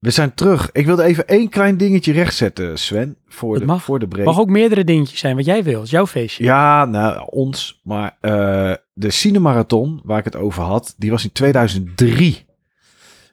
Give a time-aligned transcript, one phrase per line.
[0.00, 0.72] We zijn terug.
[0.72, 3.16] Ik wilde even één klein dingetje rechtzetten, Sven.
[3.28, 3.82] Voor, Dat de, mag.
[3.82, 4.26] voor de break.
[4.26, 5.74] Mag ook meerdere dingetjes zijn wat jij wil.
[5.74, 6.44] Het is jouw feestje.
[6.44, 7.80] Ja, nou, ons.
[7.84, 12.46] Maar eh, de Cinemarathon, waar ik het over had, die was in 2003.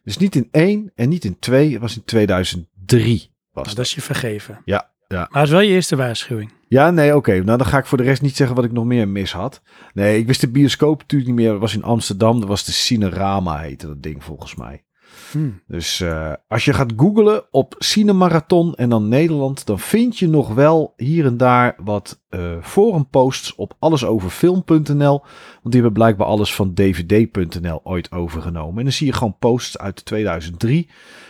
[0.03, 1.71] Dus niet in één en niet in twee.
[1.71, 3.31] Het was in 2003.
[3.51, 4.61] Was Nou, dat is je vergeven.
[4.65, 5.17] Ja, ja.
[5.17, 6.51] Maar het is wel je eerste waarschuwing.
[6.67, 7.31] Ja, nee, oké.
[7.31, 9.61] Nou, dan ga ik voor de rest niet zeggen wat ik nog meer mis had.
[9.93, 11.51] Nee, ik wist de bioscoop natuurlijk niet meer.
[11.51, 12.39] Dat was in Amsterdam.
[12.39, 14.83] Dat was de Cinerama, heette dat ding volgens mij.
[15.31, 15.49] Hm.
[15.67, 20.53] Dus eh, als je gaat googlen op Cinemarathon en dan Nederland, dan vind je nog
[20.53, 25.19] wel hier en daar wat eh forumposts op allesoverfilm.nl.
[25.19, 28.77] Want die hebben blijkbaar alles van dvd.nl ooit overgenomen.
[28.77, 30.89] En dan zie je gewoon posts uit 2003.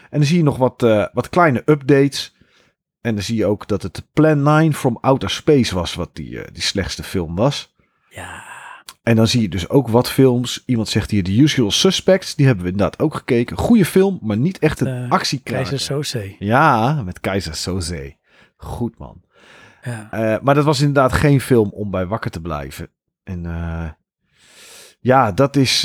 [0.09, 2.35] En dan zie je nog wat, eh, wat kleine updates.
[3.01, 6.39] En dan zie je ook dat het Plan 9 from Outer Space was, wat die,
[6.51, 7.75] die slechtste film was.
[8.09, 8.46] Ja.
[9.07, 10.63] En dan zie je dus ook wat films.
[10.65, 12.35] Iemand zegt hier The Usual Suspects.
[12.35, 13.57] Die hebben we inderdaad ook gekeken.
[13.57, 15.67] Goede film, maar niet echt een Eh, actiekraker.
[15.67, 16.35] Keizer Soze.
[16.39, 18.15] Ja, met Keizer Soze.
[18.55, 19.21] Goed man.
[19.83, 20.07] Ja.
[20.11, 22.89] Eh, maar dat was inderdaad geen film om bij wakker te blijven.
[23.23, 23.89] En eh,
[24.99, 25.81] ja, dat is...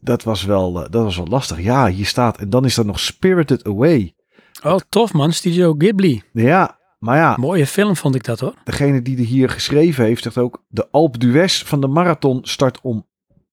[0.00, 1.60] dat, was wel, dat was wel lastig.
[1.60, 2.38] Ja, hier staat...
[2.38, 4.14] En dan is er nog Spirited Away.
[4.62, 5.32] Oh, tof man.
[5.32, 6.22] Studio Ghibli.
[6.32, 8.54] Ja, maar ja, Mooie film vond ik dat hoor.
[8.64, 10.64] degene die er hier geschreven heeft, zegt ook...
[10.68, 13.06] De Alpe d'Huez van de marathon start om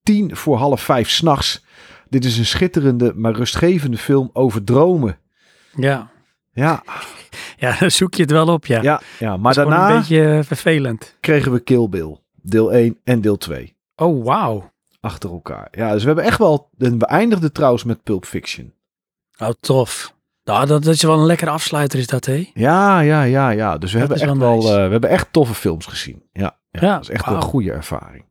[0.04, 1.66] tien voor half vijf s'nachts.
[2.10, 5.18] Dit is een schitterende, maar rustgevende film over dromen.
[5.76, 6.12] Ja.
[6.52, 6.84] Ja,
[7.58, 8.82] Ja, dan zoek je het wel op ja.
[8.82, 9.38] ja, ja.
[9.38, 11.18] maar daarna een beetje eh, vervelend.
[11.20, 12.18] kregen we Kill Bill.
[12.42, 13.76] Deel 1 en deel 2.
[13.96, 14.72] Oh, wauw.
[15.00, 15.68] Achter elkaar.
[15.72, 16.70] Ja, dus we hebben echt wel...
[16.78, 18.74] En we eindigden trouwens met Pulp Fiction.
[19.38, 20.16] Oh, tof.
[20.44, 22.50] Nou, dat, dat is wel een lekkere afsluiter is dat, hé?
[22.54, 23.78] Ja, ja, ja, ja.
[23.78, 24.58] Dus we, Dat hebben echt wel wel...
[24.58, 24.70] nice.
[24.70, 26.24] eh, we hebben echt toffe films gezien.
[26.32, 28.26] Ja, ja, Ja, dat is echt een goede ervaring.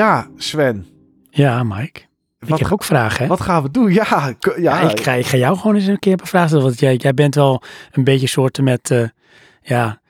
[0.00, 0.86] Ja, Sven.
[1.30, 2.00] Ja, Mike.
[2.38, 3.26] Wat, ik heb ook vragen, hè?
[3.28, 3.92] wat gaan we doen?
[3.92, 4.06] Ja,
[4.40, 6.48] ja, Ja, ik, ga, ik ga jou gewoon eens een keer bevragen.
[6.48, 7.62] stellen, Want jij, jij bent wel
[7.92, 9.08] een beetje soorten met eh,
[9.62, 10.00] ja,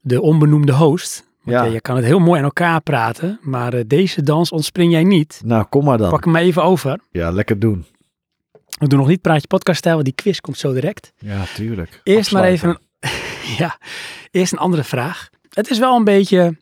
[0.00, 1.28] de onbenoemde host.
[1.42, 1.72] Want Ja.
[1.72, 3.38] je kan het heel mooi aan elkaar praten.
[3.42, 5.40] Maar eh, deze dans ontspring jij niet.
[5.44, 6.10] Nou, kom maar dan.
[6.10, 7.00] Pak hem maar even over.
[7.10, 7.86] Ja, lekker doen.
[8.78, 11.12] We doen nog niet Praatje Podcast stijl, want die quiz komt zo direct.
[11.18, 12.00] Ja, tuurlijk.
[12.02, 13.10] Eerst maar even een,
[13.58, 13.78] ja,
[14.30, 15.28] eerst een andere vraag.
[15.50, 16.56] Het is wel een beetje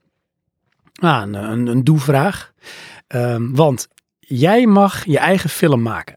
[0.98, 2.52] ah, een, een, een doe-vraag.
[3.06, 3.88] Ehm, want
[4.18, 6.16] jij mag je eigen film maken.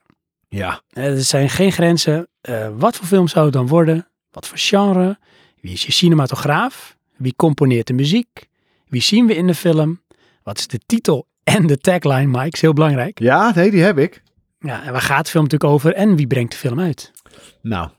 [0.49, 2.27] Ja, Eh, Er zijn geen grenzen.
[2.41, 4.07] Eh, wat voor film zou het dan worden?
[4.31, 5.19] Wat voor genre?
[5.61, 6.97] Wie is je cinematograaf?
[7.17, 8.47] Wie componeert de muziek?
[8.87, 10.01] Wie zien we in de film?
[10.43, 12.49] Wat is de titel en de tagline, Mike?
[12.55, 13.19] Is heel belangrijk.
[13.19, 14.23] ja nee, die heb ik.
[14.59, 15.93] Ja, en waar gaat de film natuurlijk over?
[15.93, 17.11] En wie brengt de film uit?
[17.61, 17.89] Nou,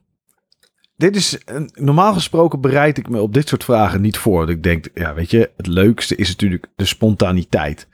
[1.02, 1.38] dit is
[1.74, 4.50] normaal gesproken bereid ik me op dit soort vragen niet voor.
[4.50, 7.88] Ik denk, ja, weet je, het leukste is natuurlijk de spontaniteit.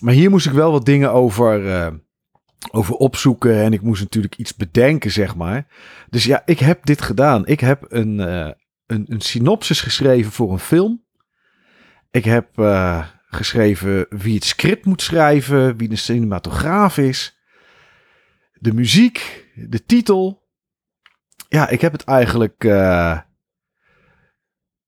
[0.00, 1.92] Maar hier moest ik wel wat dingen over, eh,
[2.70, 5.66] over opzoeken en ik moest natuurlijk iets bedenken, zeg maar.
[6.10, 7.46] Dus ja, ik heb dit gedaan.
[7.46, 8.50] Ik heb een, eh,
[8.86, 11.04] een, een synopsis geschreven voor een film.
[12.10, 17.38] Ik heb eh, geschreven wie het script moet schrijven, wie de cinematograaf is,
[18.52, 20.43] de muziek, de titel.
[21.54, 22.64] Ja, ik heb het eigenlijk.
[22.64, 23.18] eh,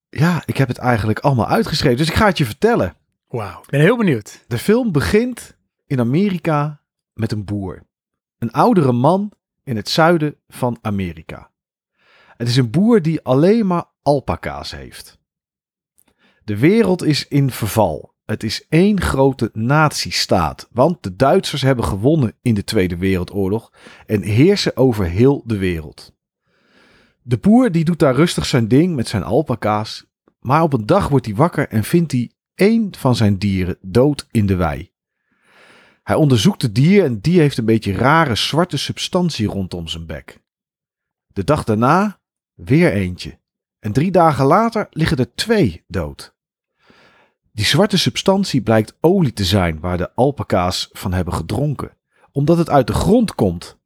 [0.09, 1.97] ja, ik heb het eigenlijk allemaal uitgeschreven.
[1.97, 2.94] Dus ik ga het je vertellen.
[3.28, 4.44] Wauw, ik ben heel benieuwd.
[4.49, 5.56] De film begint
[5.87, 6.81] in Amerika
[7.12, 7.87] met een boer.
[8.38, 9.32] Een oudere man
[9.65, 11.50] in het zuiden van Amerika.
[12.37, 15.19] Het is een boer die alleen maar alpaca's heeft.
[16.44, 18.15] De wereld is in verval.
[18.25, 23.72] Het is één grote nazistaat, want de Duitsers hebben gewonnen in de Tweede Wereldoorlog
[24.06, 26.16] en heersen over heel de wereld.
[27.28, 30.06] De boer die doet daar rustig zijn ding met zijn alpaca's,
[30.41, 34.27] maar op een dag wordt hij wakker en vindt hij één van zijn dieren dood
[34.30, 34.92] in de wei.
[36.03, 40.42] Hij onderzoekt het dier en die heeft een beetje rare zwarte substantie rondom zijn bek.
[41.27, 42.21] De dag daarna
[42.54, 43.39] weer eentje.
[43.78, 46.36] En drie dagen later liggen er twee dood.
[47.53, 51.97] Die zwarte substantie blijkt olie te zijn waar de alpaca's van hebben gedronken,
[52.33, 53.78] omdat het uit de grond komt.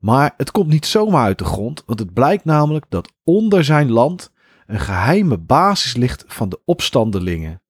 [0.00, 3.90] Maar het komt niet zomaar uit de grond, want het blijkt namelijk dat onder zijn
[3.90, 4.32] land
[4.66, 7.62] een geheime basis ligt van de opstandelingen.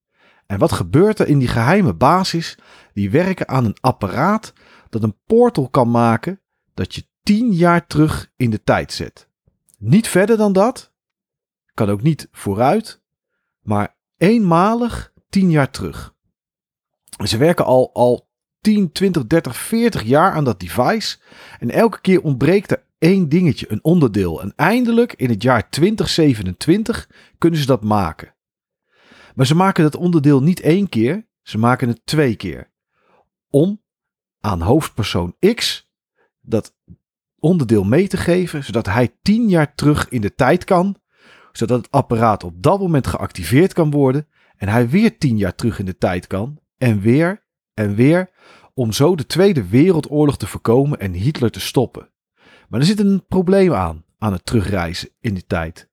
[0.45, 2.57] En wat gebeurt er in die geheime basis?
[2.93, 4.53] Die werken aan een apparaat
[4.89, 6.41] dat een portal kan maken
[6.73, 9.29] dat je tien jaar terug in de tijd zet.
[9.77, 10.93] Niet verder dan dat.
[11.73, 13.01] kan ook niet vooruit,
[13.61, 16.15] maar eenmalig tien jaar terug.
[17.23, 18.29] Ze werken al, al
[18.61, 21.17] 10, 20, 30, 40 jaar aan dat device.
[21.59, 24.41] En elke keer ontbreekt er één dingetje, een onderdeel.
[24.41, 28.35] En eindelijk in het jaar 2027 kunnen ze dat maken.
[29.35, 32.71] Maar ze maken dat onderdeel niet één keer, ze maken het twee keer.
[33.49, 33.81] Om
[34.39, 35.89] aan hoofdpersoon X
[36.41, 36.75] dat
[37.39, 40.95] onderdeel mee te geven, zodat hij tien jaar terug in de tijd kan,
[41.51, 45.79] zodat het apparaat op dat moment geactiveerd kan worden en hij weer tien jaar terug
[45.79, 47.43] in de tijd kan en weer
[47.81, 48.29] en weer
[48.73, 52.09] om zo de Tweede Wereldoorlog te voorkomen en Hitler te stoppen.
[52.69, 55.89] Maar er zit een probleem aan, aan het terugreizen in die tijd.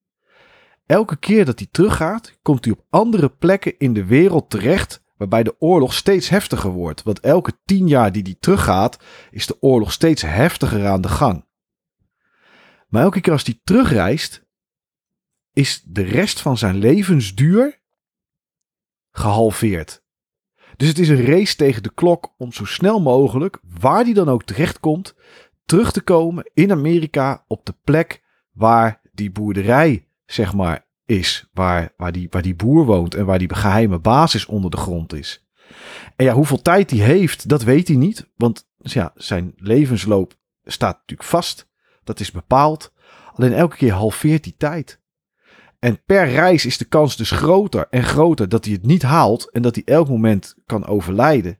[0.87, 5.43] Elke keer dat hij teruggaat, komt hij op andere plekken in de wereld terecht waarbij
[5.43, 7.03] de oorlog steeds heftiger wordt.
[7.03, 8.99] Want elke tien jaar die hij teruggaat,
[9.31, 11.47] is de oorlog steeds heftiger aan de gang.
[12.89, 14.47] Maar elke keer als hij terugreist,
[15.53, 17.81] is de rest van zijn levensduur
[19.11, 20.03] gehalveerd.
[20.79, 24.29] Dus het is een race tegen de klok om zo snel mogelijk, waar die dan
[24.29, 25.15] ook terechtkomt,
[25.65, 28.23] terug te komen in Amerika op de plek
[28.53, 31.49] waar die boerderij, zeg maar, is.
[31.53, 35.13] Waar, waar, die, waar die boer woont en waar die geheime basis onder de grond
[35.13, 35.47] is.
[36.17, 38.31] En ja, hoeveel tijd hij heeft, dat weet hij niet.
[38.37, 40.35] Want dus ja, zijn levensloop
[40.65, 41.69] staat natuurlijk vast.
[42.05, 42.93] Dat is bepaald.
[43.35, 45.01] Alleen elke keer halveert die tijd.
[45.79, 49.51] En per reis is de kans dus groter en groter dat hij het niet haalt
[49.51, 51.59] en dat hij elk moment kan overlijden.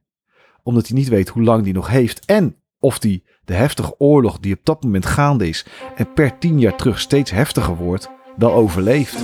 [0.63, 4.39] Omdat hij niet weet hoe lang hij nog heeft en of hij de heftige oorlog
[4.39, 5.67] die op dat moment gaande is
[5.97, 9.19] en per tien jaar terug steeds heftiger wordt, wel overleeft.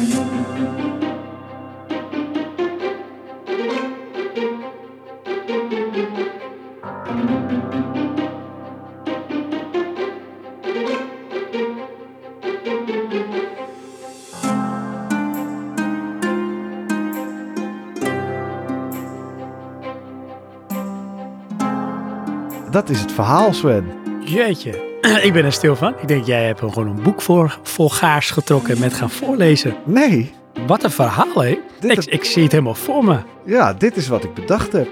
[22.75, 23.85] Dat is het verhaal, Sven.
[24.25, 25.94] Jeetje, ik ben er stil van.
[26.00, 29.75] Ik denk, jij hebt er gewoon een boek voor vol gaars getrokken met gaan voorlezen.
[29.87, 30.32] Nee,
[30.67, 31.59] Wat een verhaal, hè?
[31.81, 33.19] Dit Ik, ik zie het helemaal voor me.
[33.47, 34.88] ja, dit is wat ik bedacht heb.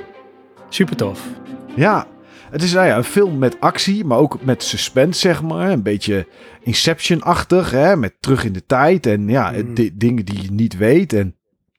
[0.68, 1.20] Super tof.
[1.74, 2.06] Ja,
[2.50, 5.70] het is nou ja, een film met actie, maar ook met suspense, zeg maar.
[5.70, 6.26] Een beetje
[6.62, 9.74] Inception-achtig, hè, met terug in de tijd en ja, Mm.
[9.74, 11.12] di- dingen die je niet weet.
[11.12, 11.36] En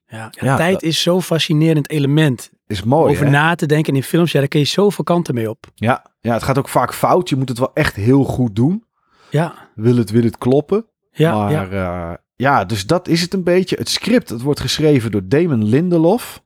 [0.07, 2.51] Ja, Ja, tijd dat- is zo'n fascinerend element.
[2.73, 3.31] Is mooi, Over hè?
[3.31, 5.71] na te denken in films, ja, daar kun je zoveel kanten mee op.
[5.75, 7.29] Ja, ja, het gaat ook vaak fout.
[7.29, 8.83] Je moet het wel echt heel goed doen.
[9.29, 10.85] Ja, Wil het, wil het kloppen.
[11.11, 11.67] ja, maar ja.
[11.71, 12.17] ja.
[12.35, 13.75] ja, dus dat is het een beetje.
[13.75, 16.43] Het script, het wordt geschreven door Damon Lindelof.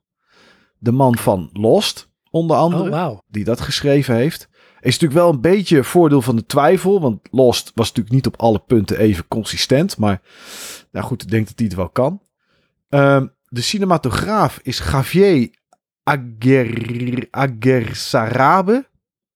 [0.78, 2.90] De man van Lost, onder andere.
[2.90, 4.48] Oh, die dat geschreven heeft.
[4.80, 7.00] Is natuurlijk wel een beetje voordeel van de twijfel.
[7.00, 9.96] Want Lost was natuurlijk niet op alle punten even consistent.
[9.96, 10.20] Maar
[10.92, 12.22] nou goed, ik denk dat hij het wel kan.
[12.88, 15.50] Ehm, de cinematograaf is Javier
[16.08, 18.86] Aguer, Aguersarabe.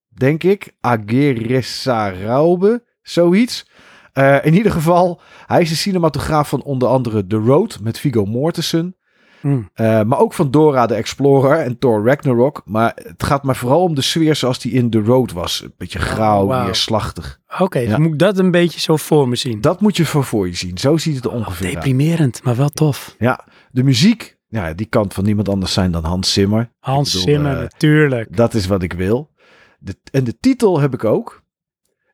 [0.09, 0.73] Denk ik.
[0.81, 2.83] Aguersarabe.
[3.03, 3.67] Zoiets.
[4.13, 8.25] Eh, in ieder geval, hij is de cinematograaf van onder andere The Road met Viggo
[8.25, 8.97] Mortensen.
[9.41, 9.49] Hm.
[9.77, 12.63] Uh, maar ook van Dora de Explorer en Thor Ragnarok.
[12.65, 15.63] Maar het gaat maar vooral om de sfeer zoals die in The Road was.
[15.63, 16.65] Een beetje grauw, Oh, wauw.
[16.65, 17.41] neerslachtig.
[17.59, 17.91] Oké, Ja.
[17.91, 19.61] dan moet ik dat een beetje zo voor me zien.
[19.61, 20.79] Dat moet je voor voor je zien.
[20.79, 21.75] Zo ziet het er ongeveer uit.
[21.75, 23.15] Deprimerend, maar wel tof.
[23.19, 26.73] Ja, de muziek, ja, die kan van niemand anders zijn dan Hans Zimmer.
[26.79, 28.37] Hans bedoel, Zimmer, eh, natuurlijk.
[28.37, 29.31] Dat is wat ik wil.
[29.79, 31.43] De, en de titel heb ik ook.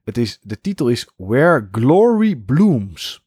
[0.04, 3.26] Het is, de titel is Where Glory Blooms.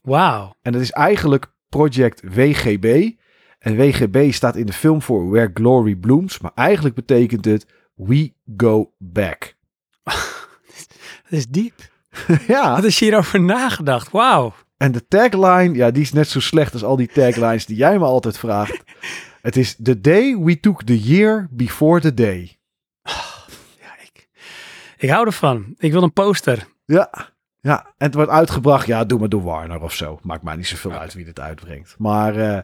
[0.00, 0.54] Wauw.
[0.62, 3.10] En dat is eigenlijk Project WGB.
[3.58, 6.38] En WGB staat in de film voor Where Glory Blooms.
[6.38, 9.54] Maar eigenlijk betekent het We Go Back.
[11.22, 11.74] Dat is diep.
[12.46, 12.74] ja.
[12.74, 14.10] Wat is hierover nagedacht?
[14.10, 14.54] Wauw.
[14.84, 17.98] En de tagline, ja, die is net zo slecht als al die taglines die jij
[17.98, 18.82] me altijd vraagt.
[19.42, 22.58] Het is The day we took the year before the day.
[23.02, 24.28] Ja, ik,
[24.96, 25.74] ik hou ervan.
[25.78, 26.66] Ik wil een poster.
[26.84, 27.10] Ja,
[27.60, 27.84] ja.
[27.84, 30.18] En het wordt uitgebracht, ja, doe maar door Warner of zo.
[30.22, 31.94] Maakt mij niet zoveel uit wie het uitbrengt.
[31.98, 32.58] Maar eh,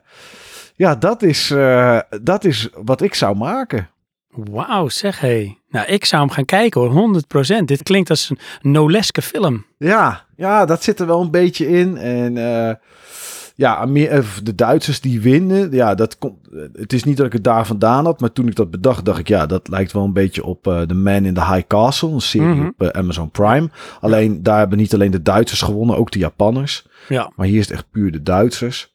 [0.76, 3.88] ja, dat is, eh, dat is wat ik zou maken.
[4.34, 5.56] Wauw, zeg hé.
[5.70, 7.64] Nou, ik zou hem gaan kijken hoor, 100%.
[7.64, 9.64] Dit klinkt als een noleske film.
[9.78, 11.96] Ja, ja, dat zit er wel een beetje in.
[11.96, 12.74] En eh,
[13.54, 16.38] ja, eh, de Duitsers die winnen, ja, dat komt.
[16.72, 19.18] Het is niet dat ik het daar vandaan had, maar toen ik dat bedacht, dacht
[19.18, 22.08] ik, ja, dat lijkt wel een beetje op eh The Man in the High Castle,
[22.10, 22.66] een serie Mhm.
[22.66, 23.68] op eh, Amazon Prime.
[24.00, 26.86] Alleen daar hebben niet alleen de Duitsers gewonnen, ook de Japanners.
[27.08, 27.32] Ja.
[27.36, 28.89] Maar hier is het echt puur de Duitsers.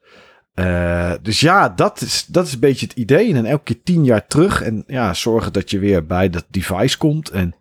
[0.56, 3.28] Eh, dus ja, dat is, dat is een beetje het idee.
[3.28, 4.62] En dan elke keer tien jaar terug.
[4.62, 7.30] En ja, zorgen dat je weer bij dat device komt.
[7.30, 7.56] En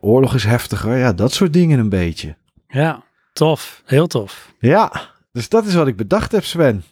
[0.00, 0.96] oorlog is heftiger.
[0.96, 2.36] Ja, dat soort dingen een beetje.
[2.68, 3.02] Ja,
[3.32, 3.82] tof.
[3.84, 4.52] Heel tof.
[4.58, 4.92] Ja,
[5.32, 6.84] Dus dat is wat ik bedacht heb, Sven.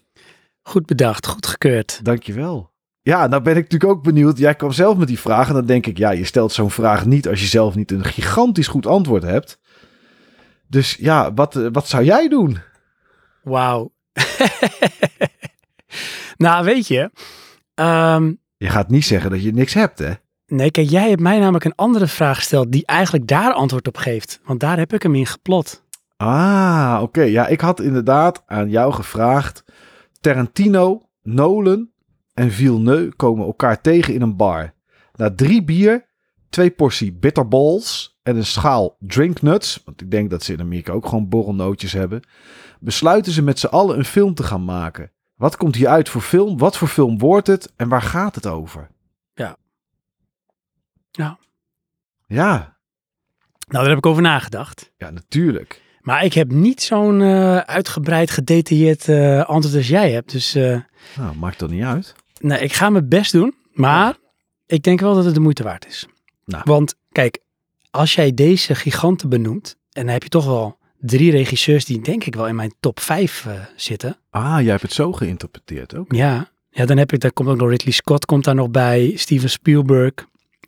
[0.62, 2.00] Goed bedacht, goed gekeurd.
[2.02, 2.70] Dankjewel.
[3.02, 4.38] Ja, nou ben ik natuurlijk ook benieuwd.
[4.38, 7.06] Jij kwam zelf met die vraag en dan denk ik, ja, je stelt zo'n vraag
[7.06, 9.60] niet als je zelf niet een gigantisch goed antwoord hebt.
[10.68, 12.58] Dus ja, wat, eh, wat zou jij doen?
[13.42, 13.92] Wauw.
[16.36, 17.10] nou, weet je.
[17.74, 20.12] ehm, Je gaat niet zeggen dat je niks hebt, hè?
[20.46, 23.96] nee, kijk, jij hebt mij namelijk een andere vraag gesteld die eigenlijk daar antwoord op
[23.96, 24.40] geeft.
[24.44, 25.84] Want daar heb ik hem in geplot.
[26.16, 27.22] Ah, oké.
[27.22, 29.64] Ja, ik had inderdaad aan jou gevraagd.
[30.20, 31.90] Tarantino, Nolan
[32.34, 34.74] en Villeneuve komen elkaar tegen in een bar.
[35.14, 36.06] Na drie bier,
[36.50, 41.06] twee portie bitterballs en een schaal drinknuts, want ik denk dat ze in Amerika ook
[41.06, 42.20] gewoon borrelnootjes hebben,
[42.80, 45.10] besluiten ze met z'n allen een film te gaan maken.
[45.36, 46.58] Wat komt hier uit voor film?
[46.58, 47.72] Wat voor film wordt het?
[47.76, 48.88] En waar gaat het over?
[49.34, 49.56] Ja.
[51.10, 51.38] Ja.
[52.26, 52.76] Ja,
[53.68, 54.92] Nou, daar heb ik over nagedacht.
[54.96, 55.82] ja natuurlijk.
[56.00, 60.32] Maar ik heb niet zo'n eh, uitgebreid, gedetailleerd eh, antwoord als jij hebt.
[60.32, 60.80] Dus eh,
[61.16, 62.14] Nou, maakt toch niet uit.
[62.40, 63.54] nee, ik ga mijn best doen.
[63.72, 64.16] Maar
[64.66, 66.06] ik denk wel dat het de moeite waard is.
[66.44, 66.62] Nou.
[66.66, 67.38] Want kijk,
[67.90, 72.24] als jij deze giganten benoemt, en dan heb je toch wel drie regisseurs die denk
[72.24, 73.46] ik wel in mijn top 5
[73.76, 74.16] zitten.
[74.30, 76.12] Ah, jij hebt het zo geïnterpreteerd ook.
[76.14, 79.12] Ja, ja dan heb ik, daar komt ook nog Ridley Scott komt daar nog bij,
[79.16, 80.12] Steven Spielberg.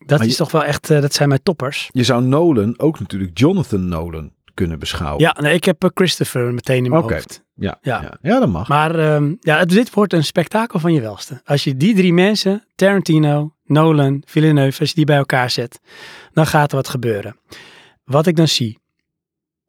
[0.07, 1.89] Dat Maar is je- toch wel echt, eh, dat zijn mijn toppers.
[1.93, 5.21] Je zou Nolan ook natuurlijk Jonathan Nolan kunnen beschouwen.
[5.23, 7.43] Ja, nee, ik heb eh, Christopher meteen in mijn hoofd.
[7.55, 8.03] Ja, Ja.
[8.03, 8.19] ja.
[8.23, 8.39] ja.
[8.41, 8.69] dat mag.
[8.69, 11.41] Maar ehm, ja, het- dit wordt een spektakel van je welste.
[11.45, 15.81] Als je die drie mensen, Tarantino, Nolan, Villeneuve, als je die bij elkaar zet,
[16.33, 17.37] dan gaat er wat gebeuren.
[18.05, 18.79] Wat ik dan zie.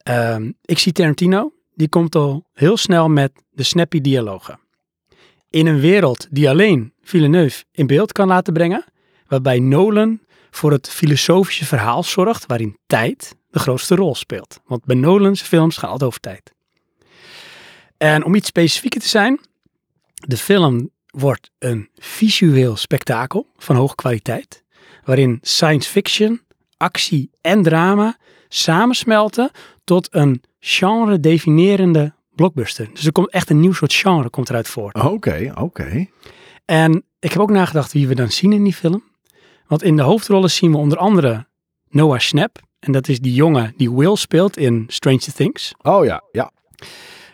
[0.09, 4.59] Ehm, ik zie Tarantino, die komt al heel snel met de snappy dialogen.
[5.49, 8.85] In een wereld die alleen Villeneuve in beeld kan laten brengen,
[9.27, 10.19] waarbij Nolan
[10.51, 14.59] voor het filosofische verhaal zorgt waarin tijd de grootste rol speelt.
[14.65, 16.53] Want bij Nolan's films gaan altijd over tijd.
[17.97, 19.39] En om iets specifieker te zijn,
[20.13, 24.63] de film wordt een visueel spektakel van hoge kwaliteit,
[25.03, 26.41] waarin science fiction,
[26.77, 28.17] actie en drama
[28.49, 29.51] samensmelten
[29.83, 32.89] tot een genre-definerende blockbuster.
[32.93, 34.95] Dus er komt echt een nieuw soort genre komt eruit voort.
[34.95, 36.07] Oké, oké.
[36.65, 39.03] En ik heb ook nagedacht wie we dan zien in die film.
[39.67, 41.47] Want in de hoofdrollen zien we onder andere
[41.89, 42.57] Noah Schnapp.
[42.79, 45.73] En dat is die jongen die Will speelt in Stranger Things.
[45.81, 46.51] Oh ja, ja.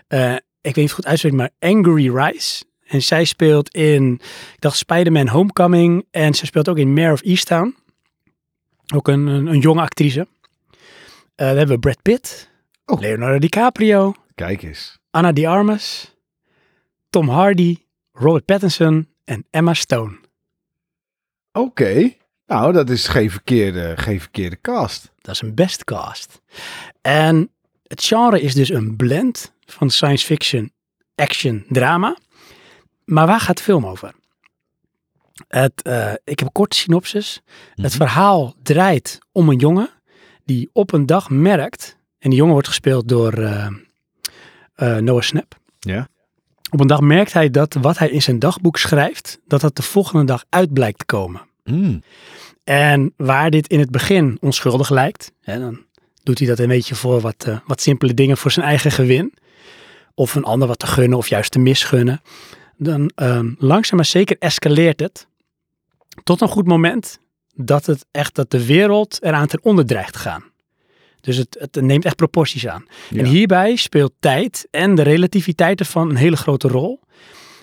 [0.08, 2.64] Eh, ik weet niet of het goed uitspreek, maar Angry Rice.
[2.86, 4.14] En zij speelt in,
[4.54, 6.06] ik dacht Spider-Man Homecoming.
[6.12, 7.76] En ze speelt ook in Mayor of Easttown.
[8.94, 10.28] Ook een, een, een jonge actrice.
[11.36, 12.50] Eh, dan hebben we Brad Pitt,
[12.86, 13.00] Oh.
[13.00, 14.98] Leonardo DiCaprio, Kijk eens.
[15.12, 16.16] Anna de Armas,
[17.10, 17.78] Tom Hardy,
[18.12, 20.20] Robert Pattinson en Emma Stone.
[21.52, 22.14] Oké.
[22.48, 25.12] Nou, dat is geen verkeerde, geen verkeerde cast.
[25.22, 26.42] Dat is een best cast.
[27.02, 27.52] En
[27.84, 30.72] het genre is dus een blend van science fiction,
[31.16, 32.18] action, drama.
[33.06, 34.14] Maar waar gaat de film over?
[35.48, 37.42] Het, eh, ik heb een korte synopsis.
[37.70, 37.90] Het Mhm.
[37.96, 39.90] verhaal draait om een jongen
[40.46, 45.60] die op een dag merkt, en die jongen wordt gespeeld door eh, Noah Schnapp.
[45.80, 46.08] Ja.
[46.70, 49.82] Op een dag merkt hij dat wat hij in zijn dagboek schrijft, dat dat de
[49.82, 51.42] volgende dag uit blijkt te komen.
[51.64, 52.02] Mm.
[52.64, 55.84] En waar dit in het begin onschuldig lijkt, hè, dan
[56.24, 59.34] doet hij dat een beetje voor wat, eh, wat simpele dingen voor zijn eigen gewin.
[60.14, 62.22] Of een ander wat te gunnen of juist te misgunnen.
[62.78, 65.28] Dan ehm, langzaam maar zeker escaleert het
[66.24, 67.20] tot een goed moment
[67.56, 70.44] dat het echt dat de wereld eraan ten onder dreigt te gaan.
[71.22, 72.86] Dus het, het neemt echt proporties aan.
[73.10, 73.20] Ja.
[73.20, 77.00] En hierbij speelt tijd en de relativiteit ervan een hele grote rol.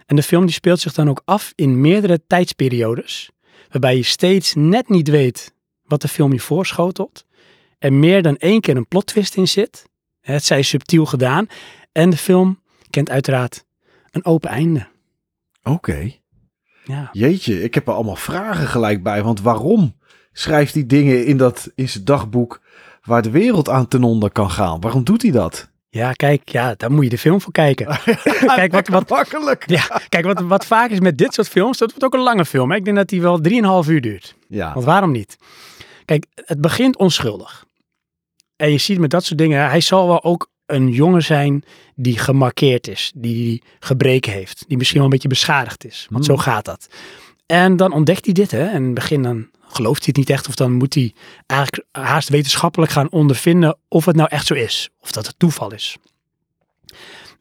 [0.07, 3.31] En de film die speelt zich dan ook af in meerdere tijdsperiodes
[3.69, 7.25] waarbij je steeds net niet weet wat de film je voorschotelt.
[7.79, 9.85] Er meer dan één keer een plot twist in zit.
[10.21, 11.47] Het zij subtiel gedaan.
[11.93, 13.65] En de film kent uiteraard
[14.11, 14.87] een open einde.
[15.63, 16.22] Oké.
[16.85, 17.09] Ja.
[17.13, 19.23] Jeetje, ik heb er allemaal vragen gelijk bij.
[19.23, 19.97] Want waarom
[20.33, 22.61] schrijft hij dingen in, dat, in zijn dagboek
[23.03, 24.81] waar de wereld aan ten onder kan gaan?
[24.81, 25.71] Waarom doet hij dat?
[25.95, 27.87] ja, kijk, ja, daar moet je de film voor kijken.
[28.57, 29.65] kijk, wat, wat, Makkelijk.
[29.67, 32.45] ja, kijk wat, wat vaak is met dit soort films, dat wordt ook een lange
[32.45, 32.71] film.
[32.71, 32.77] Hè?
[32.77, 33.41] Ik denk dat die wel
[33.85, 34.35] 3,5 uur duurt.
[34.49, 34.73] Ja.
[34.73, 35.37] Want waarom niet?
[36.05, 37.67] Kijk, het begint onschuldig.
[38.57, 41.65] En je ziet met dat soort dingen, hij zal wel ook een jongen zijn
[41.95, 46.07] die gemarkeerd is, die gebreken heeft, die misschien wel een beetje beschadigd is.
[46.11, 46.43] Want zo Hmm.
[46.43, 46.89] gaat dat.
[47.47, 48.65] En dan ontdekt hij dit, hè?
[48.67, 51.15] En in het begin dan gelooft hij het niet echt, of dan moet hij
[51.47, 55.73] eigenlijk haast wetenschappelijk gaan ondervinden of het nou echt zo is, of dat het toeval
[55.73, 55.97] is.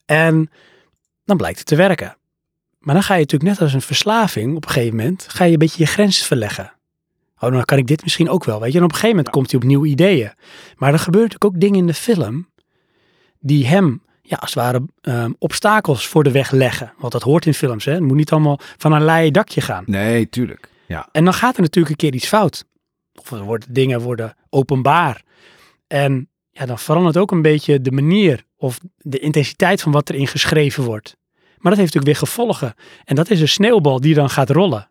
[0.05, 0.49] En
[1.25, 2.17] dan blijkt het te werken.
[2.79, 5.51] Maar dan ga je natuurlijk net als een verslaving op een gegeven moment, ga je
[5.51, 6.73] een beetje je grens verleggen.
[7.39, 8.77] Oh, dan kan ik dit misschien ook wel, weet je.
[8.77, 10.33] En op een gegeven moment komt hij op nieuwe ideeën.
[10.75, 12.49] Maar er gebeuren natuurlijk ook dingen in de film
[13.41, 16.93] die hem ja, als het ware ehm, obstakels voor de weg leggen.
[16.97, 17.91] Want dat hoort in films, hè.
[17.91, 19.83] Het moet niet allemaal van een leien dakje gaan.
[19.87, 20.69] Nee, tuurlijk.
[20.87, 21.09] Ja.
[21.11, 22.65] En dan gaat er natuurlijk een keer iets fout.
[23.19, 25.23] Of er worden, dingen worden openbaar.
[25.87, 30.27] En ja, dan verandert ook een beetje de manier of de intensiteit van wat erin
[30.27, 31.15] geschreven wordt.
[31.33, 32.73] Maar dat heeft natuurlijk weer gevolgen.
[33.03, 34.89] En dat is een sneeuwbal die dan gaat rollen.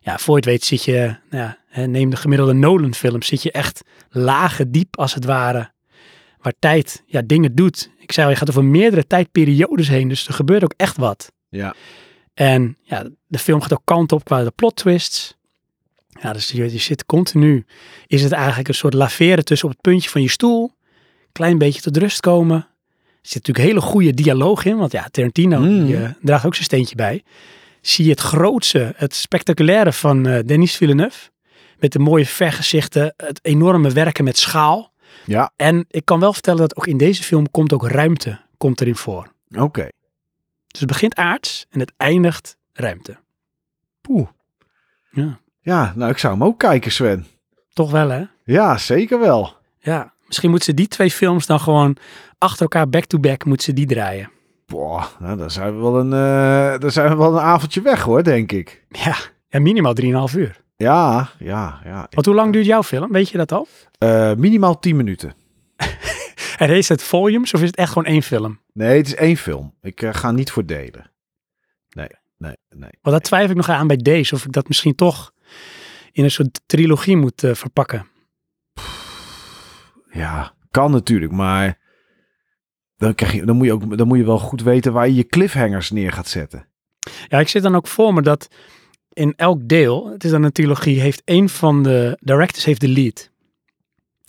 [0.00, 3.52] Ja, voor je het weet zit je, nou ja, neem de gemiddelde Nolan-film, zit je
[3.52, 5.74] echt lage diep als het ware.
[6.46, 7.90] Waar tijd ja, dingen doet.
[7.98, 11.32] Ik zei al, je gaat over meerdere tijdperiodes heen, dus er gebeurt ook echt wat.
[11.48, 11.74] Ja.
[12.34, 15.36] En ja, de film gaat ook kant op qua de plot twists.
[16.20, 17.64] Ja, dus je, je zit continu,
[18.06, 20.72] is het eigenlijk een soort laveren tussen op het puntje van je stoel,
[21.32, 22.56] klein beetje tot rust komen.
[22.56, 25.86] Er zit natuurlijk hele goede dialoog in, want ja, Tarantino Mm.
[25.86, 27.22] die, eh, draagt ook zijn steentje bij.
[27.80, 31.30] Zie je het grootste, het spectaculaire van eh, Denis Villeneuve.
[31.78, 34.94] Met de mooie vergezichten, het enorme werken met schaal.
[35.26, 38.80] Ja, En ik kan wel vertellen dat ook in deze film komt ook ruimte komt
[38.80, 39.32] erin voor.
[39.58, 39.88] oké.
[40.66, 43.16] Dus het begint aards en het eindigt ruimte.
[44.00, 44.28] Poeh.
[45.10, 45.38] Ja.
[45.60, 47.26] Ja, nou, ik zou hem ook kijken, Sven.
[47.72, 48.24] Toch wel, hè?
[48.44, 49.56] Ja, zeker wel.
[49.78, 50.12] Ja.
[50.26, 51.96] Misschien moeten ze die twee films dan gewoon
[52.38, 54.30] achter elkaar back-to-back moeten ze die draaien.
[54.66, 58.02] Boah, nou, dan zijn we wel een, eh, dan zijn we wel een avondje weg,
[58.02, 58.84] hoor, denk ik.
[58.88, 59.16] Ja,
[59.48, 60.64] ja minimaal 3,5 uur.
[60.76, 62.06] Ja, ja, ja.
[62.10, 63.12] Want hoe lang duurt jouw film?
[63.12, 63.66] Weet je dat al?
[63.98, 65.34] Eh, minimaal 10 minuten.
[66.56, 68.60] En is het volumes of is het echt gewoon één film?
[68.72, 69.74] Nee, het is één film.
[69.80, 71.10] Ik eh, ga niet voor delen.
[71.88, 72.90] Nee, nee, nee.
[73.02, 74.34] Want dat twijfel ik nog aan bij deze.
[74.34, 75.32] Of ik dat misschien toch
[76.12, 78.06] in een soort trilogie moet eh, verpakken.
[80.10, 81.78] Ja, kan natuurlijk, maar
[82.96, 85.14] dan, krijg je, dan, moet je ook, dan moet je wel goed weten waar je
[85.14, 86.68] je cliffhangers neer gaat zetten.
[87.28, 88.48] Ja, ik zit dan ook voor me dat
[89.16, 92.88] in elk deel, het is dan een trilogie, heeft één van de directors heeft de
[92.88, 93.30] lead.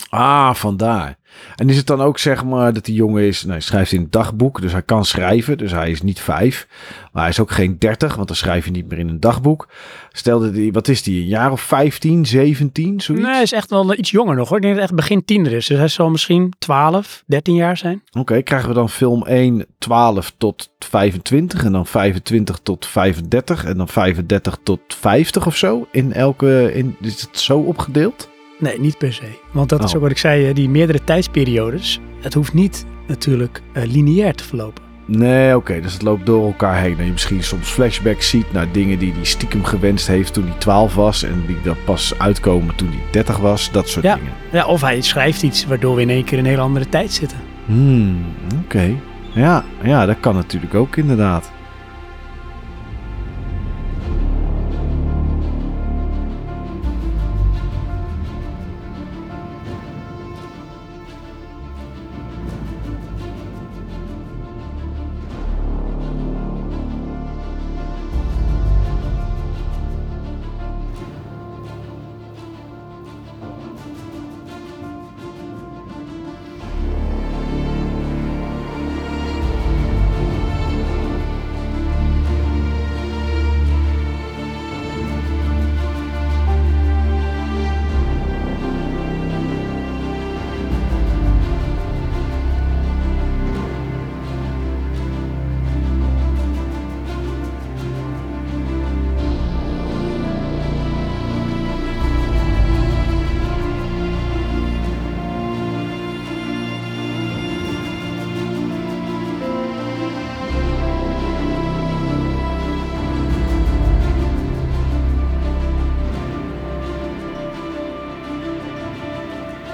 [0.08, 1.17] Ah, vandaar.
[1.56, 4.00] En is het dan ook zeg maar dat die jongen is, nou, hij schrijft in
[4.00, 6.68] het dagboek, dus hij kan schrijven, dus hij is niet vijf,
[7.12, 9.68] maar hij is ook geen dertig, want dan schrijf je niet meer in een dagboek.
[10.12, 13.24] Stel dat hij, wat is die, een jaar of 15, 17, zoiets?
[13.24, 14.56] Nee, hij is echt wel iets jonger nog hoor.
[14.56, 15.66] Ik denk dat het echt begin tiener is.
[15.66, 18.02] Dus hij zal misschien 12, 13 jaar zijn.
[18.12, 23.76] Oké, krijgen we dan film 1 12 tot 25 en dan 25 tot 35 en
[23.76, 25.86] dan 35 tot 50 of zo?
[25.90, 28.28] In elke, in, is het zo opgedeeld?
[28.58, 29.38] Nee, niet per se.
[29.52, 29.96] Want dat is Oh.
[29.96, 32.00] ook wat ik zei, die meerdere tijdsperiodes.
[32.20, 34.82] Het hoeft niet natuurlijk eh, lineair te verlopen.
[35.06, 36.98] Nee, oké, dus het loopt door elkaar heen.
[36.98, 40.58] En je misschien soms flashbacks ziet naar dingen die hij stiekem gewenst heeft toen hij
[40.58, 41.22] 12 was.
[41.22, 43.70] En die dan pas uitkomen toen hij 30 was.
[43.72, 44.14] Dat soort Ja.
[44.14, 44.32] dingen.
[44.52, 47.12] Ja, of hij schrijft iets waardoor we in één keer in een hele andere tijd
[47.12, 47.38] zitten.
[47.66, 48.24] Hmm,
[48.64, 48.94] oké.
[49.34, 51.50] Ja, ja, dat kan natuurlijk ook inderdaad.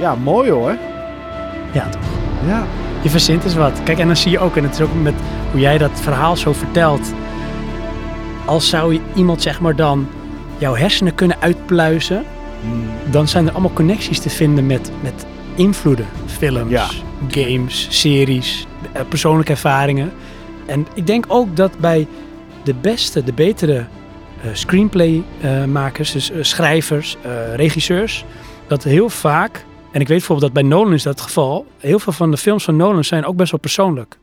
[0.04, 0.76] Ja, mooi hoor.
[1.72, 2.02] Ja, toch?
[2.46, 2.66] Ja.
[3.02, 3.82] Je verzint eens wat.
[3.84, 5.14] Kijk, en dan zie je ook, en het is ook met
[5.50, 7.12] hoe jij dat verhaal zo vertelt.
[8.44, 10.08] Als zou je iemand, zeg maar, dan
[10.58, 12.24] jouw hersenen kunnen uitpluizen,
[12.60, 12.82] Hmm.
[13.10, 16.06] dan zijn er allemaal connecties te vinden met, met invloeden.
[16.26, 16.86] Films, Ja.
[17.28, 20.12] games, series, eh, persoonlijke ervaringen.
[20.66, 22.06] En ik denk ook dat bij
[22.62, 23.84] de beste, de betere
[24.52, 28.24] screenplay-makers, dus eh, schrijvers, eh, regisseurs,
[28.66, 29.64] dat heel vaak,
[29.94, 32.36] en ik weet bijvoorbeeld dat bij Nolan is dat het geval, heel veel van de
[32.36, 34.18] films van Nolan zijn ook best wel persoonlijk.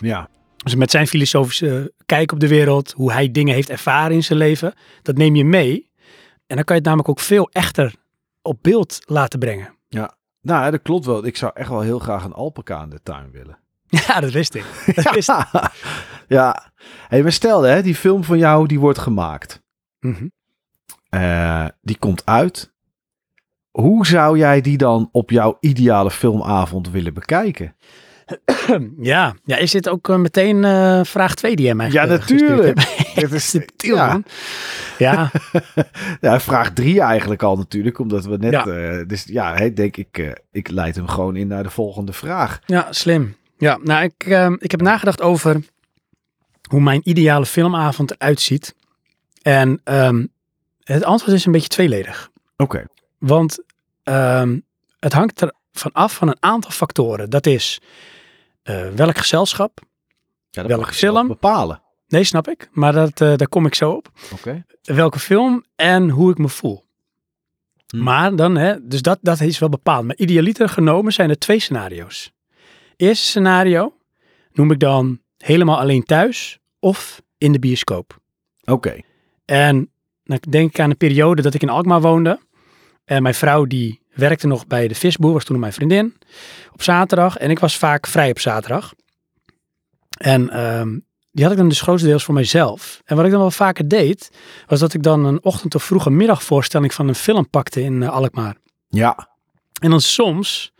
[0.00, 0.28] Ja.
[0.56, 4.38] Dus met zijn filosofische kijk op de wereld, hoe hij dingen heeft ervaren in zijn
[4.38, 5.90] leven, dat neem je mee.
[6.46, 7.94] En dan kan je het namelijk ook veel echter
[8.42, 9.74] op beeld laten brengen.
[10.40, 11.26] Nou, dat klopt wel.
[11.26, 13.58] Ik zou echt wel heel graag een alpaca in de tuin willen.
[14.06, 14.64] Ja, dat wist ik.
[14.96, 15.70] Dat wist ik.
[16.28, 16.72] ja.
[17.08, 19.62] Hey, maar stel hè, die film van jou die wordt gemaakt.
[20.00, 20.28] Mhm.
[21.08, 22.73] Eh, die komt uit.
[23.80, 27.74] Hoe zou jij die dan op jouw ideale filmavond willen bekijken?
[29.00, 32.76] Ja, ja is dit ook eh, meteen eh, vraag 2 die jij mij Ja, natuurlijk.
[33.14, 34.24] Dit is, Subtiel, ja, man.
[34.98, 35.30] Ja,
[36.20, 38.52] ja, vraag drie eigenlijk al natuurlijk, omdat we net...
[38.52, 38.66] Ja.
[38.66, 42.60] eh, dus ja, denk ik, ik leid hem gewoon in naar de volgende vraag.
[42.66, 43.36] ja, slim.
[43.58, 44.24] Ja, nou, ik,
[44.58, 45.60] ik heb nagedacht over
[46.68, 48.74] hoe mijn ideale filmavond eruit ziet.
[49.42, 50.26] En ehm,
[50.84, 52.30] het antwoord is een beetje tweeledig.
[52.56, 52.84] Oké.
[53.18, 53.63] Want
[54.04, 54.58] ehm,
[54.98, 55.40] het hangt
[55.72, 57.30] ervan af van een aantal factoren.
[57.30, 57.80] Dat is
[58.62, 59.80] eh, welk gezelschap.
[60.50, 61.26] Ja, dat Welke film?
[61.26, 61.82] bepalen.
[62.08, 62.68] Nee, snap ik.
[62.72, 64.10] Maar dat, eh, daar kom ik zo op.
[64.32, 64.64] Oké.
[64.82, 66.84] Welke film en hoe ik me voel.
[67.86, 68.02] Hm.
[68.02, 70.04] Maar dan, hè, dus dat, dat is wel bepaald.
[70.04, 72.32] Maar idealiter genomen zijn er twee scenario's.
[72.96, 73.96] Eerste scenario
[74.52, 78.18] noem ik dan helemaal alleen thuis of in de bioscoop.
[78.64, 79.00] Oké.
[79.44, 79.90] En
[80.24, 82.38] dan denk ik aan een periode dat ik in Alkmaar woonde.
[83.04, 86.16] En mijn vrouw die werkte nog bij de visboer, was toen mijn vriendin.
[86.72, 87.36] Op zaterdag.
[87.36, 88.94] En ik was vaak vrij op zaterdag.
[90.18, 90.98] En ehm,
[91.30, 93.00] die had ik dan dus grotendeels voor mijzelf.
[93.04, 94.30] En wat ik dan wel vaker deed,
[94.66, 98.08] was dat ik dan een ochtend of vroege middagvoorstelling van een film pakte in eh,
[98.08, 98.56] Alkmaar.
[98.88, 99.28] Ja.
[99.80, 100.72] En dan soms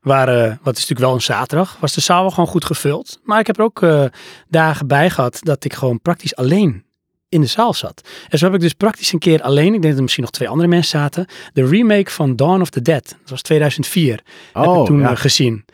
[0.00, 3.20] waren, wat is natuurlijk wel een zaterdag, was de zaal wel gewoon goed gevuld.
[3.22, 4.04] Maar ik heb er ook eh,
[4.48, 6.84] dagen bij gehad dat ik gewoon praktisch alleen
[7.32, 8.08] in de zaal zat.
[8.28, 10.32] En zo heb ik dus praktisch een keer alleen, ik denk dat er misschien nog
[10.32, 13.04] twee andere mensen zaten, de remake van Dawn of the Dead.
[13.20, 14.10] Dat was 2004.
[14.52, 15.10] heb ik Oh, toen ja.
[15.10, 15.64] eh, gezien.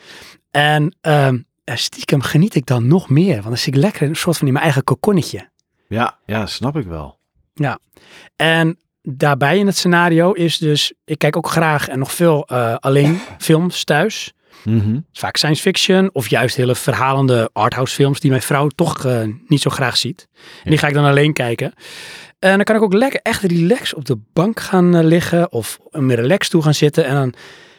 [0.50, 4.08] En ehm, eh, stiekem geniet ik dan nog meer, want dan zit ik lekker in
[4.08, 5.48] een soort van in mijn eigen kokonnetje.
[5.88, 7.16] ja, ja, snap ik wel.
[8.36, 12.74] En daarbij in het scenario is dus, ik kijk ook graag en nog veel eh,
[12.74, 14.32] alleen films thuis.
[14.64, 14.98] Mhm.
[15.12, 19.60] Vaak science fiction of juist hele verhalende arthouse films die mijn vrouw toch eh, niet
[19.60, 20.28] zo graag ziet.
[20.64, 21.72] En die ga ik dan alleen kijken.
[22.38, 25.78] En dan kan ik ook lekker echt relax op de bank gaan eh, liggen of
[25.90, 27.34] meer relax toe gaan zitten en dan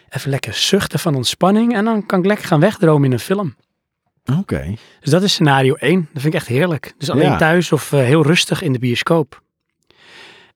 [0.10, 3.56] even lekker zuchten van ontspanning en dan kan ik lekker gaan wegdromen in een film.
[4.40, 4.74] Oké.
[5.00, 6.00] Dus dat is scenario 1.
[6.14, 6.94] Dat vind ik echt heerlijk.
[6.98, 7.38] Dus alleen Ja.
[7.38, 9.42] thuis of eh, heel rustig in de bioscoop.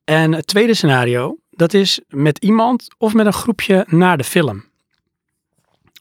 [0.04, 4.64] En het tweede scenario, dat is met iemand of met een groepje naar de film.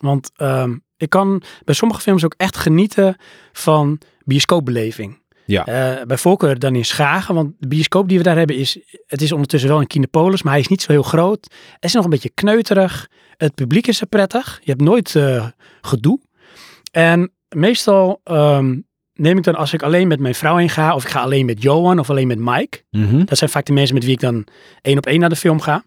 [0.03, 3.15] Want ehm, ik kan bij sommige films ook echt genieten
[3.51, 5.21] van bioscoopbeleving.
[5.45, 5.65] Ja.
[5.65, 9.21] Eh, bij voorkeur dan in Schagen, want de bioscoop die we daar hebben is, het
[9.21, 11.43] is ondertussen wel een Kinepolis, maar hij is niet zo heel groot.
[11.73, 13.09] Het is nog een beetje kneuterig.
[13.37, 14.59] Het publiek is er prettig.
[14.63, 15.47] Je hebt nooit eh,
[15.81, 16.19] gedoe.
[16.91, 18.79] En meestal ehm,
[19.13, 21.45] neem ik dan als ik alleen met mijn vrouw heen ga, of ik ga alleen
[21.45, 22.83] met Johan of alleen met Mike.
[22.91, 23.25] Mhm.
[23.25, 24.47] Dat zijn vaak de mensen met wie ik dan
[24.81, 25.83] één op één naar de film ga.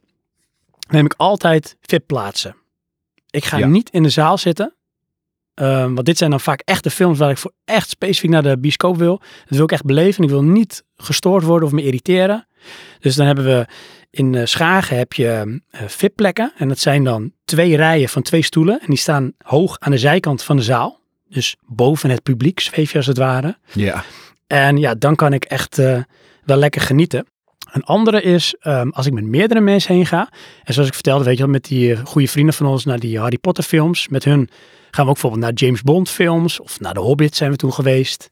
[0.89, 2.57] Neem ik altijd VIP-plaatsen.
[3.31, 3.67] Ik ga Ja.
[3.67, 4.75] niet in de zaal zitten.
[5.55, 8.59] Ehm, want dit zijn dan vaak echte films waar ik voor echt specifiek naar de
[8.59, 9.19] bioscoop wil.
[9.19, 10.25] Dat wil ik echt beleven.
[10.25, 12.47] Ik wil niet gestoord worden of me irriteren.
[13.01, 13.67] Dus dan hebben we
[14.11, 16.53] in eh, Schagen heb je eh, VIP-plekken.
[16.57, 18.81] En dat zijn dan twee rijen van twee stoelen.
[18.81, 21.01] En die staan hoog aan de zijkant van de zaal.
[21.29, 23.59] Dus boven het publiek zweef je als het ware.
[23.73, 24.05] Ja.
[24.47, 26.03] En ja, dan kan ik echt eh,
[26.45, 27.27] wel lekker genieten.
[27.77, 30.29] Een andere is ehm, als ik met meerdere mensen heen ga.
[30.65, 32.99] En zoals ik vertelde, weet je wel, met die eh, goede vrienden van ons naar
[32.99, 34.09] die Harry Potter films.
[34.09, 34.49] Met hun
[34.91, 36.61] gaan we ook bijvoorbeeld naar James Bond films.
[36.61, 38.31] Of naar The Hobbit zijn we toen geweest.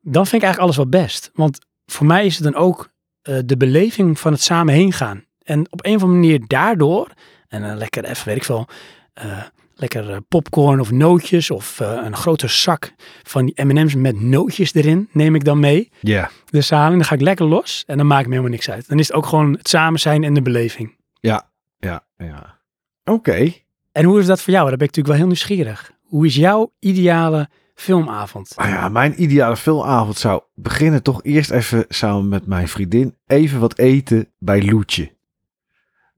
[0.00, 1.30] Dan vind ik eigenlijk alles wel best.
[1.34, 2.88] Want voor mij is het dan ook
[3.22, 5.24] eh, de beleving van het samen heen gaan.
[5.42, 7.08] En op een of andere manier daardoor,
[7.48, 8.68] en dan lekker even, weet ik veel,
[9.12, 9.42] eh,
[9.76, 14.74] lekker eh, popcorn of nootjes of eh, een grote zak van die M&M's met nootjes
[14.74, 15.90] erin neem ik dan mee.
[16.00, 16.30] Ja.
[16.50, 18.88] De zaal en dan ga ik lekker los en dan maakt me helemaal niks uit.
[18.88, 20.96] Dan is het ook gewoon het samen zijn en de beleving.
[21.20, 21.50] Ja.
[21.78, 22.04] Ja.
[22.18, 22.58] Ja.
[23.04, 23.52] Oké.
[23.92, 24.68] En hoe is dat voor jou?
[24.68, 25.92] Daar ben ik natuurlijk wel heel nieuwsgierig.
[26.02, 28.52] Hoe is jouw ideale filmavond?
[28.56, 33.60] Nou ja, mijn ideale filmavond zou beginnen toch eerst even samen met mijn vriendin even
[33.60, 35.15] wat eten bij Loetje.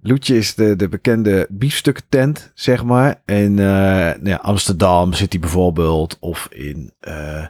[0.00, 3.22] Loetje is de, de bekende biefstuktent, zeg maar.
[3.24, 6.16] En eh, nou ja, Amsterdam zit hij bijvoorbeeld.
[6.20, 7.46] Of in, eh,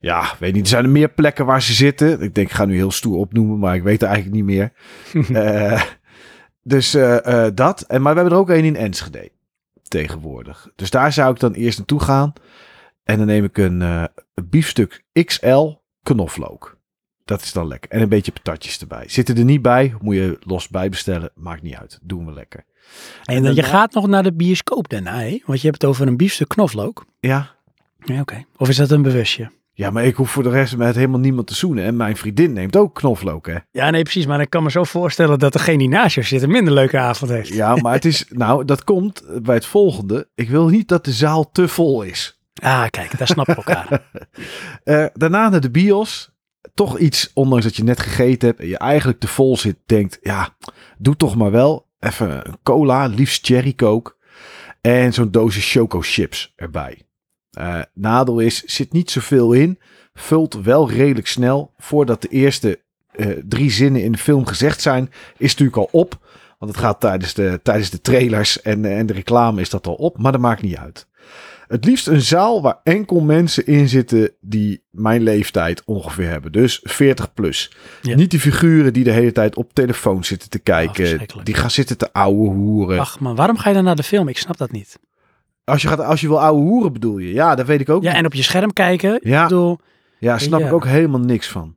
[0.00, 2.20] ja, weet niet, er zijn er meer plekken waar ze zitten.
[2.20, 4.72] Ik denk, ik ga nu heel stoer opnoemen, maar ik weet het eigenlijk niet meer.
[5.42, 5.82] Eh,
[6.62, 6.96] dus
[7.54, 7.80] dat.
[7.80, 9.30] En, maar we hebben er ook één in Enschede
[9.88, 10.68] tegenwoordig.
[10.76, 12.32] Dus daar zou ik dan eerst naartoe gaan.
[13.04, 15.68] En dan neem ik een, een biefstuk XL
[16.02, 16.79] knoflook.
[17.30, 17.90] Dat is dan lekker.
[17.90, 19.04] En een beetje patatjes erbij.
[19.06, 21.30] Zitten er niet bij, moet je los bij bestellen.
[21.34, 21.98] Maakt niet uit.
[22.02, 22.64] Doen we lekker.
[23.24, 25.40] En je daarna- gaat nog naar de bioscoop daarna, hè?
[25.44, 27.04] Want je hebt het over een biefstuk knoflook.
[27.20, 27.50] Ja.
[27.98, 28.44] Ja, oké.
[28.56, 29.50] Of is dat een bewustje?
[29.72, 31.84] Ja, maar ik hoef voor de rest met helemaal niemand te zoenen.
[31.84, 33.56] En mijn vriendin neemt ook knoflook, hè.
[33.70, 34.26] Ja, nee, precies.
[34.26, 36.98] Maar ik kan me zo voorstellen dat degene die naast je zit een minder leuke
[36.98, 37.48] avond heeft.
[37.48, 38.24] Ja, maar het is...
[38.44, 40.28] Nou, dat komt bij het volgende.
[40.34, 42.38] Ik wil niet dat de zaal te vol is.
[42.62, 44.02] Ah, kijk, daar snappen we elkaar.
[44.84, 46.29] Eh, daarna naar de bios.
[46.80, 50.18] Toch iets, ondanks dat je net gegeten hebt en je eigenlijk te vol zit, denkt,
[50.22, 50.56] ja,
[50.98, 51.86] doe toch maar wel.
[51.98, 54.14] Even een cola, liefst cherry coke.
[54.80, 57.02] En zo'n doosje choco chips erbij.
[57.50, 59.78] Eh, nadeel is, zit niet zoveel in.
[60.14, 61.74] Vult wel redelijk snel.
[61.76, 65.04] Voordat de eerste eh, drie zinnen in de film gezegd zijn,
[65.36, 66.18] is het natuurlijk al op.
[66.58, 69.94] Want het gaat tijdens de, tijdens de trailers en, en de reclame is dat al
[69.94, 70.18] op.
[70.18, 71.08] Maar dat maakt niet uit.
[71.70, 76.52] Het liefst een zaal waar enkel mensen in zitten die mijn leeftijd ongeveer hebben.
[76.52, 77.72] Dus 40 plus.
[78.02, 78.14] Ja.
[78.16, 81.20] Niet die figuren die de hele tijd op telefoon zitten te kijken.
[81.44, 82.98] die gaan zitten te ouwe hoeren.
[83.00, 84.28] Ach man, waarom ga je dan naar de film?
[84.28, 84.98] Ik snap dat niet.
[85.64, 87.32] Als, je gaat, als je wil ouwe hoeren bedoel je.
[87.32, 88.18] Ja, dat weet ik ook Ja, niet.
[88.18, 89.20] en op je scherm kijken.
[89.22, 89.42] Ja.
[89.42, 89.78] Ik bedoel,
[90.18, 90.66] Ja, snap Ja.
[90.66, 91.76] ik ook helemaal niks van.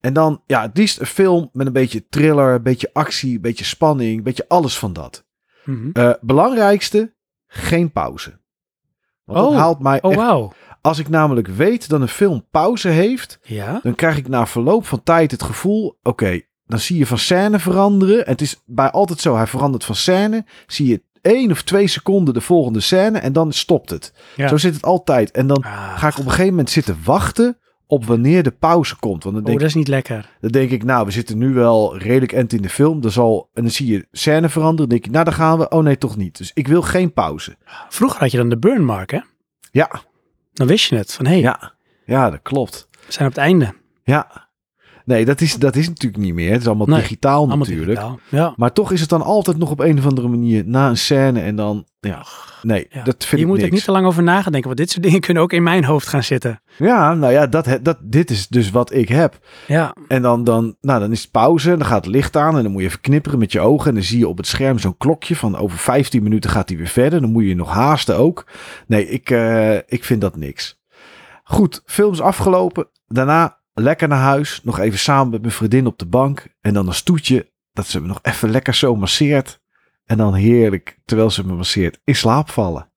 [0.00, 3.40] En dan, ja, het liefst een film met een beetje thriller, een beetje actie, een
[3.40, 5.24] beetje spanning, een beetje alles van dat.
[5.64, 5.90] mhm.
[5.92, 7.14] Eh, belangrijkste,
[7.46, 8.38] geen pauze.
[9.26, 9.56] Want dat Oh.
[9.56, 10.20] haalt mij oh echt...
[10.20, 10.52] wauw.
[10.80, 14.86] Als ik namelijk weet dat een film pauze heeft, Ja, dan krijg ik na verloop
[14.86, 18.26] van tijd het gevoel, oké, dan zie je van scène veranderen.
[18.26, 21.86] En het is bij altijd zo, hij verandert van scène, zie je één of twee
[21.86, 24.12] seconden de volgende scène en dan stopt het.
[24.36, 24.48] Ja.
[24.48, 25.30] Zo zit het altijd.
[25.30, 28.96] En dan Ah, ga ik op een gegeven moment zitten wachten op wanneer de pauze
[28.96, 29.22] komt.
[29.22, 30.36] Want dan oh, denk, dat is niet lekker.
[30.40, 33.00] dan denk ik, nou, we zitten nu wel redelijk end in de film.
[33.00, 34.88] Dan zal, en dan zie je scène veranderen.
[34.88, 35.68] Dan denk ik, nou, daar gaan we.
[35.68, 36.38] Oh nee, toch niet.
[36.38, 37.56] Dus ik wil geen pauze.
[37.88, 39.20] Vroeger had je dan de burnmark, hè?
[39.70, 40.02] Ja,
[40.52, 41.14] Dan wist je het.
[41.14, 41.72] Van, hé, hey, ja,
[42.04, 42.88] ja, dat klopt.
[43.06, 43.74] we zijn op het einde.
[44.04, 44.45] Ja.
[45.06, 46.52] Nee, dat is, dat is natuurlijk niet meer.
[46.52, 47.86] Het is allemaal Nee, digitaal Allemaal natuurlijk.
[47.88, 48.18] digitaal.
[48.28, 48.52] Ja.
[48.56, 51.40] Maar toch is het dan altijd nog op een of andere manier na een scène
[51.40, 52.24] en dan, ja,
[52.62, 53.02] nee, Ja.
[53.04, 55.20] dat vind Je ik moet er niet te lang over nadenken, want dit soort dingen
[55.20, 56.60] kunnen ook in mijn hoofd gaan zitten.
[56.78, 59.38] Ja, nou ja, dat, dat, dit is dus wat ik heb.
[59.66, 62.62] Ja, En dan, dan, nou, dan is het pauze, dan gaat het licht aan en
[62.62, 63.88] dan moet je even knipperen met je ogen.
[63.88, 66.78] En dan zie je op het scherm zo'n klokje van over 15 minuten gaat hij
[66.78, 67.20] weer verder.
[67.20, 68.46] Dan moet je nog haasten ook.
[68.86, 70.80] Nee, ik, eh, ik vind dat niks.
[71.44, 72.88] Goed, film is afgelopen.
[73.08, 74.60] Daarna lekker naar huis.
[74.62, 76.46] Nog even samen met mijn vriendin op de bank.
[76.60, 79.60] En dan een stoetje dat ze me nog even lekker zo masseert.
[80.04, 82.90] En dan heerlijk, terwijl ze me masseert, in slaap vallen.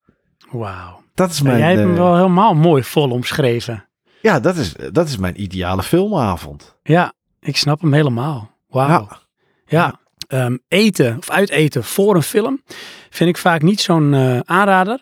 [0.50, 1.02] wauw.
[1.14, 3.88] Dat is mijn, jij hebt hem eh, wel helemaal mooi vol omschreven.
[4.22, 6.78] ja, dat is, dat is mijn ideale filmavond.
[6.82, 8.50] Ja, ik snap hem helemaal.
[8.68, 8.88] Wauw.
[8.88, 9.18] Ja.
[9.66, 12.62] Ja, ehm, eten of uiteten voor een film
[13.10, 15.00] vind ik vaak niet zo'n eh, aanrader.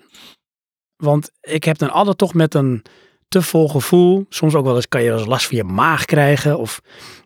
[0.97, 2.83] Want ik heb dan altijd toch met een
[3.29, 4.27] te vol gevoel.
[4.29, 6.59] Soms ook wel eens kan je wel eens last van je maag krijgen.
[6.59, 6.81] Of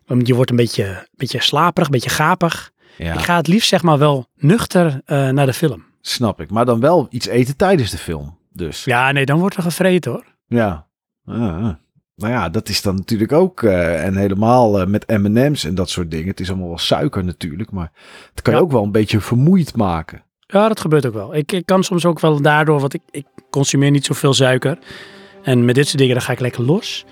[0.07, 2.71] um, je wordt een beetje, beetje slaperig, een beetje gapig.
[2.97, 3.13] Ja.
[3.13, 5.85] Ik ga het liefst zeg maar wel nuchter eh, naar de film.
[6.01, 6.49] Snap ik.
[6.51, 8.37] Maar dan wel iets eten tijdens de film.
[8.51, 10.25] Dus Ja, nee, dan wordt er gevreten hoor.
[10.47, 10.87] ja.
[11.25, 11.73] Ah, ah.
[12.15, 13.63] nou ja, dat is dan natuurlijk ook.
[13.63, 16.27] eh, en helemaal eh, met MM's en dat soort dingen.
[16.27, 17.71] Het is allemaal wel suiker natuurlijk.
[17.71, 17.91] Maar
[18.29, 20.23] het kan je ook wel een beetje vermoeid maken.
[20.39, 21.35] Ja, dat gebeurt ook wel.
[21.35, 24.77] Ik, ik kan soms ook wel daardoor, want ik, ik consumeer niet zoveel suiker.
[25.43, 27.05] En met dit soort dingen, dan ga ik lekker los.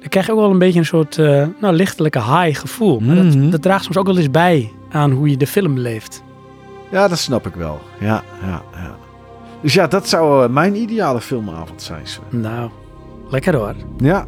[0.00, 3.00] Dan krijg je ook wel een beetje een soort eh, nou, lichtelijke high gevoel.
[3.00, 3.40] Maar Mhm.
[3.42, 6.22] dat, dat draagt soms ook wel eens bij aan hoe je de film beleeft.
[6.90, 7.80] Ja, dat snap ik wel.
[8.00, 8.96] Ja, ja, ja.
[9.62, 12.06] Dus ja, dat zou eh, mijn ideale filmavond zijn.
[12.06, 12.22] Sven.
[12.40, 12.70] Nou,
[13.30, 13.74] lekker hoor.
[13.98, 14.26] Ja.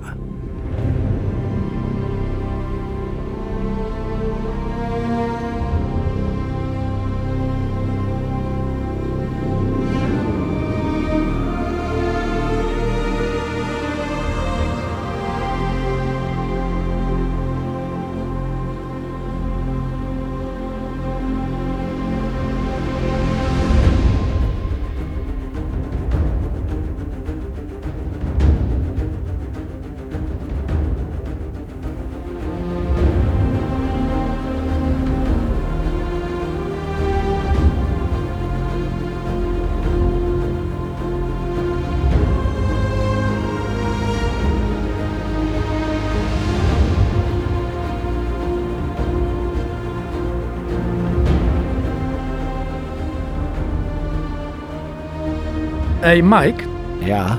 [56.06, 56.64] Hey Mike,
[56.98, 57.38] Ja.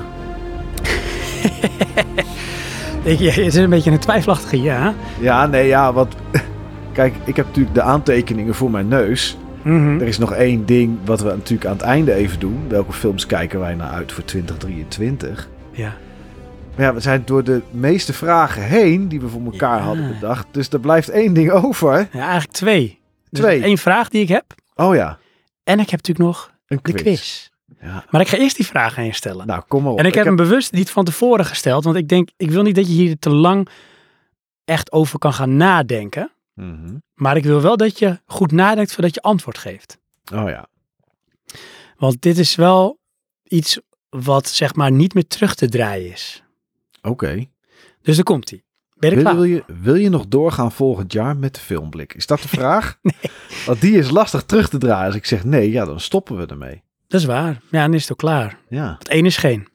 [3.02, 4.94] ik, het is een beetje een twijfelachtige ja.
[5.20, 6.14] Ja, nee, ja, want...
[6.92, 9.36] Kijk, ik heb natuurlijk de aantekeningen voor mijn neus.
[9.62, 10.00] Mhm.
[10.00, 12.64] Er is nog één ding wat we natuurlijk aan het einde even doen.
[12.68, 15.48] Welke films kijken wij naar uit voor 2023?
[15.70, 15.92] Ja.
[16.76, 19.84] Maar ja, we zijn door de meeste vragen heen die we voor elkaar Ja.
[19.84, 20.46] hadden bedacht.
[20.50, 22.08] Dus er blijft één ding over.
[22.12, 22.98] ja, eigenlijk twee.
[23.30, 23.62] Dus Twee.
[23.62, 24.44] één vraag die ik heb.
[24.74, 25.18] Oh ja,
[25.64, 27.48] En ik heb natuurlijk nog een de quiz.
[27.80, 28.04] Ja.
[28.10, 29.46] Maar ik ga eerst die vraag aan je stellen.
[29.46, 29.98] Nou, kom maar op.
[29.98, 32.74] En ik heb hem bewust niet van tevoren gesteld, want ik denk, ik wil niet
[32.74, 33.68] dat je hier te lang
[34.64, 36.32] echt over kan gaan nadenken.
[36.54, 36.96] Mhm.
[37.14, 39.98] Maar ik wil wel dat je goed nadenkt voordat je antwoord geeft.
[40.34, 40.66] Oh ja.
[41.96, 42.98] Want dit is wel
[43.42, 46.42] iets wat zeg maar niet meer terug te draaien is.
[47.02, 47.46] Oké.
[48.02, 48.62] Dus daar komt hij.
[48.94, 49.34] Ben je Wil, klaar?
[49.34, 52.14] wil, je, wil je nog doorgaan volgend jaar met de filmblik?
[52.14, 52.98] Is dat de vraag?
[53.02, 53.14] nee.
[53.66, 55.06] Want die is lastig terug te draaien.
[55.06, 56.82] Als ik zeg nee, ja, dan stoppen we ermee.
[57.08, 57.60] Dat is waar.
[57.70, 58.58] Ja, dan is het ook klaar.
[58.68, 58.94] Ja.
[58.98, 59.68] Het één is geen.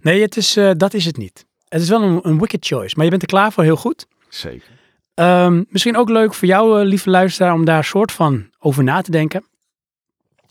[0.00, 1.46] Nee, het is, eh, dat is het niet.
[1.68, 4.06] Het is wel een, een wicked choice, maar je bent er klaar voor heel goed.
[4.28, 4.68] Zeker.
[5.14, 9.00] Ehm, misschien ook leuk voor jou, eh, lieve luisteraar, om daar soort van over na
[9.00, 9.44] te denken.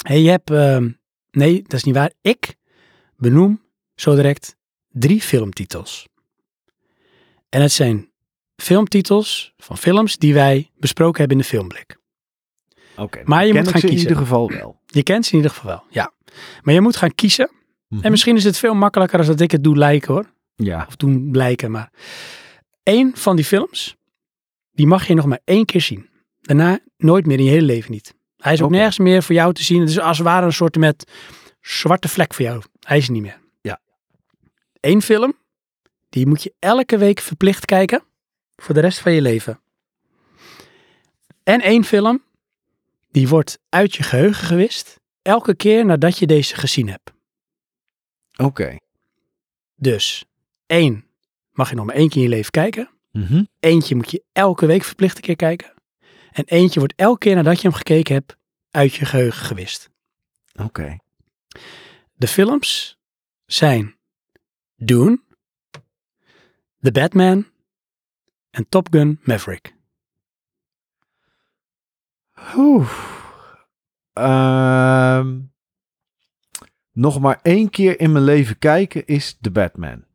[0.04, 0.89] Hey, je hebt, ehm,
[1.32, 2.12] nee, dat is niet waar.
[2.21, 2.56] Ik
[3.17, 3.62] benoem
[3.95, 4.56] zo direct
[4.89, 6.08] drie filmtitels.
[7.50, 8.12] En het zijn
[8.56, 12.00] filmtitels van films die wij besproken hebben in de filmblik.
[12.95, 13.21] Oké.
[13.23, 14.10] Maar je moet gaan ze in kiezen.
[14.10, 14.80] ieder geval wel.
[14.86, 16.12] Je kent ze in ieder geval wel, ja.
[16.62, 17.49] Maar je moet gaan kiezen.
[17.88, 18.04] Mhm.
[18.04, 20.25] En misschien is het veel makkelijker als dat ik het doe lijken hoor.
[20.56, 20.86] Ja.
[20.88, 21.91] Of doen blijken, maar
[22.84, 23.95] één van die films,
[24.71, 26.10] die mag je nog maar één keer zien.
[26.41, 28.15] Daarna nooit meer in je hele leven niet.
[28.38, 29.80] Hij is ook nergens meer voor jou te zien.
[29.80, 31.12] Het is als het ware een soort met
[31.62, 32.62] zwarte vlek voor jou.
[32.80, 33.39] Hij is niet meer.
[33.62, 33.80] Ja.
[34.80, 35.34] Eén film,
[36.10, 38.04] die moet je elke week verplicht kijken
[38.56, 39.60] voor de rest van je leven.
[41.43, 42.23] En één film,
[43.12, 47.12] die wordt uit je geheugen gewist elke keer nadat je deze gezien hebt.
[48.38, 48.78] Oké.
[49.76, 50.26] Dus
[50.65, 51.06] één
[51.52, 52.89] mag je nog maar één keer in je leven kijken.
[53.12, 53.43] Mhm.
[53.60, 55.74] Eentje moet je elke week verplicht een keer kijken.
[56.32, 58.38] En eentje wordt elke keer nadat je hem gekeken hebt
[58.69, 59.89] uit je geheugen gewist.
[60.54, 60.97] Oké.
[62.13, 62.97] De films
[63.45, 63.95] zijn
[64.76, 65.21] Dune,
[66.80, 67.47] The Batman
[68.50, 69.76] en Top Gun Maverick.
[72.56, 72.91] Oeh.
[74.13, 75.39] Ehm,
[76.91, 80.06] nog maar één keer in mijn leven kijken is The Batman.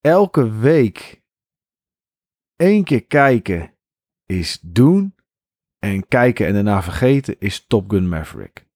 [0.00, 1.22] Elke week
[2.56, 3.74] één keer kijken
[4.26, 5.14] is doen.
[5.78, 8.66] En kijken en daarna vergeten is Top Gun Maverick.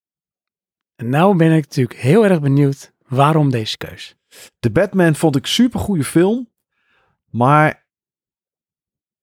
[0.95, 4.17] En nou ben ik natuurlijk heel erg benieuwd waarom deze keus.
[4.59, 6.51] The Batman vond ik super goede film.
[7.31, 7.87] Maar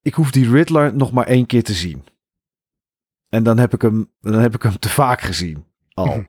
[0.02, 2.04] ik hoef die Riddler nog maar één keer te zien.
[3.34, 5.66] En dan heb ik hem, dan heb ik hem te vaak gezien.
[5.94, 6.24] Al.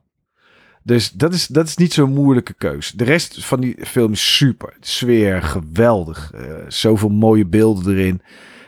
[0.83, 2.91] Dus dat is, dat is niet zo'n moeilijke keus.
[2.91, 4.73] De rest van die film is super.
[4.79, 6.31] De sfeer, geweldig.
[6.33, 8.21] Eh, zoveel mooie beelden erin.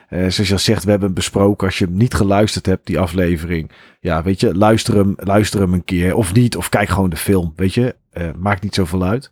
[0.10, 1.68] Eh, zoals je al zegt, we hebben hem besproken.
[1.68, 3.72] Als je hem niet geluisterd hebt, die aflevering.
[4.00, 6.16] Ja, weet je, luister hem, luister hem een keer.
[6.16, 7.54] Of niet, of kijk gewoon de film.
[7.56, 9.32] Weet je, Eh, maakt niet zoveel uit.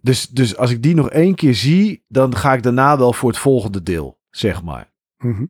[0.00, 3.28] Dus, dus als ik die nog één keer zie, dan ga ik daarna wel voor
[3.28, 4.92] het volgende deel, zeg maar.
[5.18, 5.44] Mhm.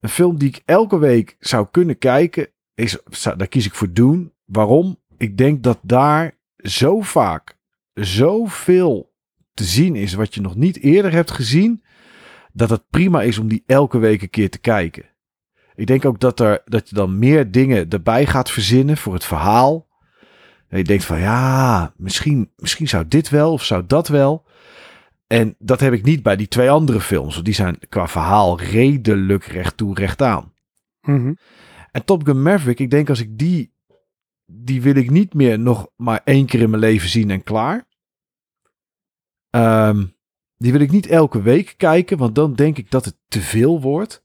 [0.00, 4.32] Een film die ik elke week zou kunnen kijken, is, daar kies ik voor doen.
[4.44, 4.98] Waarom?
[5.16, 7.58] Ik denk dat daar zo vaak
[7.94, 9.12] zoveel
[9.54, 11.82] te zien is wat je nog niet eerder hebt gezien,
[12.52, 15.04] dat het prima is om die elke week een keer te kijken.
[15.74, 19.24] Ik denk ook dat, er, dat je dan meer dingen erbij gaat verzinnen voor het
[19.24, 19.88] verhaal.
[20.68, 24.46] En je denkt van ja, misschien, misschien zou dit wel of zou dat wel.
[25.28, 27.32] En dat heb ik niet bij die twee andere films.
[27.32, 30.52] Want die zijn qua verhaal redelijk recht toe, recht aan.
[31.00, 31.34] Mhm.
[31.92, 33.76] En Top Gun Maverick, ik denk als ik die...
[34.50, 37.86] Die wil ik niet meer nog maar één keer in mijn leven zien en klaar.
[39.50, 40.06] Ehm,
[40.56, 43.80] die wil ik niet elke week kijken, want dan denk ik dat het te veel
[43.80, 44.24] wordt.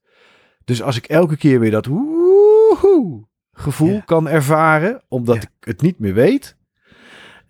[0.65, 5.99] Dus als ik elke keer weer dat woehoe gevoel kan ervaren, omdat ik het niet
[5.99, 6.57] meer weet,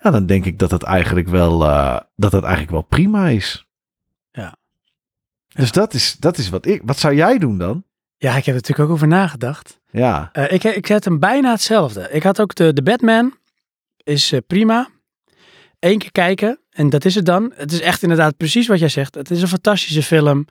[0.03, 3.67] ja, dan denk ik dat het eigenlijk wel, eh, dat het eigenlijk wel prima is.
[4.31, 4.55] Ja.
[5.47, 6.81] Dus dat is, dat is wat ik.
[6.85, 7.83] Wat zou jij doen dan?
[8.17, 9.79] Ja, ik heb er natuurlijk ook over nagedacht.
[9.91, 10.29] Ja.
[10.31, 12.09] Eh, ik, ik zet hem bijna hetzelfde.
[12.11, 13.33] Ik had ook de, de Batman.
[13.97, 14.89] Is eh, prima.
[15.79, 16.59] Eén keer kijken.
[16.69, 17.53] En dat is het dan.
[17.55, 19.15] Het is echt inderdaad precies wat jij zegt.
[19.15, 20.45] Het is een fantastische film.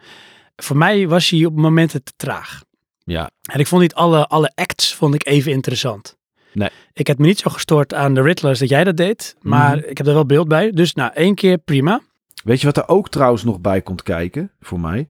[0.56, 2.62] Voor mij was hij op momenten te traag.
[3.04, 3.30] Ja.
[3.50, 6.16] En ik vond niet alle, alle acts vond ik even interessant.
[6.52, 6.68] Nee.
[6.92, 9.36] Ik heb me niet zo gestoord aan de Riddlers dat jij dat deed.
[9.40, 9.88] Maar Mhm.
[9.88, 10.70] ik heb er wel beeld bij.
[10.70, 12.00] Dus nou, één keer prima.
[12.44, 15.08] Weet je wat er ook trouwens nog bij komt kijken voor mij?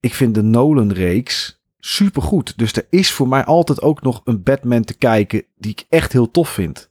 [0.00, 2.58] Ik vind de Nolan-reeks supergoed.
[2.58, 6.12] Dus er is voor mij altijd ook nog een Batman te kijken die ik echt
[6.12, 6.88] heel tof vind.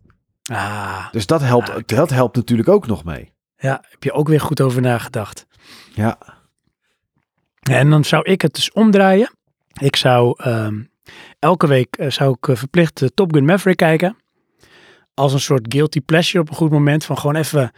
[0.51, 3.31] Ah, Dus dat helpt, Ah, dat helpt natuurlijk ook nog mee.
[3.57, 5.45] ja, heb je ook weer goed over nagedacht.
[5.93, 6.17] Ja,
[7.61, 9.31] En dan zou ik het dus omdraaien.
[9.81, 10.83] Ik zou ehm,
[11.39, 14.17] elke week eh, zou ik eh, verplicht eh, Top Gun Maverick kijken.
[15.13, 17.05] Als een soort guilty pleasure op een goed moment.
[17.05, 17.71] Van gewoon even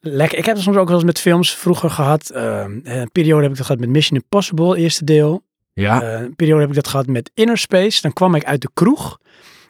[0.00, 0.38] lekker.
[0.38, 2.30] Ik heb het soms ook wel eens met films vroeger gehad.
[2.34, 5.42] Een periode heb ik dat gehad met Mission Impossible, eerste deel.
[5.72, 8.00] ja, een periode heb ik dat gehad met Inner Space.
[8.00, 9.18] Dan kwam ik uit de kroeg.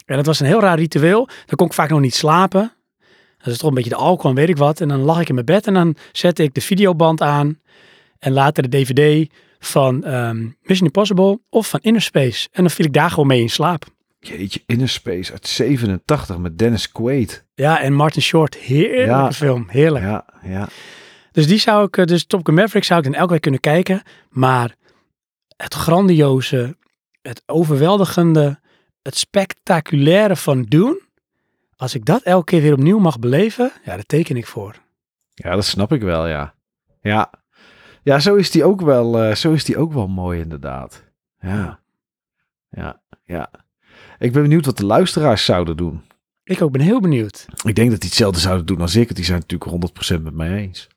[0.05, 1.25] En dat was een heel raar ritueel.
[1.25, 2.73] Dan kon ik vaak nog niet slapen.
[3.37, 4.81] Dat is toch een beetje de alcohol en weet ik wat.
[4.81, 7.59] En dan lag ik in mijn bed en dan zette ik de videoband aan.
[8.19, 9.31] En later de DVD
[9.65, 12.47] van ehm, Mission Impossible of van Inner Space.
[12.51, 13.85] En dan viel ik daar gewoon mee in slaap.
[14.19, 17.45] jeetje, Inner Space uit 87 met Dennis Quaid.
[17.55, 18.55] Ja, en Martin Short.
[18.55, 19.31] Heerlijke Ja.
[19.31, 19.65] film.
[19.69, 20.03] Heerlijk.
[20.05, 20.67] Ja, ja.
[21.31, 23.59] Dus die zou ik, eh, dus Top Gun Maverick zou ik dan elke week kunnen
[23.59, 24.01] kijken.
[24.29, 24.75] Maar
[25.57, 26.77] het grandioze,
[27.21, 28.59] het overweldigende,
[29.01, 31.01] het spectaculaire van Dune,
[31.75, 34.75] Als ik dat elke keer weer opnieuw mag beleven, ja, daar teken ik voor.
[35.33, 36.53] Ja, dat snap ik wel, ja.
[37.01, 37.29] Ja,
[38.03, 41.03] ja zo, is die ook wel, eh, zo is die ook wel mooi inderdaad.
[41.39, 41.79] Ja.
[42.69, 43.49] ja, ja.
[44.19, 46.01] Ik ben benieuwd wat de luisteraars zouden doen.
[46.43, 47.45] Ik ook ben heel benieuwd.
[47.65, 49.15] Ik denk dat die hetzelfde zouden doen als ik.
[49.15, 50.87] Die zijn natuurlijk 100% met mij eens.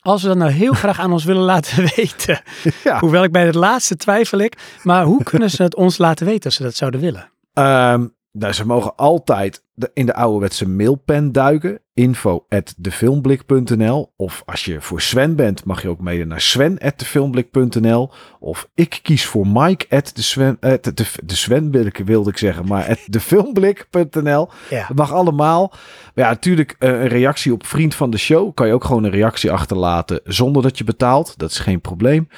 [0.00, 2.42] Als we dat nou heel graag aan ons willen laten weten.
[2.84, 2.98] Ja.
[2.98, 4.78] Hoewel ik bij het laatste twijfel ik.
[4.82, 7.30] Maar hoe kunnen ze het ons laten weten als ze dat zouden willen?
[7.52, 11.80] Ehm, nou, ze mogen altijd de, in de ouderwetse mailpen duiken.
[11.94, 16.78] Info at defilmblik.nl Of als je voor Sven bent, mag je ook mailen naar sven
[16.78, 18.10] at defilmblik.nl
[18.40, 20.92] Of ik kies voor Mike at de Sven, at de,
[21.24, 24.88] de Sven wil ik- wilde ik zeggen, maar at defilmblik.nl Ja.
[24.94, 25.68] Mag allemaal.
[26.14, 28.54] Maar ja, natuurlijk eh, een reactie op vriend van de show.
[28.54, 31.38] Kan je ook gewoon een reactie achterlaten zonder dat je betaalt.
[31.38, 32.28] Dat is geen probleem.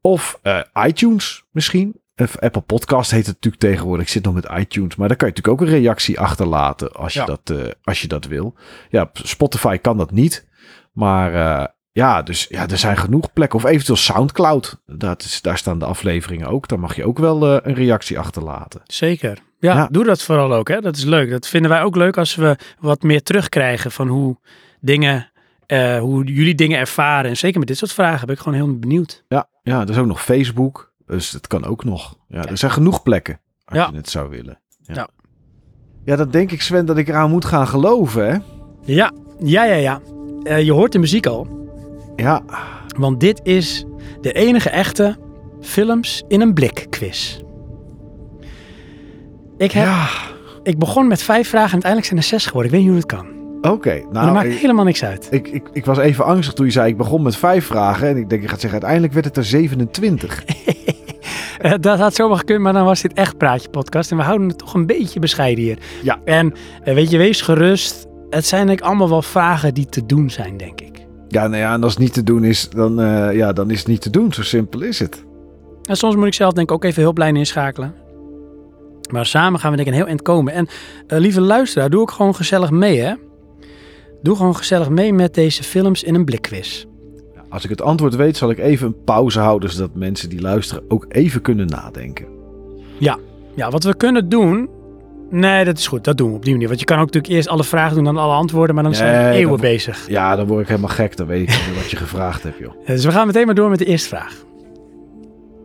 [0.00, 2.00] Of eh, iTunes misschien.
[2.40, 4.04] Apple Podcast heet het natuurlijk tegenwoordig.
[4.06, 4.96] Ik zit nog met iTunes.
[4.96, 7.24] Maar daar kan je natuurlijk ook een reactie achterlaten als je, Ja.
[7.26, 8.54] dat, eh, als je dat wil.
[8.90, 10.46] Ja, Spotify kan dat niet.
[10.92, 13.58] Maar eh, ja, dus ja, er zijn genoeg plekken.
[13.58, 14.80] Of eventueel Soundcloud.
[14.86, 16.68] Dat is, daar staan de afleveringen ook.
[16.68, 18.80] Daar mag je ook wel eh, een reactie achterlaten.
[18.84, 19.38] Zeker.
[19.60, 19.88] Ja, Ja.
[19.90, 20.68] doe dat vooral ook.
[20.68, 20.80] Hè.
[20.80, 21.30] Dat is leuk.
[21.30, 24.36] Dat vinden wij ook leuk als we wat meer terugkrijgen van hoe
[24.80, 25.30] dingen,
[26.00, 27.30] hoe jullie dingen ervaren.
[27.30, 29.24] En zeker met dit soort vragen ben ik gewoon heel benieuwd.
[29.28, 30.87] Ja, ja, er is ook nog Facebook.
[31.08, 32.16] Dus dat kan ook nog.
[32.28, 33.40] Ja, er zijn genoeg plekken.
[33.64, 33.88] Als Ja.
[33.90, 34.60] je het zou willen.
[34.82, 34.94] Ja.
[34.94, 35.08] Ja.
[36.04, 38.30] ja, dan denk ik Sven dat ik eraan moet gaan geloven.
[38.32, 38.38] Hè?
[38.84, 40.00] Ja, ja, ja, ja.
[40.42, 41.66] Eh, je hoort de muziek al.
[42.16, 42.42] Ja,
[42.98, 43.84] Want dit is
[44.20, 45.16] de enige echte
[45.60, 47.40] films in een blik quiz.
[49.56, 50.06] Ik, heb, ja.
[50.62, 52.72] ik begon met vijf vragen en uiteindelijk zijn er zes geworden.
[52.72, 53.36] Ik weet niet hoe het kan.
[53.72, 55.28] Oké, Maar dat nou, maakt ik, helemaal niks uit.
[55.30, 58.08] ik, ik, ik was even angstig toen je zei ik begon met vijf vragen.
[58.08, 60.44] En ik denk, je gaat zeggen, uiteindelijk werd het er 27.
[61.58, 64.10] Eh, dat had zomaar gekund, maar dan was dit echt Praatje Podcast.
[64.10, 65.78] En we houden het toch een beetje bescheiden hier.
[66.02, 66.20] Ja.
[66.24, 66.54] En
[66.84, 68.06] eh, weet je, wees gerust.
[68.30, 71.06] Het zijn eigenlijk allemaal wel vragen die te doen zijn, denk ik.
[71.28, 73.78] Ja, nou ja, en als het niet te doen is, dan, eh, ja, dan is
[73.78, 74.32] het niet te doen.
[74.32, 75.24] Zo simpel is het.
[75.82, 77.94] En soms moet ik zelf denk ik ook even hulplijn inschakelen.
[79.10, 80.52] Maar samen gaan we denk ik een heel eind komen.
[80.52, 80.68] En
[81.06, 83.14] lieve luisteraar, doe ook gewoon gezellig mee, hè.
[84.22, 86.84] Doe gewoon gezellig mee met deze films in een blikquiz.
[87.48, 89.70] Als ik het antwoord weet, zal ik even een pauze houden.
[89.70, 92.26] Zodat mensen die luisteren ook even kunnen nadenken.
[93.54, 94.68] Ja, wat we kunnen doen...
[95.30, 96.04] Nee, dat is goed.
[96.04, 96.68] Dat doen we op die manier.
[96.68, 98.74] Want je kan ook natuurlijk eerst alle vragen doen, dan alle antwoorden.
[98.74, 100.08] Maar dan zijn we eeuwen bezig.
[100.08, 101.16] Ja, dan word ik helemaal gek.
[101.16, 102.72] Dan weet ik wat je gevraagd hebt, joh.
[102.86, 104.44] Dus we gaan meteen maar door met de eerste vraag.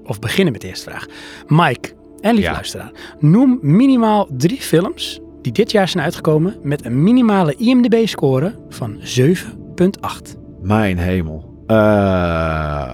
[0.06, 1.06] Of beginnen met de eerste vraag.
[1.48, 1.90] Mike
[2.22, 2.54] en lieve Ja.
[2.54, 8.98] luisteraar, noem minimaal drie films die dit jaar zijn uitgekomen met een minimale IMDb-score van
[9.00, 10.38] 7,8.
[10.62, 11.53] Mijn hemel.
[11.68, 12.94] Eh,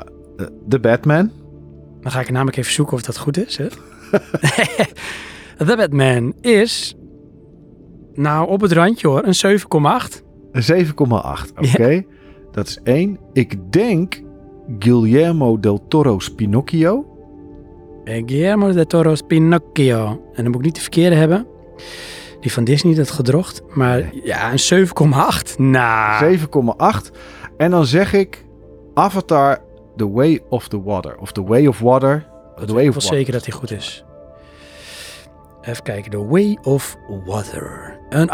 [0.65, 1.31] De Batman.
[2.01, 3.57] Dan ga ik namelijk even zoeken of dat goed is.
[3.57, 3.67] Hè?
[5.65, 6.95] The Batman is,
[8.13, 10.21] nou op het randje hoor, een 7,8.
[10.51, 10.93] Een 7,8.
[11.55, 12.03] Oké.
[12.51, 13.19] Dat is één.
[13.33, 14.21] Ik denk
[14.79, 17.05] Guillermo del Toro's Pinocchio.
[18.03, 20.05] Eh, Guillermo del Toro's Pinocchio.
[20.33, 21.47] En dan moet ik niet de verkeerde hebben.
[22.39, 23.61] Die van Disney, dat gedrocht.
[23.73, 25.57] Maar ja, een 7,8.
[25.57, 27.11] Nou, 7,8.
[27.57, 28.45] En dan zeg ik
[28.99, 29.57] Avatar
[29.95, 31.17] The Way of the Water.
[31.17, 32.25] Of The Way of Water.
[32.65, 33.17] The Way ik of ben Water.
[33.17, 34.03] zeker dat hij goed is.
[35.61, 36.11] Even kijken.
[36.11, 36.95] The Way of
[37.25, 37.97] Water.
[38.09, 38.29] Een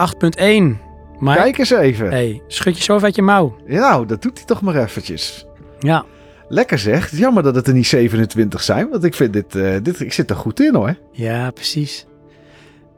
[0.76, 0.82] 8,1.
[1.20, 2.10] Maar Kijk eens even.
[2.10, 3.56] hey, schud je zo uit je mouw.
[3.66, 5.46] Ja, nou, dat doet hij toch maar eventjes.
[5.80, 6.06] Ja,
[6.48, 7.12] Lekker zeg.
[7.18, 8.90] Jammer dat het er niet 27 zijn.
[8.90, 10.96] Want ik vind dit, eh, dit ik zit er goed in hoor.
[11.12, 12.06] ja, precies.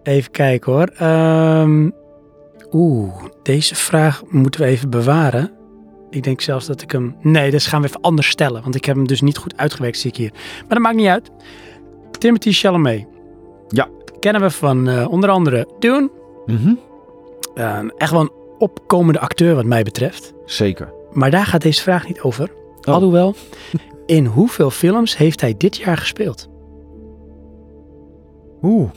[0.04, 0.88] Even kijken hoor.
[0.98, 1.90] Ehm,
[2.72, 5.52] Oeh, deze vraag moeten we even bewaren.
[6.18, 7.16] Ik denk zelfs dat ik hem...
[7.22, 8.64] Nee, dat gaan we even anders stellen.
[8.64, 10.32] Want ik heb hem dus niet goed uitgewerkt, zie ik hier.
[10.32, 11.32] Maar dat maakt niet uit.
[12.12, 13.06] Timothy Chalamet.
[13.68, 13.88] Ja.
[14.20, 16.10] Kennen we van eh, onder andere Dune.
[16.46, 16.74] Mhm.
[17.56, 20.34] Eh, echt wel een opkomende acteur wat mij betreft.
[20.46, 20.94] Zeker.
[21.12, 22.52] Maar daar gaat deze vraag niet over.
[22.82, 22.94] Oh.
[22.94, 23.36] Alhoewel,
[24.06, 26.50] in hoeveel films heeft hij dit jaar gespeeld?
[28.62, 28.90] Oeh.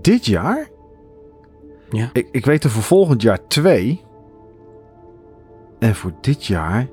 [0.00, 0.68] Dit jaar?
[1.90, 2.10] Ja.
[2.12, 4.00] Ik, ik weet er voor volgend jaar twee.
[5.84, 6.88] En voor dit jaar...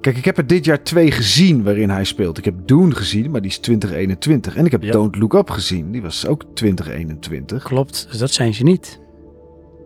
[0.00, 2.38] Kijk, ik heb er dit jaar twee gezien waarin hij speelt.
[2.38, 4.56] Ik heb Dune gezien, maar die is 2021.
[4.56, 4.92] En ik heb Ja.
[4.92, 5.90] Don't Look Up gezien.
[5.90, 7.62] Die was ook 2021.
[7.62, 9.00] Klopt, dus dat zijn ze niet.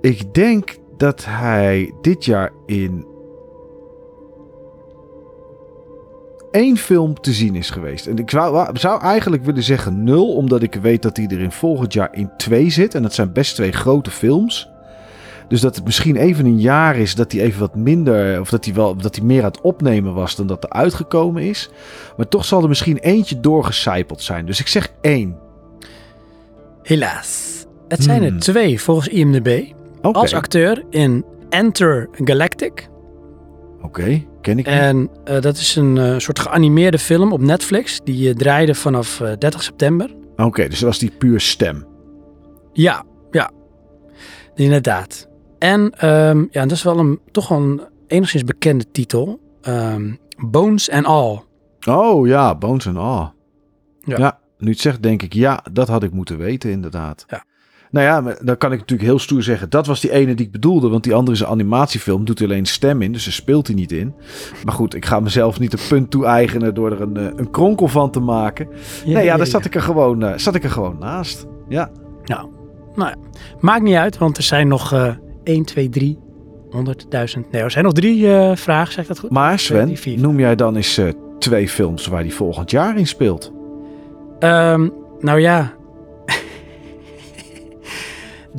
[0.00, 3.06] Ik denk dat hij dit jaar in
[6.50, 8.06] één film te zien is geweest.
[8.06, 11.52] En ik zou, zou eigenlijk willen zeggen nul, omdat ik weet dat hij er in
[11.52, 12.94] volgend jaar in twee zit.
[12.94, 14.68] En dat zijn best twee grote films.
[15.48, 18.64] Dus dat het misschien even een jaar is dat hij even wat minder, of dat
[18.64, 21.70] hij wel dat hij meer aan het opnemen was dan dat er uitgekomen is.
[22.16, 24.46] Maar toch zal er misschien eentje doorgecijpeld zijn.
[24.46, 25.38] Dus ik zeg één.
[26.82, 27.64] Helaas.
[27.88, 28.34] Het zijn Hmm.
[28.34, 29.62] er twee volgens IMDb.
[30.02, 32.88] Als acteur in Enter Galactic.
[33.82, 34.22] oké.
[34.40, 34.74] ken ik niet.
[34.74, 38.00] En eh, dat is een eh, soort geanimeerde film op Netflix.
[38.04, 40.10] Die eh, draaide vanaf eh, 30 september.
[40.36, 41.86] Oké, dus dat was die puur stem.
[42.72, 43.50] Ja, ja.
[44.54, 45.27] Inderdaad.
[45.58, 49.40] En ehm, ja, dat is wel een toch wel een enigszins bekende titel.
[49.62, 51.40] Ehm, Bones and All.
[51.86, 53.30] Oh ja, Bones and All.
[54.00, 54.18] Ja.
[54.18, 54.38] Ja.
[54.58, 57.24] nu je het zegt, denk ik, ja, dat had ik moeten weten, inderdaad.
[57.28, 57.44] Ja.
[57.90, 60.52] Nou ja, dan kan ik natuurlijk heel stoer zeggen, dat was die ene die ik
[60.52, 63.66] bedoelde, want die andere is een animatiefilm, doet hij alleen stem in, dus daar speelt
[63.66, 64.14] hij niet in.
[64.64, 67.88] Maar goed, ik ga mezelf niet een punt toe-eigenen door er een, eh, een kronkel
[67.88, 68.68] van te maken.
[69.04, 71.46] nee, ja, daar zat ik er gewoon, eh, zat ik er gewoon naast.
[71.68, 71.90] Ja.
[72.24, 72.48] Nou,
[72.94, 73.16] nou ja.
[73.60, 75.14] Maakt niet uit, want er zijn nog eh
[75.48, 76.18] 1, 2, 3,
[76.70, 76.80] 100.000.
[77.50, 79.30] Nee, er zijn nog drie eh, vragen, zeg ik dat goed?
[79.30, 83.52] Maar Sven, noem jij dan eens eh, twee films waar hij volgend jaar in speelt?
[84.38, 84.88] Ehm,
[85.20, 85.74] nou ja.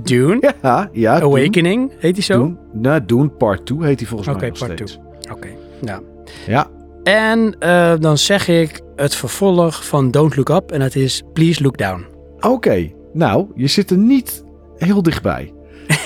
[0.03, 0.53] Dune.
[0.61, 1.21] Ja, ja.
[1.21, 2.37] Awakening, heet die zo?
[2.37, 4.99] Doen, nou, Doen Part 2 heet hij volgens mij nog Part steeds.
[5.31, 5.47] Oké,
[5.81, 5.99] ja.
[6.47, 6.67] Ja,
[7.03, 11.63] En eh, dan zeg ik het vervolg van Don't Look Up en dat is Please
[11.63, 12.05] Look Down.
[12.39, 14.43] Oké, nou, je zit er niet
[14.77, 15.53] heel dichtbij.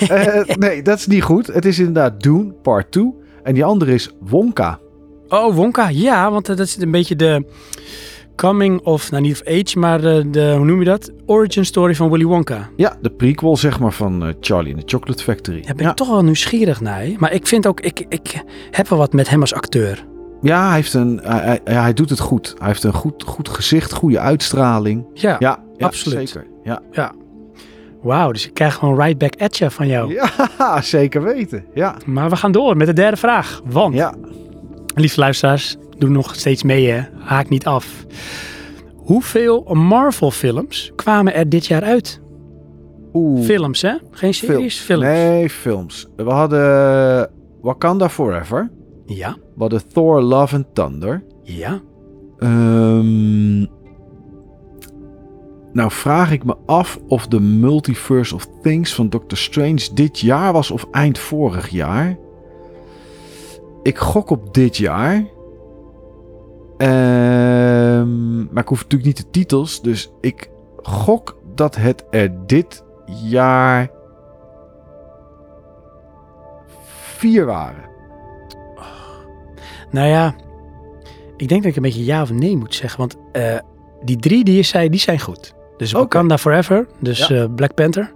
[0.08, 1.46] Eh, nee, dat is niet goed.
[1.46, 3.14] Het is inderdaad Dune Part 2.
[3.42, 4.78] En die andere is Wonka.
[5.28, 7.44] Oh, Wonka, ja, want eh, dat is een beetje de
[8.36, 11.10] coming of, nou niet of age, maar de, de hoe noem je dat?
[11.26, 12.68] Origin story van Willy Wonka.
[12.76, 15.62] Ja, de prequel zeg maar van eh, Charlie and the Chocolate Factory.
[15.62, 17.00] Daar ben ik toch wel nieuwsgierig naar.
[17.00, 17.14] hè.
[17.18, 20.04] Maar ik vind ook, ik, ik heb wel wat met hem als acteur.
[20.40, 22.54] Ja, hij, heeft een, hij, hij, ja, hij doet het goed.
[22.58, 25.06] Hij heeft een goed, goed gezicht, goede uitstraling.
[25.14, 26.28] Ja, Ja, ja absoluut.
[26.28, 26.46] Zeker.
[26.92, 27.12] Ja.
[28.04, 30.12] Wauw, dus ik krijg gewoon right back at you van jou.
[30.58, 31.64] ja, zeker weten.
[31.74, 33.60] Ja, Maar we gaan door met de derde vraag.
[33.64, 34.14] Want, ja.
[34.94, 37.00] liefste luisteraars, doe nog steeds mee hè.
[37.18, 38.04] Haak niet af.
[38.96, 42.20] Hoeveel Marvel films kwamen er dit jaar uit?
[43.12, 43.44] Oeh.
[43.44, 43.94] Films hè?
[44.10, 45.02] Geen series, films.
[45.04, 46.06] Nee, films.
[46.16, 47.30] We hadden
[47.60, 48.70] Wakanda Forever.
[49.06, 51.24] Ja, We hadden Thor Love and Thunder.
[51.42, 51.80] ja.
[52.38, 53.64] Ehm,
[55.74, 60.52] nou vraag ik me af of de Multiverse of Things van Doctor Strange dit jaar
[60.52, 62.16] was of eind vorig jaar.
[63.82, 65.26] Ik gok op dit jaar.
[66.76, 72.84] Ehm, maar ik hoef natuurlijk niet de titels, dus ik gok dat het er dit
[73.06, 73.90] jaar
[77.16, 77.84] vier waren.
[79.90, 80.34] Nou ja,
[81.36, 82.98] ik denk dat ik een beetje ja of nee moet zeggen.
[82.98, 83.58] Want eh,
[84.04, 85.53] die drie die je zei, die zijn goed.
[85.76, 86.02] Dus Oké.
[86.02, 87.36] Wakanda Forever, dus Ja.
[87.42, 88.12] eh, Black Panther.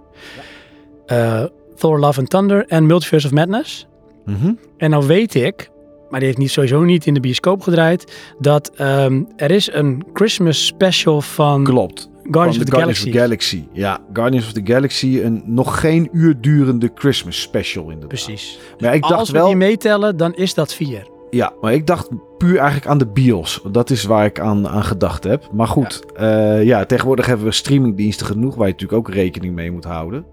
[1.05, 1.43] Eh,
[1.75, 3.87] Thor Love and Thunder en Multiverse of Madness.
[4.25, 4.53] Mhm.
[4.77, 5.69] En nou weet ik,
[6.09, 10.03] maar die heeft niet, sowieso niet in de bioscoop gedraaid, dat ehm, er is een
[10.13, 12.09] Christmas special van Klopt.
[12.31, 13.07] Guardians Van of the Guardians Galaxy.
[13.07, 13.63] of the Galaxy.
[13.73, 15.19] Ja, Guardians of the Galaxy.
[15.23, 18.07] Een nog geen uur durende Christmas special inderdaad.
[18.07, 18.59] Precies.
[18.79, 19.47] Maar ik dacht Als we wel...
[19.47, 21.07] die meetellen, dan is dat vier.
[21.29, 22.09] Ja, maar ik dacht
[22.39, 23.61] puur eigenlijk aan de bios.
[23.71, 25.49] Dat is waar ik aan, aan gedacht heb.
[25.51, 26.55] Maar goed, ja.
[26.55, 28.55] ja, tegenwoordig hebben we streamingdiensten genoeg...
[28.55, 30.25] waar je natuurlijk ook rekening mee moet houden.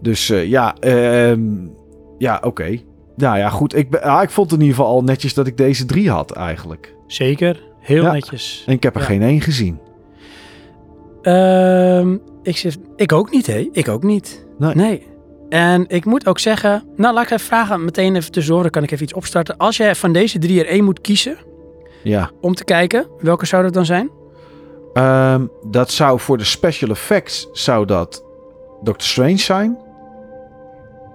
[0.00, 1.40] Dus eh, ja, ehm,
[2.18, 2.78] ja, oké.
[3.16, 3.76] Nou ja, goed.
[3.76, 6.30] Ik, ben, ah, ik vond in ieder geval al netjes dat ik deze drie had
[6.30, 6.94] eigenlijk.
[7.06, 8.12] Zeker, heel Ja.
[8.12, 8.62] netjes.
[8.66, 9.06] En ik heb er Ja.
[9.06, 9.78] geen één gezien.
[11.22, 13.68] Ehm, ik, zeg, ik ook niet, hé.
[13.72, 14.46] Ik ook niet.
[14.58, 15.06] Nee.
[15.48, 16.82] En ik moet ook zeggen...
[16.96, 18.62] Nou, laat ik even vragen, meteen even tussendoor.
[18.62, 19.56] Dan kan ik even iets opstarten.
[19.56, 21.36] Als jij van deze drie er één moet kiezen
[22.02, 22.30] Ja.
[22.40, 23.06] om te kijken...
[23.18, 24.10] Welke zou dat dan zijn?
[24.92, 28.24] Ehm, dat zou voor de special effects zou dat
[28.82, 29.78] Doctor Strange zijn.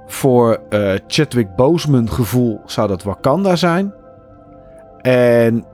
[0.07, 3.93] Voor eh, Chadwick Boseman gevoel zou dat Wakanda zijn.
[5.01, 5.65] En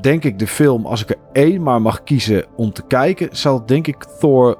[0.00, 3.66] denk ik de film, als ik er één maar mag kiezen om te kijken, zal
[3.66, 4.58] denk ik Thor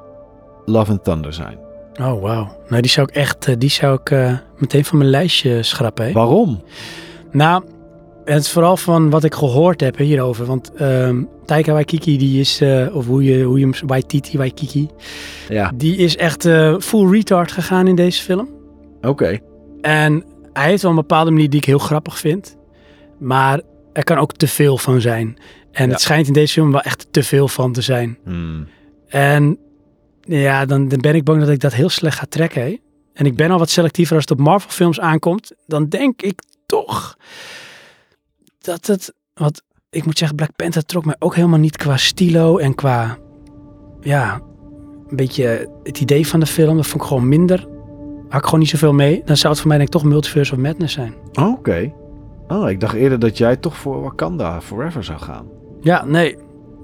[0.65, 1.59] Love and Thunder zijn.
[2.01, 2.57] Oh, wauw.
[2.69, 3.47] Nou, die zou ik echt...
[3.49, 6.13] eh, Die zou ik eh, meteen van mijn lijstje schrappen, hè?
[6.13, 6.63] Waarom?
[7.31, 7.65] Nou,
[8.25, 10.47] het is vooral van wat ik gehoord heb hierover.
[10.47, 12.61] Want ehm Taika Waititi, die is...
[12.61, 13.75] eh, of hoe je, hoe je hem...
[13.89, 14.89] Waititi, Waititi...
[15.49, 16.43] Ja, Die is echt
[16.81, 18.49] full retard gegaan in deze film.
[19.03, 19.39] oké.
[19.81, 22.57] En hij heeft wel een bepaalde manier die ik heel grappig vind.
[23.19, 23.61] Maar
[23.93, 25.37] er kan ook te veel van zijn.
[25.73, 25.91] En Ja.
[25.93, 28.19] het schijnt in deze film wel echt te veel van te zijn.
[28.25, 28.67] Hmm.
[29.09, 29.59] En
[30.25, 32.63] ja, dan, dan ben ik bang dat ik dat heel slecht ga trekken.
[32.63, 32.77] Hè?
[33.13, 35.53] En ik ben al wat selectiever als het op Marvel films aankomt.
[35.67, 37.17] Dan denk ik toch
[38.59, 39.15] dat het...
[39.35, 43.19] Wat, ik moet zeggen, Black Panther trok mij ook helemaal niet qua stilo en qua...
[44.01, 44.41] Ja,
[45.09, 46.77] een beetje het idee van de film.
[46.77, 47.69] Dat vond ik gewoon minder.
[48.29, 49.23] Had ik gewoon niet zoveel mee.
[49.25, 51.15] Dan zou het voor mij denk ik toch Multiverse of Madness zijn.
[51.33, 51.93] Oké.
[52.49, 55.47] Oh, ik dacht eerder dat jij toch voor Wakanda Forever zou gaan.
[55.81, 56.37] Ja, nee.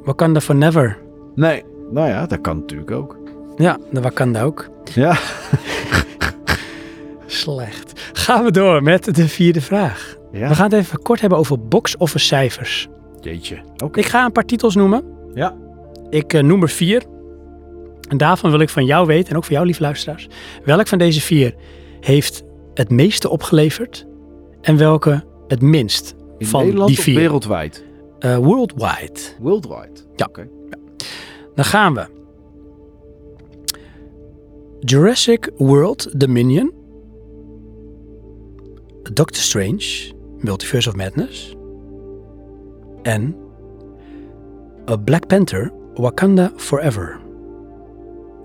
[0.05, 0.99] Wakanda Forever.
[1.35, 1.65] Nee.
[1.91, 3.18] Nou ja, dat kan natuurlijk ook.
[3.59, 4.69] Ja, de Wakanda ook.
[4.95, 5.17] Ja.
[7.27, 8.11] Slecht.
[8.13, 10.17] Gaan we door met de vierde vraag.
[10.33, 10.49] ja.
[10.49, 12.89] We gaan het even kort hebben over box-office cijfers.
[13.21, 13.59] Jeetje.
[13.85, 13.99] Oké.
[13.99, 15.05] Ik ga een paar titels noemen.
[15.35, 15.57] Ja.
[16.11, 17.03] Ik eh, noem er vier.
[18.09, 20.29] En daarvan wil ik van jou weten, en ook van jou, lieve luisteraars,
[20.65, 21.55] welk van deze vier
[22.01, 22.43] heeft
[22.75, 24.07] het meeste opgeleverd
[24.61, 27.15] en welke het minst In van Nederland die of vier?
[27.19, 27.85] wereldwijd?
[28.19, 29.21] Eh, worldwide.
[29.41, 30.01] Worldwide.
[30.17, 30.27] Ja.
[30.29, 30.49] Oké.
[31.55, 32.07] Dan gaan we.
[34.81, 36.73] Jurassic World Dominion.
[39.13, 41.57] Doctor Strange, Multiverse of Madness.
[43.03, 43.37] En
[44.91, 47.21] A Black Panther, Wakanda Forever.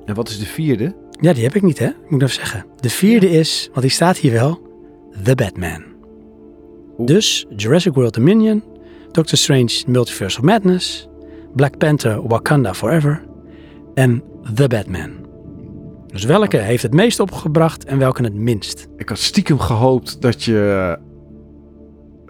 [0.05, 0.95] En wat is de vierde?
[1.19, 1.85] Ja, die heb ik niet, hè?
[1.85, 2.65] Moet ik even zeggen.
[2.79, 4.59] De vierde is, want die staat hier wel,
[5.23, 5.83] The Batman.
[6.97, 7.07] Oeh.
[7.07, 8.63] Dus Jurassic World Dominion,
[9.11, 11.07] Doctor Strange, Multiverse of Madness,
[11.55, 13.23] Black Panther, Wakanda Forever
[13.93, 14.23] en
[14.55, 15.22] The Batman.
[16.13, 18.87] Dus welke heeft het meest opgebracht en welke het minst?
[18.97, 20.97] Ik had stiekem gehoopt dat je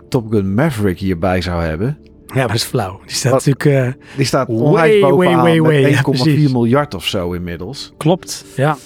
[0.09, 1.97] Top Gun Maverick hierbij zou hebben.
[2.25, 2.99] Ja, maar dat is flauw.
[3.05, 3.45] Die staat Wat?
[3.45, 3.97] natuurlijk...
[3.97, 5.79] eh, Die staat Way, way, way, way.
[5.81, 6.51] Ja, met 1,4 precies.
[6.51, 7.93] miljard of zo inmiddels.
[7.97, 8.77] klopt, ja.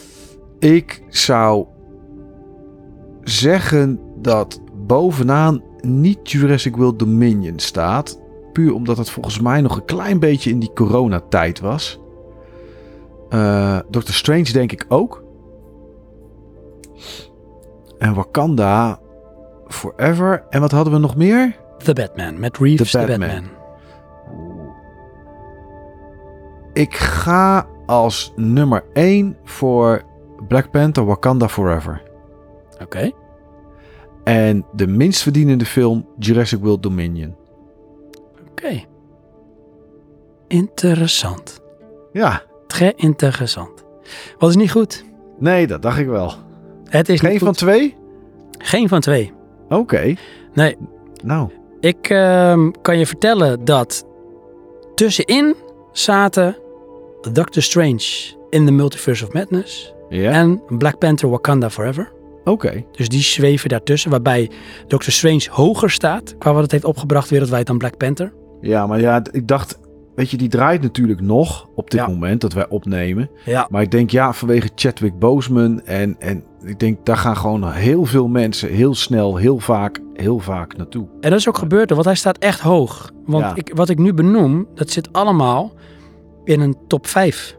[0.59, 1.65] Ik zou
[3.23, 8.19] zeggen dat bovenaan niet Jurassic World Dominion staat.
[8.53, 11.99] Puur omdat het volgens mij nog een klein beetje in die coronatijd was.
[13.29, 15.23] Eh Doctor Strange denk ik ook.
[17.97, 18.99] En Wakanda
[19.67, 20.45] Forever.
[20.49, 21.55] En wat hadden we nog meer?
[21.77, 23.27] The Batman, met Reeves, The The Batman.
[23.29, 23.55] Batman.
[26.73, 30.03] Ik ga als nummer 1 voor
[30.47, 32.01] Black Panther Wakanda Forever.
[32.81, 33.11] Oké.
[34.23, 37.35] En de minst verdienende film Jurassic World Dominion.
[38.49, 38.83] Oké.
[40.47, 41.61] Interessant.
[42.11, 42.41] Ja,
[42.95, 43.85] Interessant.
[44.37, 45.05] Wat is niet goed?
[45.39, 46.33] nee, dat dacht ik wel.
[46.83, 47.57] Het is Geen niet van goed.
[47.57, 47.95] twee?
[48.57, 49.33] Geen van twee.
[49.69, 50.15] Oké.
[50.53, 50.77] Nee,
[51.23, 51.49] Nou,
[51.79, 54.05] ik ehm, kan je vertellen dat
[54.95, 55.55] tussenin
[55.91, 56.57] zaten
[57.31, 62.11] Doctor Strange in the Multiverse of Madness en Black Panther Wakanda Forever.
[62.43, 62.83] Oké.
[62.91, 64.49] Dus die zweven daartussen, waarbij
[64.87, 68.33] Doctor Strange hoger staat qua wat het heeft opgebracht wereldwijd dan Black Panther.
[68.61, 69.79] Ja, maar ja, ik dacht,
[70.17, 72.07] weet je, die draait natuurlijk nog op dit Ja.
[72.07, 73.29] moment dat wij opnemen.
[73.45, 73.67] Ja.
[73.69, 78.05] Maar ik denk, ja, vanwege Chadwick Boseman en, en ik denk, daar gaan gewoon heel
[78.05, 81.07] veel mensen heel snel, heel vaak, heel vaak naartoe.
[81.19, 83.11] En dat is ook gebeurd, want hij staat echt hoog.
[83.25, 83.55] Want Ja.
[83.55, 85.71] ik, wat ik nu benoem, dat zit allemaal
[86.43, 87.57] in een top 5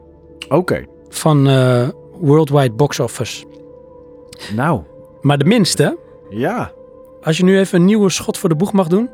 [0.48, 0.84] Oké.
[1.08, 1.88] van eh,
[2.20, 3.44] Worldwide Box Office.
[4.56, 4.80] Nou,
[5.20, 5.98] Maar de minste,
[6.30, 6.72] ja.
[7.22, 9.10] als je nu even een nieuwe schot voor de boeg mag doen.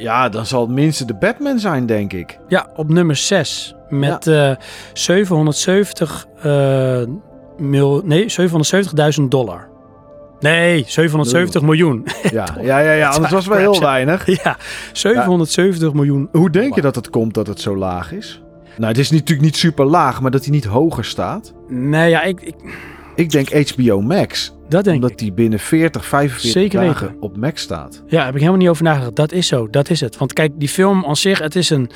[0.00, 2.38] Ja, dan zal het minste de Batman zijn, denk ik.
[2.48, 4.52] Ja, op nummer 6 met eh
[4.92, 7.02] 770, eh,
[7.58, 9.68] mil, nee, 770.000 dollar.
[10.40, 12.06] Nee, 770 miljoen.
[12.30, 13.80] Ja, ja, ja, ja anders was het wel heel ja.
[13.80, 14.42] weinig.
[14.42, 14.56] ja,
[14.92, 16.28] 770 miljoen.
[16.32, 18.42] Hoe denk je dat het komt dat het zo laag is?
[18.76, 21.52] Nou, het is natuurlijk niet super laag, maar dat hij niet hoger staat.
[21.68, 22.54] Nee, ja, ik, ik,
[23.20, 25.18] Ik denk HBO Max, dat denk omdat ik.
[25.18, 27.22] die binnen 40, 45 Zeker dagen weten.
[27.22, 28.02] op Max staat.
[28.06, 29.16] Ja, heb ik helemaal niet over nagedacht.
[29.16, 30.16] Dat is zo, dat is het.
[30.16, 31.90] Want kijk, die film aan zich, het is een,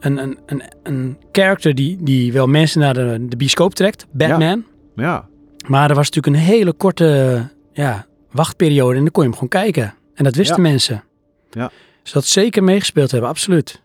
[0.00, 4.06] een, een, een, een character die, die wel mensen naar de, de bioscoop trekt.
[4.12, 4.64] Batman.
[4.96, 5.28] Ja,
[5.66, 9.62] Maar er was natuurlijk een hele korte ja, wachtperiode en dan kon je hem gewoon
[9.62, 9.94] kijken.
[10.14, 10.62] En dat wisten Ja.
[10.70, 11.04] mensen.
[11.50, 11.70] Ja.
[12.02, 13.82] Dus dat zeker meegespeeld hebben, absoluut.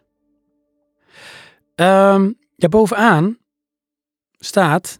[1.76, 3.38] Ehm, ja, bovenaan
[4.39, 4.99] staat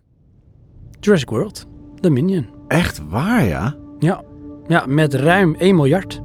[1.00, 1.68] Jurassic World,
[2.00, 2.46] Dominion.
[2.68, 3.76] echt waar ja?
[4.00, 4.22] Ja,
[4.68, 6.22] ja met ruim 1 miljard.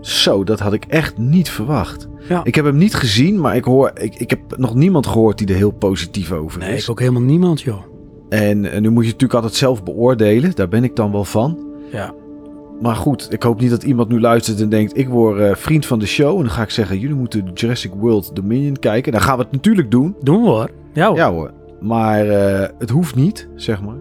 [0.00, 2.08] Zo, dat had ik echt niet verwacht.
[2.28, 2.40] Ja.
[2.44, 5.46] Ik heb hem niet gezien, maar ik, hoor, ik, ik heb nog niemand gehoord die
[5.48, 6.82] er heel positief over Nee, is.
[6.84, 7.82] ik ook helemaal niemand, joh.
[8.28, 10.54] En, en nu moet je natuurlijk altijd zelf beoordelen.
[10.54, 11.58] Daar ben ik dan wel van.
[11.92, 12.14] Ja,
[12.80, 14.98] Maar goed, ik hoop niet dat iemand nu luistert en denkt...
[14.98, 16.36] ik word eh, vriend van de show.
[16.36, 19.12] En dan ga ik zeggen, jullie moeten Jurassic World Dominion kijken.
[19.12, 20.16] Dan gaan we het natuurlijk doen.
[20.22, 20.70] doen we hoor.
[20.92, 21.16] Ja, hoor.
[21.16, 21.50] Ja hoor.
[21.80, 23.96] Maar eh, het hoeft niet, zeg maar.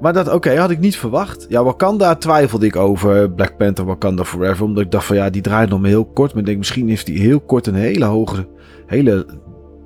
[0.00, 1.46] Maar dat, oké, had ik niet verwacht.
[1.48, 3.30] Ja, Wakanda twijfelde ik over.
[3.30, 4.64] Black Panther, Wakanda Forever.
[4.64, 6.30] Omdat ik dacht van, ja, die draait nog maar heel kort.
[6.30, 8.48] Maar ik denk, misschien heeft hij heel kort een hele hoge,
[8.86, 9.26] hele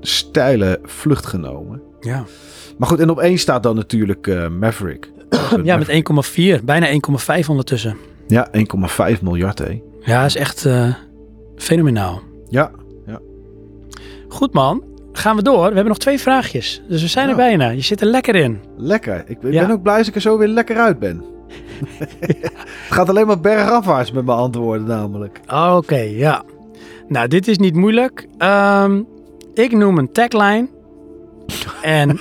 [0.01, 1.83] steile vlucht genomen.
[2.01, 2.25] ja.
[2.79, 5.13] Maar goed, en op één staat dan natuurlijk eh, Maverick.
[5.63, 5.89] ja met
[6.61, 6.87] 1,4, bijna
[7.43, 7.97] 1,5 ondertussen.
[8.27, 8.49] Ja,
[9.15, 9.83] 1,5 miljard, hè.
[10.01, 10.95] Ja, is echt eh,
[11.57, 12.21] fenomenaal.
[12.49, 12.71] Ja,
[14.31, 15.59] Goed man, gaan we door.
[15.59, 16.83] We hebben nog twee vraagjes.
[16.89, 17.37] Dus we zijn er Ja.
[17.37, 17.69] bijna.
[17.71, 18.59] Je zit er lekker in.
[18.77, 19.25] lekker.
[19.27, 19.67] Ik ben Ja.
[19.67, 21.25] ben ook blij dat ik er zo weer lekker uit ben.
[22.21, 22.53] Het
[22.91, 25.41] gaat alleen maar bergafwaarts met mijn antwoorden namelijk.
[25.73, 26.43] Oké, ja.
[27.09, 28.27] Nou, dit is niet moeilijk.
[28.39, 29.03] Ehm,
[29.55, 30.69] ik noem een tagline
[31.83, 32.19] En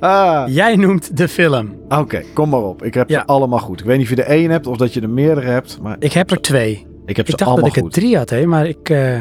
[0.00, 1.76] Ah, jij noemt de film.
[1.88, 2.82] Oké, kom maar op.
[2.82, 3.18] Ik heb Ja.
[3.20, 3.80] ze allemaal goed.
[3.80, 5.96] Ik weet niet of je er één hebt of dat je er meerdere hebt, maar
[5.98, 6.86] Ik heb er twee.
[7.06, 9.20] ik heb Ik dacht allemaal dat ik er drie had, hè, maar ik eh,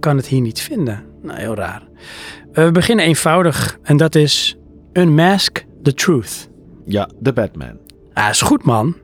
[0.00, 1.04] kan het hier niet vinden.
[1.22, 1.82] Nou, heel raar.
[2.52, 4.56] Eh, we beginnen eenvoudig en dat is
[4.92, 6.48] Unmask the Truth.
[6.84, 7.78] Ja, The Batman.
[8.12, 8.96] Ah, is goed, man.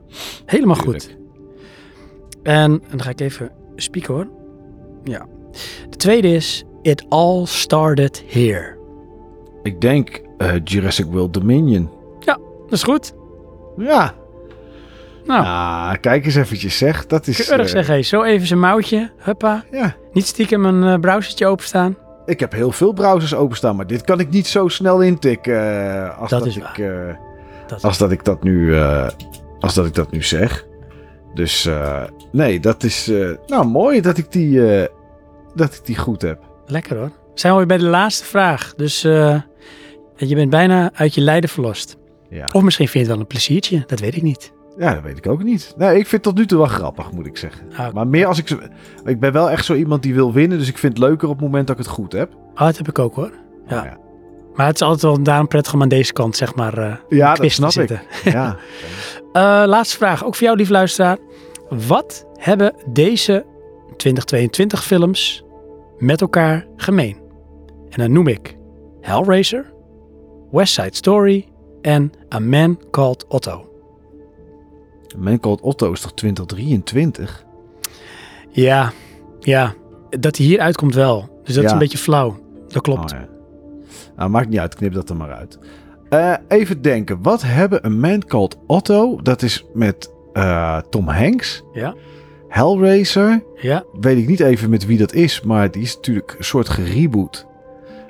[0.45, 1.03] Helemaal Tuurlijk.
[1.03, 1.17] goed.
[2.43, 4.27] En, en dan ga ik even spieken, hoor.
[5.03, 5.25] Ja.
[5.89, 8.77] De tweede is It All Started Here.
[9.63, 11.89] Ik denk eh, Jurassic World Dominion.
[12.65, 13.13] Dat is goed.
[13.77, 14.13] Ja.
[15.25, 17.05] Nou, Ah, kijk eens eventjes zeg.
[17.05, 17.45] Dat is...
[17.47, 18.01] keurig eh, zeg, hé.
[18.01, 19.11] Zo even zijn mouwtje.
[19.17, 19.63] Huppa.
[19.71, 19.95] Ja.
[20.13, 21.97] Niet stiekem een browsertje openstaan.
[22.25, 25.59] Ik heb heel veel browsers openstaan, maar dit kan ik niet zo snel intikken
[26.03, 27.15] eh, als Dat ik, eh,
[27.67, 29.07] Dat als dat ik dat nu, eh,
[29.59, 30.65] als dat ik dat nu zeg.
[31.33, 31.69] Dus
[32.31, 33.11] nee, dat is
[33.47, 34.61] nou mooi dat ik die,
[35.55, 36.39] dat ik die goed heb.
[36.65, 37.07] Lekker hoor.
[37.07, 38.73] We zijn alweer bij de laatste vraag.
[38.75, 41.97] Dus je bent bijna uit je lijden verlost.
[42.29, 42.49] Ja.
[42.51, 43.83] Of misschien vind je het wel een pleziertje.
[43.87, 44.53] Dat weet ik niet.
[44.77, 45.73] Ja, dat weet ik ook niet.
[45.77, 47.67] Nee, ik vind het tot nu toe wel grappig, moet ik zeggen.
[47.77, 48.59] Ah, Maar meer als ik, zo-
[49.05, 51.33] ik ben wel echt zo iemand die wil winnen, dus ik vind het leuker op
[51.35, 52.33] het moment dat ik het goed heb.
[52.53, 53.31] oh, dat heb ik ook hoor.
[53.67, 53.83] Ja.
[53.83, 53.97] ja,
[54.55, 57.29] Maar het is altijd wel daarom prettig om aan deze kant, zeg maar, eh ja
[57.29, 57.89] dat quiz te snap ik.
[57.89, 58.01] zitten.
[58.31, 58.55] Ja.
[59.35, 61.17] Eh, laatste vraag, ook voor jou, lief luisteraar.
[61.87, 63.45] Wat hebben deze
[63.97, 65.43] 2022 films
[65.97, 67.17] met elkaar gemeen?
[67.89, 68.57] En dan noem ik
[69.01, 69.73] Hellraiser,
[70.51, 71.47] West Side Story
[71.81, 73.69] en A Man Called Otto.
[75.17, 77.45] Man Called Otto is toch 2023?
[78.49, 78.91] Ja,
[79.39, 79.73] ja,
[80.09, 81.39] dat hij hier uitkomt wel.
[81.43, 82.37] Dus dat is een beetje flauw.
[82.67, 83.13] Dat klopt.
[83.13, 83.27] Oh, ja.
[84.15, 84.75] Nou, maakt niet uit.
[84.75, 85.59] Knip dat er maar uit.
[86.09, 87.21] Eh, even denken.
[87.21, 89.21] Wat hebben een man called Otto?
[89.21, 91.63] Dat is met eh, Tom Hanks.
[91.73, 91.95] Ja.
[92.47, 93.43] Hellraiser.
[93.55, 95.41] Ja, Weet ik niet even met wie dat is.
[95.41, 97.47] Maar die is natuurlijk een soort gereboot.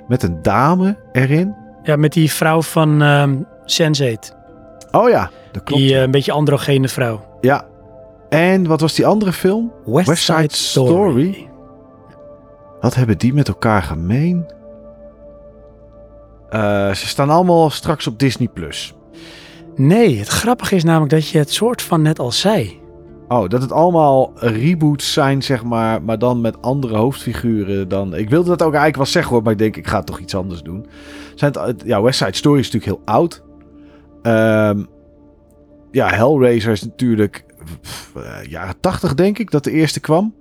[0.08, 1.54] Met een dame erin.
[1.82, 3.36] ja met die vrouw van ehm
[3.66, 4.35] Sense8.
[4.90, 5.82] Oh ja, dat klopt.
[5.82, 7.38] Die eh, een beetje androgene vrouw.
[7.40, 7.66] Ja.
[8.28, 9.72] En wat was die andere film?
[9.84, 11.48] West, West Side Story.
[12.80, 14.46] Wat hebben die met elkaar gemeen?
[16.48, 18.48] Eh, ze staan allemaal straks op Disney+.
[18.48, 18.94] Plus.
[19.76, 22.80] Nee, het grappige is namelijk dat je het soort van net al zei.
[23.28, 28.14] Oh, dat het allemaal reboots zijn, zeg maar, maar dan met andere hoofdfiguren dan...
[28.14, 30.34] Ik wilde dat ook eigenlijk wel zeggen hoor, maar ik denk ik ga toch iets
[30.34, 30.86] anders doen.
[31.34, 33.42] Zijn het, ja, West Side Story is natuurlijk heel oud.
[34.26, 34.84] Ehm,
[35.90, 37.44] ja, Hellraiser is natuurlijk
[37.82, 40.34] pff, eh, jaren tachtig denk ik dat de eerste kwam.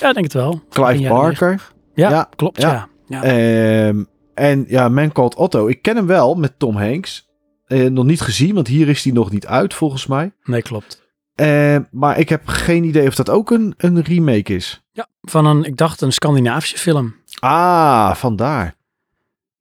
[0.00, 0.60] Ja, denk het wel.
[0.70, 1.72] Clive Barker.
[1.94, 2.60] Ja, Ja, klopt.
[2.60, 2.70] ja.
[2.72, 2.88] Ja.
[3.06, 3.22] Ja.
[3.22, 4.04] Ehm,
[4.34, 5.66] en ja, Man Called Otto.
[5.66, 7.28] Ik ken hem wel met Tom Hanks.
[7.66, 10.32] Eh, nog niet gezien, want hier is hij nog niet uit volgens mij.
[10.44, 11.04] Nee, klopt.
[11.34, 14.82] Eh, maar ik heb geen idee of dat ook een, een remake is.
[14.92, 17.14] Ja, van een, ik dacht een Scandinavische film.
[17.38, 18.74] Ah, vandaar.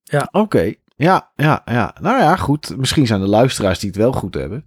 [0.03, 0.28] Ja.
[0.32, 0.74] Oké.
[0.96, 1.96] Ja, ja, ja.
[2.02, 2.78] Nou ja, goed.
[2.78, 4.66] Misschien zijn er luisteraars die het wel goed hebben.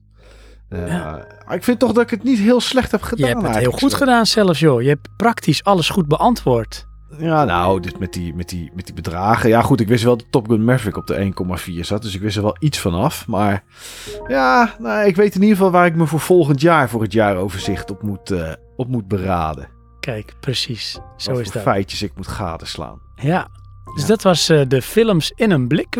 [0.70, 1.26] Ja.
[1.46, 3.28] maar Ik vind toch dat ik het niet heel slecht heb gedaan.
[3.28, 4.82] Je hebt het heel goed gedaan zelfs, joh.
[4.82, 6.86] Je hebt praktisch alles goed beantwoord.
[7.18, 9.48] Ja, nou, dit met die, met, die, met die bedragen.
[9.48, 11.32] Ja, goed, ik wist wel dat Top Gun Maverick op de
[11.70, 12.02] 1,4 zat.
[12.02, 13.26] Dus ik wist er wel iets van af.
[13.26, 13.64] Maar
[14.28, 17.12] ja, nou, ik weet in ieder geval waar ik me voor volgend jaar, voor het
[17.12, 19.68] jaaroverzicht, op moet, eh, op moet beraden.
[20.00, 20.98] Kijk, precies.
[21.16, 21.62] Zo Wat is dat.
[21.62, 23.00] feitjes ik moet gadeslaan.
[23.14, 23.48] Ja.
[23.94, 25.94] Dus dat was eh, de films in een blik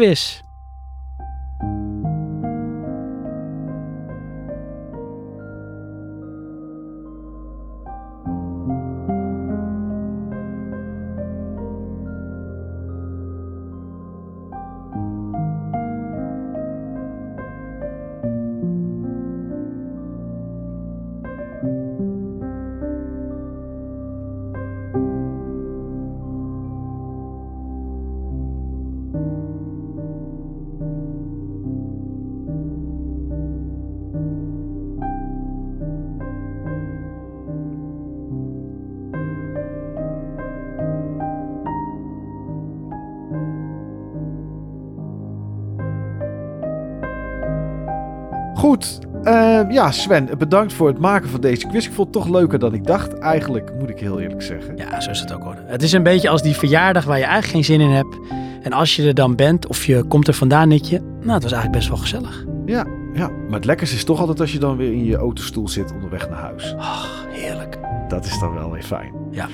[48.69, 48.99] Goed.
[49.23, 51.87] eh, ja, Sven, bedankt voor het maken van deze quiz.
[51.87, 53.19] Ik vond het toch leuker dan ik dacht.
[53.19, 54.77] Eigenlijk, moet ik heel eerlijk zeggen.
[54.77, 55.57] Ja, zo is het ook hoor.
[55.67, 58.19] Het is een beetje als die verjaardag waar je eigenlijk geen zin in hebt.
[58.63, 60.99] En als je er dan bent of je komt er vandaan nitje.
[60.99, 62.45] Nou, het was eigenlijk best wel gezellig.
[62.67, 63.29] Ja, ja.
[63.29, 66.29] Maar het lekkerste is toch altijd als je dan weer in je autostoel zit onderweg
[66.29, 66.75] naar huis.
[66.79, 67.79] Ach, heerlijk.
[68.09, 69.13] Dat is dan wel weer fijn.
[69.31, 69.49] Ja.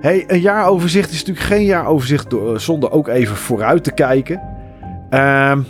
[0.00, 4.40] Hey, een jaaroverzicht is natuurlijk geen jaaroverzicht door, zonder ook even vooruit te kijken.
[5.10, 5.60] Ehm,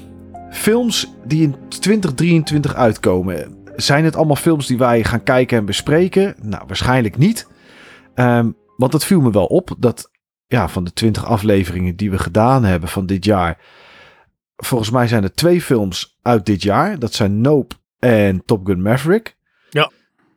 [0.52, 3.64] films die in 2023 uitkomen.
[3.76, 6.34] Zijn het allemaal films die wij gaan kijken en bespreken?
[6.42, 7.48] Nou, waarschijnlijk niet.
[8.14, 9.74] Ehm, want dat viel me wel op.
[9.78, 10.10] Dat
[10.46, 13.58] ja, van de 20 afleveringen die we gedaan hebben van dit jaar.
[14.56, 16.98] volgens mij zijn er twee films uit dit jaar.
[16.98, 19.36] Dat zijn Nope en Top Gun Maverick.
[19.70, 19.90] Ja.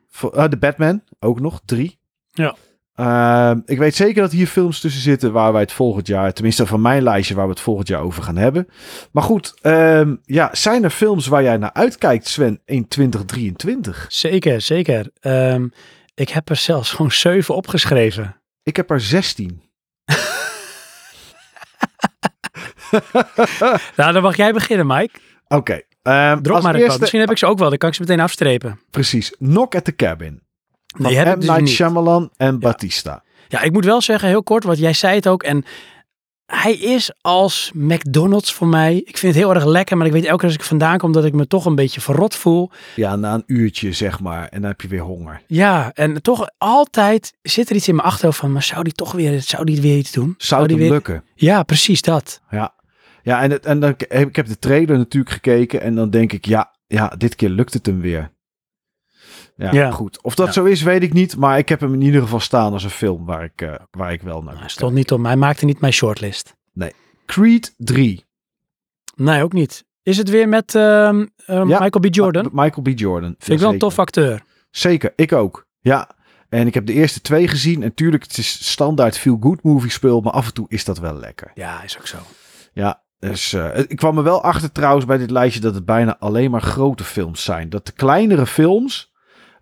[0.08, 1.98] Voor, eh, de Batman, ook nog, drie.
[2.32, 2.54] Ja.
[2.96, 6.66] Ehm, ik weet zeker dat hier films tussen zitten waar wij het volgend jaar, tenminste
[6.66, 8.68] van mijn lijstje, waar we het volgend jaar over gaan hebben.
[9.12, 14.06] Maar goed, ehm, ja, zijn er films waar jij naar uitkijkt, Sven, in 2023?
[14.08, 15.10] Zeker, zeker.
[15.20, 15.68] Ehm,
[16.14, 18.36] ik heb er zelfs gewoon zeven opgeschreven.
[18.62, 19.62] Ik heb er 16.
[23.96, 25.18] Nou, dan mag jij beginnen, Mike.
[25.48, 25.80] Oké.
[26.42, 27.00] Drop maar een eerste-.
[27.00, 28.80] Misschien heb ik ze ook wel, dan kan ik ze meteen afstrepen.
[28.90, 29.30] Precies.
[29.38, 30.45] Knock at the Cabin.
[30.96, 31.24] Van Die M.
[31.24, 31.68] dus Night niet.
[31.68, 33.22] Shyamalan en Batista.
[33.48, 35.42] Ja, ik moet wel zeggen, heel kort, want jij zei het ook.
[35.42, 35.64] En
[36.46, 38.96] hij is als McDonald's voor mij.
[38.96, 41.12] Ik vind het heel erg lekker, maar ik weet elke keer als ik vandaan kom
[41.12, 42.70] dat ik me toch een beetje verrot voel.
[42.94, 44.48] Ja, na een uurtje zeg maar.
[44.48, 45.42] En dan heb je weer honger.
[45.46, 49.12] Ja, en toch altijd zit er iets in mijn achterhoofd van, maar zou die toch
[49.12, 50.34] weer, zou die weer iets doen?
[50.38, 50.90] Zou die weer...
[50.90, 51.24] lukken?
[51.34, 52.40] Ja, precies dat.
[52.50, 52.74] Ja.
[53.22, 55.80] Ja, en, het, en dan, ik heb de trailer natuurlijk gekeken.
[55.80, 58.30] En dan denk ik, ja, ja dit keer lukt het hem weer.
[59.56, 59.90] Ja, Ja.
[59.90, 60.22] goed.
[60.22, 60.52] Of dat Ja.
[60.52, 61.36] zo is, weet ik niet.
[61.36, 64.12] Maar ik heb hem in ieder geval staan als een film waar ik, eh, waar
[64.12, 66.56] ik wel naar Hij wil stond niet op, hij maakte niet mijn shortlist.
[66.78, 66.96] kijken.
[67.26, 68.24] Creed 3.
[69.14, 69.84] Nee, ook niet.
[70.02, 71.64] Is het weer met ehm, eh, Ja.
[71.64, 72.14] Michael B.
[72.14, 72.48] Jordan?
[72.52, 72.98] Ma- Michael B.
[72.98, 73.34] Jordan.
[73.38, 74.42] Vind ik wel een tof acteur.
[74.70, 75.66] Zeker, ik ook.
[75.80, 76.10] Ja.
[76.48, 77.82] En ik heb de eerste twee gezien.
[77.82, 80.20] En tuurlijk, het is standaard feel good movie speel.
[80.20, 81.50] Maar af en toe is dat wel lekker.
[81.54, 82.16] Ja, is ook zo.
[82.72, 86.16] Ja, dus eh, ik kwam er wel achter trouwens bij dit lijstje dat het bijna
[86.18, 87.68] alleen maar grote films zijn.
[87.70, 89.12] Dat de kleinere films,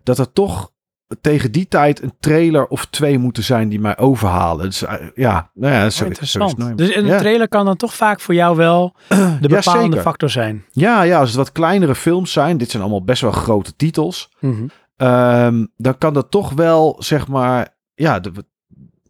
[0.05, 0.73] dat er toch
[1.21, 4.65] tegen die tijd een trailer of twee moeten zijn die mij overhalen.
[4.65, 6.77] Dus eh, ja, nou ja, zo, Oh, interessant.
[6.77, 7.17] dus een ja.
[7.17, 8.95] trailer kan dan toch vaak voor jou wel
[9.41, 10.65] de bepalende factor zijn.
[10.71, 14.29] Ja, ja, als het wat kleinere films zijn, dit zijn allemaal best wel grote titels,
[14.39, 14.65] Mhm.
[14.95, 18.31] ehm, dan kan dat toch wel, zeg maar, ja, de,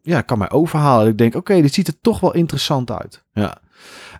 [0.02, 1.08] ja kan mij overhalen.
[1.08, 3.24] Ik denk, oké, dit ziet er toch wel interessant uit.
[3.34, 3.58] Ja.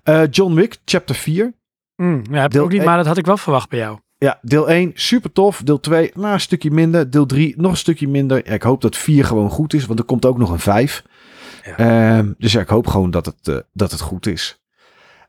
[0.04, 1.54] Eh, John Wick, chapter 4.
[1.96, 4.00] Mm, ja, heb ik ook niet, maar dat had ik wel verwacht bij jou.
[4.26, 5.62] Ja, deel 1 super tof.
[5.64, 7.10] Deel 2 nou, een stukje minder.
[7.10, 8.48] Deel 3 nog een stukje minder.
[8.48, 11.04] Ja, ik hoop dat 4 gewoon goed is, want er komt ook nog een 5.
[11.64, 11.78] Ja.
[11.78, 14.64] Ehm, dus ja, ik hoop gewoon dat het, eh, dat het goed is.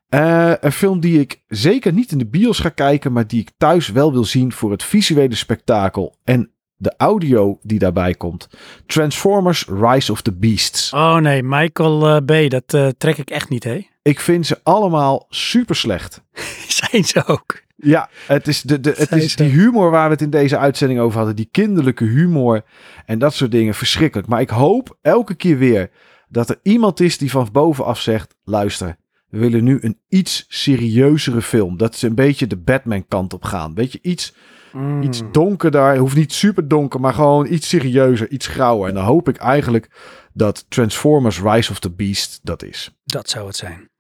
[0.09, 3.51] Eh, een film die ik zeker niet in de bios ga kijken, maar die ik
[3.57, 8.49] thuis wel wil zien voor het visuele spektakel en de audio die daarbij komt.
[8.87, 10.93] Transformers Rise of the Beasts.
[10.93, 13.87] Oh nee, Michael eh, B, dat trek ik echt niet, hè?
[14.03, 16.23] Ik vind ze allemaal super slecht.
[16.91, 17.65] Zijn ze ook.
[17.77, 21.01] Ja, het is, de, de, het is die humor waar we het in deze uitzending
[21.01, 21.37] over hadden.
[21.37, 22.65] Die kinderlijke humor
[23.07, 23.75] en dat soort dingen.
[23.75, 24.29] Verschrikkelijk.
[24.29, 25.91] Maar ik hoop elke keer weer
[26.29, 28.35] dat er iemand is die van bovenaf zegt...
[28.45, 28.97] Luister,
[29.29, 31.77] we willen nu een iets serieuzere film.
[31.77, 33.75] Dat ze een beetje de Batman kant op gaan.
[33.75, 34.35] Weet je, iets,
[34.73, 35.03] Mm.
[35.03, 35.97] iets donkerder.
[35.97, 38.89] Hoeft niet super donker, maar gewoon iets serieuzer, iets grauwer.
[38.89, 39.91] En dan hoop ik eigenlijk
[40.33, 42.97] dat Transformers Rise of the Beast dat is.
[43.05, 43.91] Dat zou het zijn.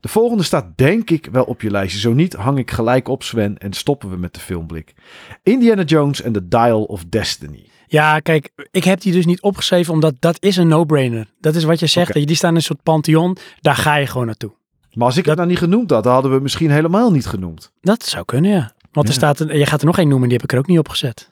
[0.00, 2.00] De volgende staat denk ik wel op je lijstje.
[2.00, 4.94] Zo niet hang ik gelijk op Sven en stoppen we met de filmblik.
[5.42, 7.68] Indiana Jones en The Dial of Destiny.
[7.86, 11.26] Ja, kijk, ik heb die dus niet opgeschreven omdat dat is een no-brainer.
[11.40, 14.06] Dat is wat je zegt, dat die staan in een soort pantheon, daar ga je
[14.06, 14.52] gewoon naartoe.
[14.92, 17.26] Maar als ik het nou niet genoemd had, dan hadden we het misschien helemaal niet
[17.26, 17.72] genoemd.
[17.80, 18.72] Dat zou kunnen, ja.
[18.92, 20.66] Want er staat, een, je gaat er nog één noemen, die heb ik er ook
[20.66, 21.30] niet opgezet.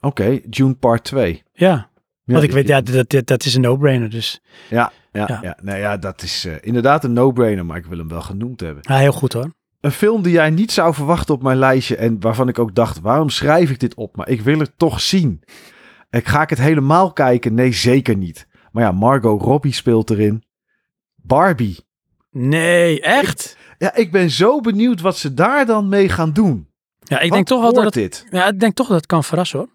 [0.00, 1.42] Oké, June Part 2.
[1.52, 1.90] Ja, Ja,
[2.32, 5.38] want ik weet, ja, dat, dat, dat is een no-brainer, dus Ja, ja, ja.
[5.42, 5.58] Ja.
[5.62, 8.82] Nee, ja dat is eh, inderdaad een no-brainer, maar ik wil hem wel genoemd hebben.
[8.86, 9.50] ja, heel goed hoor.
[9.80, 13.00] Een film die jij niet zou verwachten op mijn lijstje en waarvan ik ook dacht,
[13.00, 14.16] waarom schrijf ik dit op?
[14.16, 15.42] Maar ik wil het toch zien.
[16.10, 17.54] Ik ga ik het helemaal kijken?
[17.54, 18.46] Nee, zeker niet.
[18.72, 20.44] Maar ja, Margot Robbie speelt erin.
[21.16, 21.78] Barbie.
[22.30, 23.56] Nee, echt?
[23.78, 26.68] Ja, ik ben zo benieuwd wat ze daar dan mee gaan doen.
[26.98, 28.26] Ja, ik Wat denk toch wel dat het, dit?
[28.30, 29.68] ja, ik denk toch dat het kan verrassen hoor.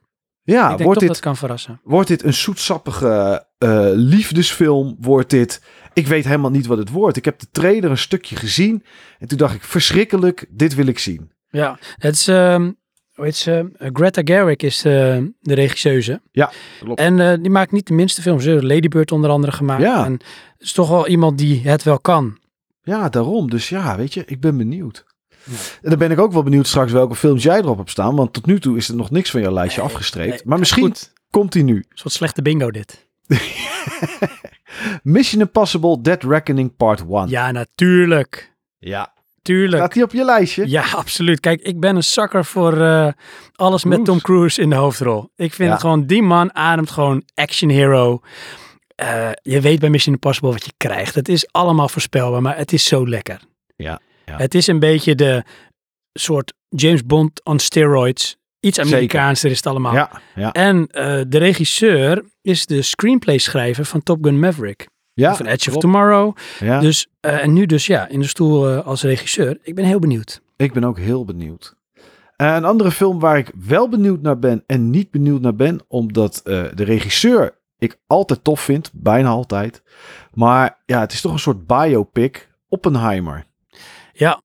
[0.54, 1.80] Ja, ik denk wordt dit, dat kan verrassen.
[1.84, 4.98] wordt dit een zoetsappige eh, liefdesfilm?
[5.00, 5.62] Wordt dit...
[5.94, 7.18] Ik weet helemaal niet wat het wordt.
[7.18, 8.84] Ik heb de trailer een stukje gezien.
[9.20, 11.32] En toen dacht ik, verschrikkelijk, dit wil ik zien.
[11.50, 12.28] Ja, het is,
[13.18, 13.70] hoe heet ze?
[13.94, 16.22] Greta Gerwig is eh, de regisseuse.
[16.80, 17.00] Klopt.
[17.00, 18.44] En eh, die maakt niet de minste films.
[18.44, 19.82] Ze heeft Lady Bird onder andere gemaakt.
[19.82, 20.06] Ja.
[20.06, 20.24] En het
[20.58, 22.38] is toch wel iemand die het wel kan.
[22.82, 23.50] Ja, daarom.
[23.50, 25.06] Dus ja, weet je, ik ben benieuwd.
[25.82, 28.16] En dan ben ik ook wel benieuwd straks welke films jij erop hebt staan.
[28.16, 30.30] Want tot nu toe is er nog niks van jouw lijstje Nee, afgestreept.
[30.30, 30.42] nee.
[30.46, 31.14] maar misschien Goed.
[31.30, 31.76] komt hij nu.
[31.76, 33.06] Een soort slechte bingo dit.
[35.04, 37.28] Mission Impossible Dead Reckoning Part 1.
[37.30, 38.56] Ja, natuurlijk.
[38.80, 39.16] ja.
[39.42, 39.78] Tuurlijk.
[39.78, 40.70] Staat die op je lijstje?
[40.70, 41.40] Ja, absoluut.
[41.40, 43.08] Kijk, ik ben een zakker voor eh,
[43.56, 44.06] alles met.
[44.06, 45.30] Tom Cruise in de hoofdrol.
[45.36, 45.72] Ik vind Ja.
[45.74, 48.20] het gewoon, die man ademt gewoon action hero.
[48.96, 51.16] Eh, je weet bij Mission Impossible wat je krijgt.
[51.16, 53.40] Het is allemaal voorspelbaar, maar het is zo lekker.
[53.76, 54.38] Ja, ja.
[54.38, 55.44] Het is een beetje de
[56.14, 58.38] soort James Bond on steroids.
[58.60, 59.94] Iets Amerikaanser is het allemaal.
[59.94, 60.52] Ja, ja.
[60.52, 64.88] En eh, de regisseur is de screenplay schrijver van Top Gun Maverick.
[65.14, 65.78] Ja, een Edge of.
[65.78, 66.36] Tomorrow.
[66.60, 69.58] Ja, Dus, eh, en nu dus ja, in de stoel eh, als regisseur.
[69.62, 70.42] Ik ben heel benieuwd.
[70.56, 71.76] ik ben ook heel benieuwd.
[72.36, 76.42] Een andere film waar ik wel benieuwd naar ben en niet benieuwd naar ben, omdat
[76.44, 79.82] de regisseur ik altijd tof vind, bijna altijd.
[80.34, 82.50] Maar ja, het is toch een soort biopic.
[82.70, 83.46] Oppenheimer.
[84.18, 84.42] Ja,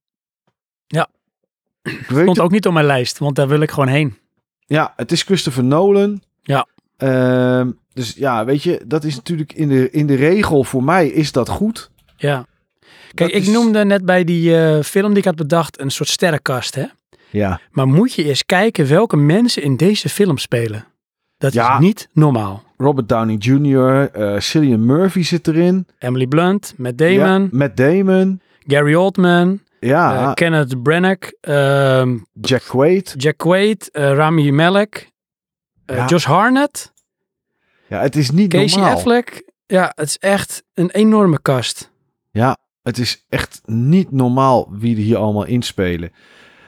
[1.83, 4.17] Ik weet stond ook niet op mijn lijst, want daar wil ik gewoon heen.
[4.65, 6.21] Ja, het is Christopher Nolan.
[6.41, 6.67] Ja.
[6.97, 11.07] Ehm, dus ja, weet je, dat is natuurlijk in de, in de regel voor mij
[11.07, 11.91] is dat goed.
[12.17, 12.45] Ja.
[13.13, 15.91] Kijk, Dat ik is- noemde net bij die eh, film die ik had bedacht een
[15.91, 16.85] soort sterrenkast, hè?
[17.29, 20.85] Ja, Maar moet je eens kijken welke mensen in deze film spelen.
[21.37, 21.73] Dat Ja.
[21.73, 22.63] is niet normaal.
[22.77, 25.87] Robert Downey Jr., eh Cillian Murphy zit erin.
[25.99, 28.41] Emily Blunt, Matt Damon, Ja, Matt Damon.
[28.67, 33.13] Gary Oldman, Ja, eh, Kenneth Branagh, ehm, Jack Quaid.
[33.17, 35.11] Jack Quaid, eh, Rami Malek,
[35.85, 36.05] eh, Ja.
[36.07, 36.91] Josh Harnett,
[37.87, 38.95] Ja, het is niet Casey normaal.
[38.95, 39.51] Affleck.
[39.65, 41.91] Ja, het is echt een enorme kast.
[42.31, 46.11] Ja, het is echt niet normaal wie er hier allemaal inspelen.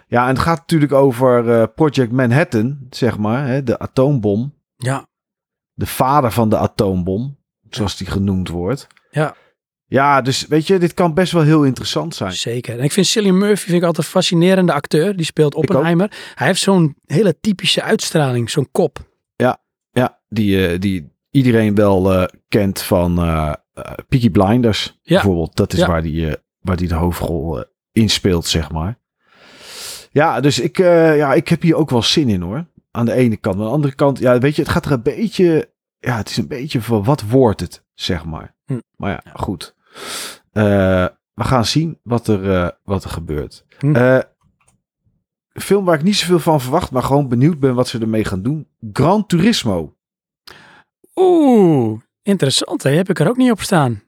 [0.08, 4.54] Ja, en het gaat natuurlijk over Project Manhattan, zeg maar, hè, de atoombom.
[4.76, 5.08] Ja,
[5.74, 7.38] de vader van de atoombom,
[7.70, 8.88] zoals die genoemd wordt.
[9.10, 9.36] Ja.
[9.88, 12.32] Ja, dus weet je, dit kan best wel heel interessant zijn.
[12.34, 12.78] zeker.
[12.78, 15.16] En ik vind Cillian Murphy vind ik altijd een fascinerende acteur.
[15.16, 15.56] Die speelt.
[15.56, 16.12] Oppenheimer.
[16.36, 19.14] Hij heeft zo'n hele typische uitstraling, zo'n kop.
[19.92, 23.52] Ja, die, eh, die iedereen wel eh, kent van eh,
[24.08, 25.14] Peaky Blinders, Ja.
[25.16, 25.56] bijvoorbeeld.
[25.56, 25.88] Dat is Ja.
[25.88, 28.98] waar die, eh, waar die de hoofdrol in speelt, zeg maar.
[30.12, 32.66] Ja, dus ik, ja, ik heb hier ook wel zin in, hoor.
[32.92, 33.56] Aan de ene kant.
[33.56, 35.70] Aan de andere kant, ja, weet je, het gaat er een beetje...
[36.00, 38.56] Ja, het is een beetje van, wat wordt het, zeg maar.
[38.66, 38.80] Hm.
[38.96, 39.75] Maar ja, goed.
[40.52, 43.66] Eh, we gaan zien wat er, eh, wat er gebeurt.
[43.80, 43.96] Hm.
[43.96, 44.20] Eh,
[45.52, 48.26] een film waar ik niet zoveel van verwacht, maar gewoon benieuwd ben wat ze ermee
[48.26, 48.68] gaan doen.
[48.94, 49.96] Gran Turismo.
[51.16, 52.84] Oeh, interessant.
[52.84, 52.90] Hè?
[52.90, 54.04] Heb ik er ook niet op staan.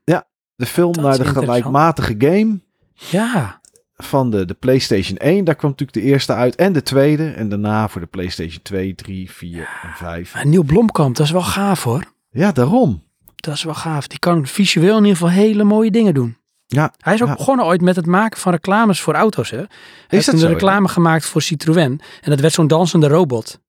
[0.56, 2.60] De film Dat naar de gelijkmatige game
[2.94, 3.62] Ja,
[3.96, 5.44] van de, de PlayStation 1.
[5.44, 7.30] Daar kwam natuurlijk de eerste uit en de tweede.
[7.30, 10.34] En daarna voor de PlayStation 2, 3, 4 en 5.
[10.34, 12.14] maar Neil Blomkamp, dat is wel gaaf hoor.
[12.30, 13.04] Ja, daarom.
[13.42, 14.08] Dat is wel gaaf.
[14.08, 16.38] Die kan visueel in ieder geval hele mooie dingen doen.
[16.66, 17.36] Ja, Hij is ook Ja.
[17.36, 19.50] begonnen ooit met het maken van reclames voor auto's.
[19.50, 19.58] Hè?
[19.58, 19.68] Hij
[20.08, 20.48] heeft dat een ja?
[20.48, 22.02] reclame gemaakt voor Citroën.
[22.22, 23.60] En dat werd zo'n dansende robot.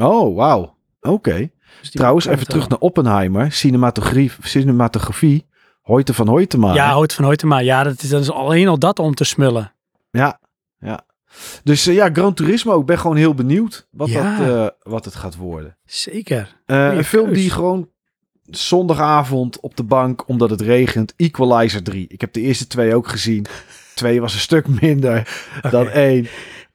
[0.00, 0.76] Oh, wauw.
[1.00, 1.50] Oké.
[1.80, 3.52] Dus Trouwens, even terug naar Oppenheimer.
[3.52, 4.32] Cinematografie.
[4.42, 5.46] cinematografie.
[5.80, 6.74] Hoyte van Hoytema.
[6.74, 7.58] Ja, Hoort van Hoytema.
[7.58, 9.72] Ja, dat is, dat is alleen al dat om te smullen.
[10.10, 10.40] Ja,
[10.78, 11.04] ja.
[11.64, 12.80] Dus eh, ja, Gran Turismo.
[12.80, 14.38] Ik ben gewoon heel benieuwd wat, Ja.
[14.38, 15.76] dat, eh, wat het gaat worden.
[15.84, 16.56] Zeker.
[16.66, 17.88] Goeie een film die gewoon
[18.50, 21.14] zondagavond op de bank, omdat het regent.
[21.16, 22.06] Equalizer 3.
[22.08, 23.46] Ik heb de eerste twee ook gezien.
[23.94, 25.28] Twee was een stuk minder
[25.70, 26.28] dan één.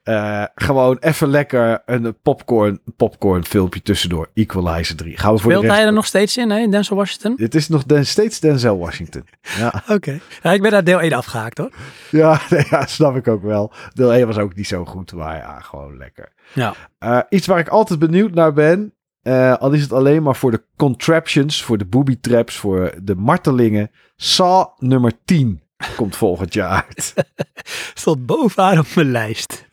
[0.08, 4.30] Eh, gewoon even lekker een popcorn, popcorn filmpje tussendoor.
[4.34, 5.18] Equalizer 3.
[5.18, 5.74] Gaan we voor de rest...
[5.74, 6.68] hij er nog steeds in, hè?
[6.68, 7.34] Denzel Washington?
[7.38, 9.26] Het is nog den, steeds Denzel Washington.
[9.58, 10.20] Ja, Oké.
[10.44, 11.72] Ja, ik ben daar deel 1 afgehaakt hoor.
[12.12, 13.72] ja, nee, ja, snap ik ook wel.
[13.94, 16.32] Deel 1 was ook niet zo goed, maar ja, gewoon lekker.
[16.54, 16.74] Ja.
[17.00, 18.94] Eh, iets waar ik altijd benieuwd naar ben.
[19.28, 23.16] Eh, al is het alleen maar voor de contraptions, voor de booby traps, voor de
[23.16, 23.92] martelingen.
[24.16, 25.62] Saw nummer 10
[25.96, 27.14] komt volgend jaar uit.
[27.94, 29.66] Stond bovenaan op mijn lijst.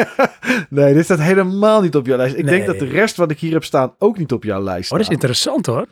[0.70, 2.36] nee, dit staat helemaal niet op jouw lijst.
[2.36, 4.92] Ik denk dat de rest wat ik hier heb staan ook niet op jouw lijst
[4.92, 5.14] Oh, dat is staat.
[5.14, 5.86] interessant hoor.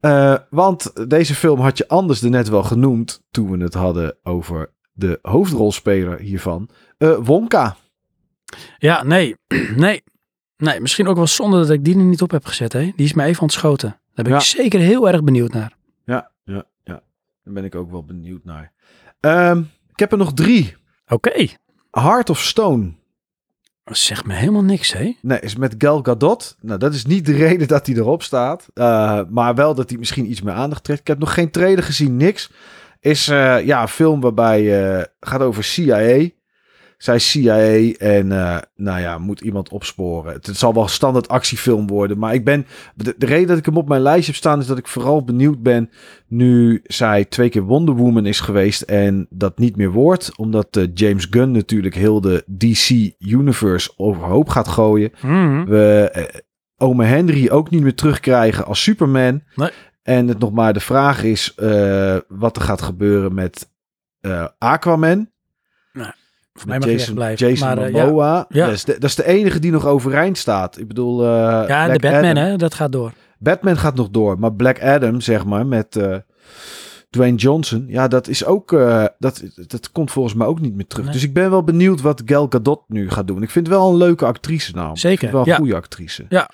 [0.00, 4.16] Eh, want deze film had je anders er net wel genoemd toen we het hadden
[4.22, 6.68] over de hoofdrolspeler hiervan.
[6.98, 7.76] Eh, Wonka.
[8.78, 9.34] Ja, nee.
[9.76, 10.02] nee.
[10.58, 12.72] Nee, misschien ook wel zonde dat ik die er niet op heb gezet.
[12.72, 12.80] Hè?
[12.96, 13.88] Die is me even ontschoten.
[14.14, 14.38] Daar ben Ja.
[14.38, 15.76] ik zeker heel erg benieuwd naar.
[16.04, 17.02] Ja, ja, ja.
[17.44, 18.72] Daar ben ik ook wel benieuwd naar.
[19.20, 19.58] Ehm,
[19.92, 20.76] ik heb er nog drie.
[21.08, 21.46] Oké.
[21.90, 22.92] Heart of Stone.
[23.84, 25.16] Dat zegt me helemaal niks, hè?
[25.22, 26.56] Nee, is met Gal Gadot.
[26.60, 28.66] Nou, dat is niet de reden dat hij erop staat.
[28.74, 31.00] Eh, maar wel dat hij misschien iets meer aandacht trekt.
[31.00, 32.50] Ik heb nog geen trailer gezien, niks.
[33.00, 36.28] Is eh, ja, een film waarbij eh gaat over CIA.
[36.98, 40.32] Zij CIA en eh, nou ja, moet iemand opsporen.
[40.32, 42.18] Het, het zal wel een standaard actiefilm worden.
[42.18, 42.66] Maar ik ben.
[42.94, 45.24] De, de reden dat ik hem op mijn lijst heb staan is dat ik vooral
[45.24, 45.90] benieuwd ben.
[46.26, 50.36] Nu zij twee keer Wonder Woman is geweest en dat niet meer wordt.
[50.36, 55.10] Omdat eh, James Gunn natuurlijk heel de DC Universe overhoop gaat gooien.
[55.22, 55.64] Mhm.
[55.64, 56.40] We eh,
[56.76, 59.42] ome Henry ook niet meer terugkrijgen als Superman.
[59.54, 59.70] Nee.
[60.02, 61.54] En het nog maar de vraag is
[62.28, 63.70] wat er gaat gebeuren met
[64.58, 65.28] Aquaman.
[66.58, 67.48] Voor mij Met mag je Jason, wegblijven.
[67.48, 68.04] Jason maar, eh, ja.
[68.04, 68.46] Momoa.
[68.48, 68.64] Ja.
[68.66, 70.78] Dat, is de, dat is de enige die nog overeind staat.
[70.78, 71.22] Ik bedoel...
[71.22, 71.28] eh,
[71.68, 72.44] ja, en de Batman, Adam.
[72.44, 72.56] hè?
[72.56, 73.12] Dat gaat door.
[73.38, 74.38] Batman gaat nog door.
[74.38, 76.16] Maar Black Adam, zeg maar, met eh,
[77.10, 77.84] Dwayne Johnson.
[77.88, 78.70] Ja, dat is ook...
[79.18, 81.04] dat, dat komt volgens mij ook niet meer terug.
[81.04, 81.14] Nee.
[81.14, 83.42] Dus ik ben wel benieuwd wat Gal Gadot nu gaat doen.
[83.42, 85.00] Ik vind wel een leuke actrice namelijk.
[85.00, 85.56] Zeker, wel een ja.
[85.56, 86.24] goede actrice.
[86.28, 86.50] Ja.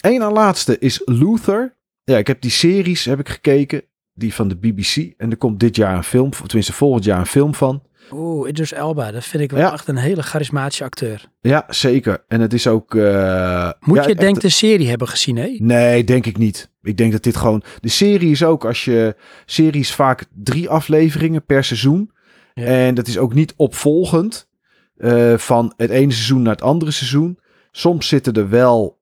[0.00, 1.76] Eén en laatste is Luther.
[2.04, 3.82] ja, ik heb die series heb ik gekeken.
[4.14, 5.12] Die van de BBC.
[5.16, 7.82] En er komt dit jaar een film, of tenminste volgend jaar een film van.
[8.10, 9.72] Oeh, Idris Elba, dat vind ik wel Ja.
[9.72, 11.24] echt een hele charismatische acteur.
[11.40, 12.24] Ja, zeker.
[12.28, 12.94] En het is ook...
[12.94, 15.56] eh, Moet ja, je denk de serie hebben gezien, hè?
[15.58, 16.70] Nee, denk ik niet.
[16.82, 17.62] Ik denk dat dit gewoon...
[17.80, 19.16] De serie is ook, als je...
[19.46, 22.10] Series vaak drie afleveringen per seizoen.
[22.54, 22.64] Ja.
[22.64, 24.48] En dat is ook niet opvolgend.
[24.96, 27.38] eh, van het ene seizoen naar het andere seizoen.
[27.70, 29.00] Soms zitten er wel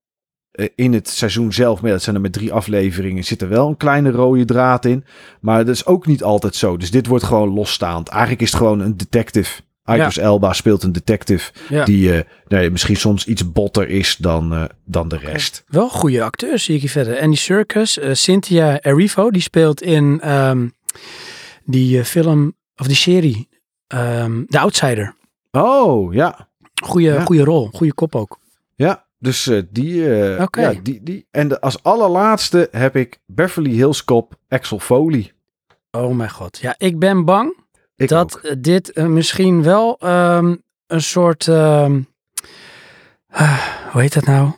[0.74, 3.76] in het seizoen zelf, maar dat zijn er met drie afleveringen, zit er wel een
[3.76, 5.04] kleine rode draad in.
[5.40, 6.76] Maar dat is ook niet altijd zo.
[6.76, 8.08] Dus dit wordt gewoon losstaand.
[8.08, 9.60] Eigenlijk is het gewoon een detective.
[9.84, 11.84] Idris Elba speelt een detective Ja.
[11.84, 15.64] die eh, nee, misschien soms iets botter is dan, eh, dan de rest.
[15.66, 17.20] Wel goede acteurs zie ik hier verder.
[17.20, 20.68] Andy Serkis, eh, Cynthia Erivo, die speelt in ehm,
[21.64, 23.48] die eh, film, of die serie,
[23.86, 25.14] ehm The Outsider.
[25.50, 26.48] Oh, ja.
[26.84, 27.24] Goeie, Ja.
[27.24, 28.38] goede rol, goede kop ook.
[28.74, 31.26] Ja, dus eh, die, eh, ja, die, die.
[31.30, 35.32] En de, als allerlaatste heb ik Beverly Hills Cop Axel Foley.
[35.90, 36.58] Oh mijn god.
[36.58, 37.56] Ja, ik ben bang
[37.96, 38.42] Ik dat ook.
[38.44, 40.54] eh, dit misschien wel ehm,
[40.86, 42.00] een soort, ehm,
[43.92, 44.50] hoe heet dat nou?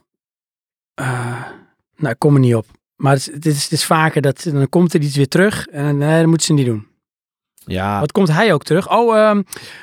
[1.97, 2.67] Nou, ik kom er niet op.
[2.97, 5.67] Maar het, is- het, is, het is vaker dat, dan komt er iets weer terug
[5.67, 6.87] en nee, dat moeten ze niet doen.
[7.65, 8.01] Ja.
[8.01, 8.91] Wat komt hij ook terug?
[8.91, 9.17] Oh,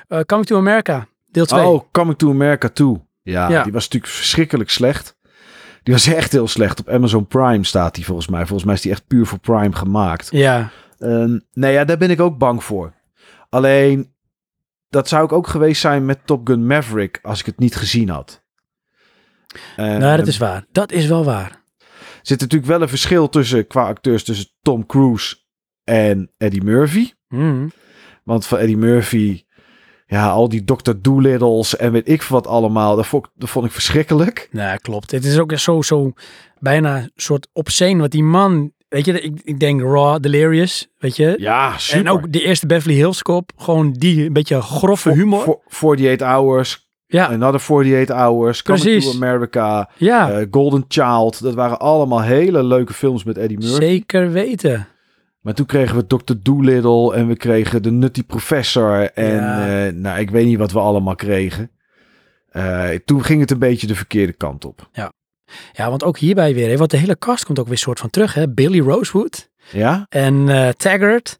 [0.08, 1.66] eh, Coming to America, deel 2.
[1.66, 3.02] Oh, Coming to America 2.
[3.30, 3.64] Ja, Ja.
[3.64, 5.18] die was natuurlijk verschrikkelijk slecht.
[5.84, 6.80] Die was echt heel slecht.
[6.80, 8.40] Op Amazon Prime staat die volgens mij.
[8.40, 10.28] Volgens mij is die echt puur voor Prime gemaakt.
[10.32, 10.70] Ja,
[11.00, 12.94] Ehm, nee, ja, daar ben ik ook bang voor.
[13.50, 14.14] Alleen,
[14.90, 18.10] dat zou ik ook geweest zijn met Top Gun Maverick als ik het niet gezien
[18.10, 18.44] had.
[19.76, 20.66] nou, dat is waar.
[20.72, 21.64] Dat is wel waar.
[21.80, 21.88] Er
[22.22, 25.36] zit natuurlijk wel een verschil tussen, qua acteurs tussen Tom Cruise
[25.84, 27.12] en Eddie Murphy.
[27.28, 27.72] Hmm.
[28.24, 29.44] Want van Eddie Murphy,
[30.12, 30.92] ja, al die Dr.
[31.02, 34.48] Doolittles en weet ik wat allemaal, dat vond, ik- dat vond ik verschrikkelijk.
[34.52, 35.12] Nou, klopt.
[35.12, 36.12] Het is ook zo, zo
[36.60, 41.36] bijna soort obscene wat die man, weet je, ik, ik denk Raw, Delirious, weet je.
[41.40, 42.00] Ja, super.
[42.06, 45.40] En ook de eerste Beverly Hills Cop, gewoon die een beetje grove humor.
[45.42, 49.12] for- 48 Hours, ja, Another 48 Hours, Coming Precies.
[49.12, 51.42] to America, ja, eh, Golden Child.
[51.42, 53.76] Dat waren allemaal hele leuke films met Eddie Murphy.
[53.76, 54.88] zeker weten.
[55.40, 56.34] Maar toen kregen we Dr.
[56.42, 59.12] Doolittle en we kregen de Nutty Professor.
[59.12, 59.86] En Ja.
[59.88, 61.72] eh, nou, ik weet niet wat we allemaal kregen.
[62.50, 64.90] Eh, toen ging het een beetje de verkeerde kant op.
[65.72, 68.10] Ja, want ook hierbij weer, hè, want de hele cast komt ook weer soort van
[68.10, 68.50] terug, hè.
[68.50, 70.06] Billy Rosewood Ja?
[70.10, 71.38] en eh, Taggart.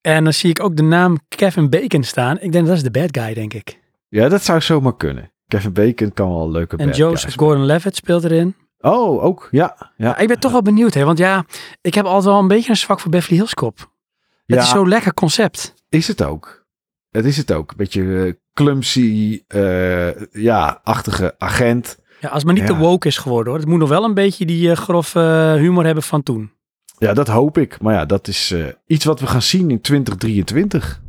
[0.00, 2.40] En dan zie ik ook de naam Kevin Bacon staan.
[2.40, 3.78] Ik denk dat is de bad guy, denk ik.
[4.08, 5.32] Ja, dat zou zomaar kunnen.
[5.48, 8.54] Kevin Bacon kan wel een leuke En Joseph Gordon-Levitt speelt erin.
[8.82, 9.48] Oh, ook.
[9.50, 9.92] Ja.
[9.96, 11.44] Ja, ik ben toch wel benieuwd, hè, want ja,
[11.80, 13.78] ik heb altijd wel een beetje een zwak voor Beverly Hills Cop.
[13.78, 15.74] Het Ja, is zo'n lekker concept.
[15.88, 16.64] is het ook.
[17.10, 17.70] Het is het ook.
[17.70, 21.98] Een beetje eh, clumsy, eh, ja, achtige agent.
[22.20, 22.74] Ja, als het maar niet Ja.
[22.74, 23.60] te woke is geworden hoor.
[23.60, 25.18] Het moet nog wel een beetje die eh, grove
[25.58, 26.52] humor hebben van toen.
[26.98, 27.80] Ja, dat hoop ik.
[27.80, 28.54] Maar ja, dat is
[28.86, 31.00] iets wat we gaan zien in 2023.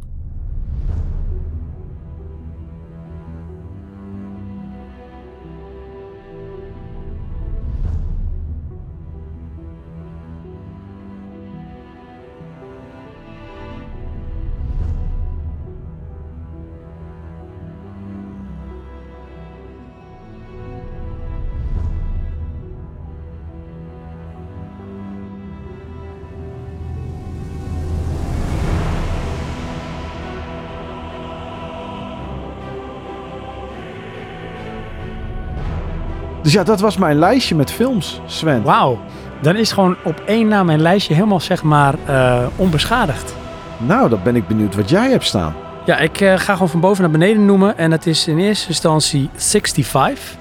[36.53, 38.63] Dus ja, dat was mijn lijstje met films, Sven.
[38.63, 38.99] Wauw,
[39.41, 43.35] dan is gewoon op één na mijn lijstje helemaal zeg maar eh, onbeschadigd.
[43.77, 45.55] Nou, dan ben ik benieuwd wat jij hebt staan.
[45.85, 47.77] Ja, ik eh, ga gewoon van boven naar beneden noemen.
[47.77, 50.37] En dat is in eerste instantie 65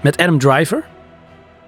[0.00, 0.84] met Adam Driver.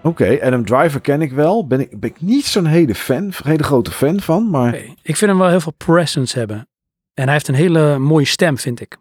[0.03, 1.67] Oké, Adam Driver ken ik wel.
[1.67, 4.51] Ben ik, ben ik niet zo'n hele fan, hele grote fan van.
[4.51, 6.69] Maar Ik vind hem wel heel veel presence hebben.
[7.15, 8.97] En hij heeft een hele mooie stem, vind ik.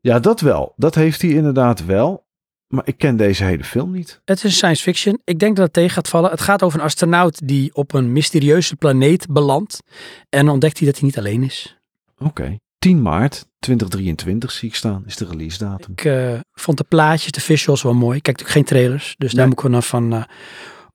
[0.00, 0.72] ja, dat wel.
[0.76, 2.25] Dat heeft hij inderdaad wel.
[2.68, 4.20] Maar ik ken deze hele film niet.
[4.24, 5.20] Het is science fiction.
[5.24, 6.30] Ik denk dat het tegen gaat vallen.
[6.30, 9.82] Het gaat over een astronaut die op een mysterieuze planeet belandt.
[10.28, 11.78] En dan ontdekt hij dat hij niet alleen is.
[12.18, 12.58] Oké.
[12.78, 15.92] 10 maart 2023 zie ik staan, is de release datum.
[15.92, 18.16] Ik eh, vond de plaatjes, de visuals wel mooi.
[18.16, 20.26] Ik kijk natuurlijk geen trailers, dus daar moet ik nog van,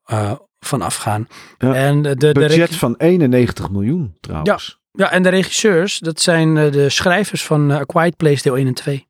[0.04, 1.28] eh, van afgaan.
[1.58, 1.74] Ja.
[1.74, 4.80] En, de, de, Budget van 91 miljoen trouwens.
[4.92, 8.74] ja, en de regisseurs, dat zijn de schrijvers van A Quiet Place deel 1 en
[8.74, 9.08] 2.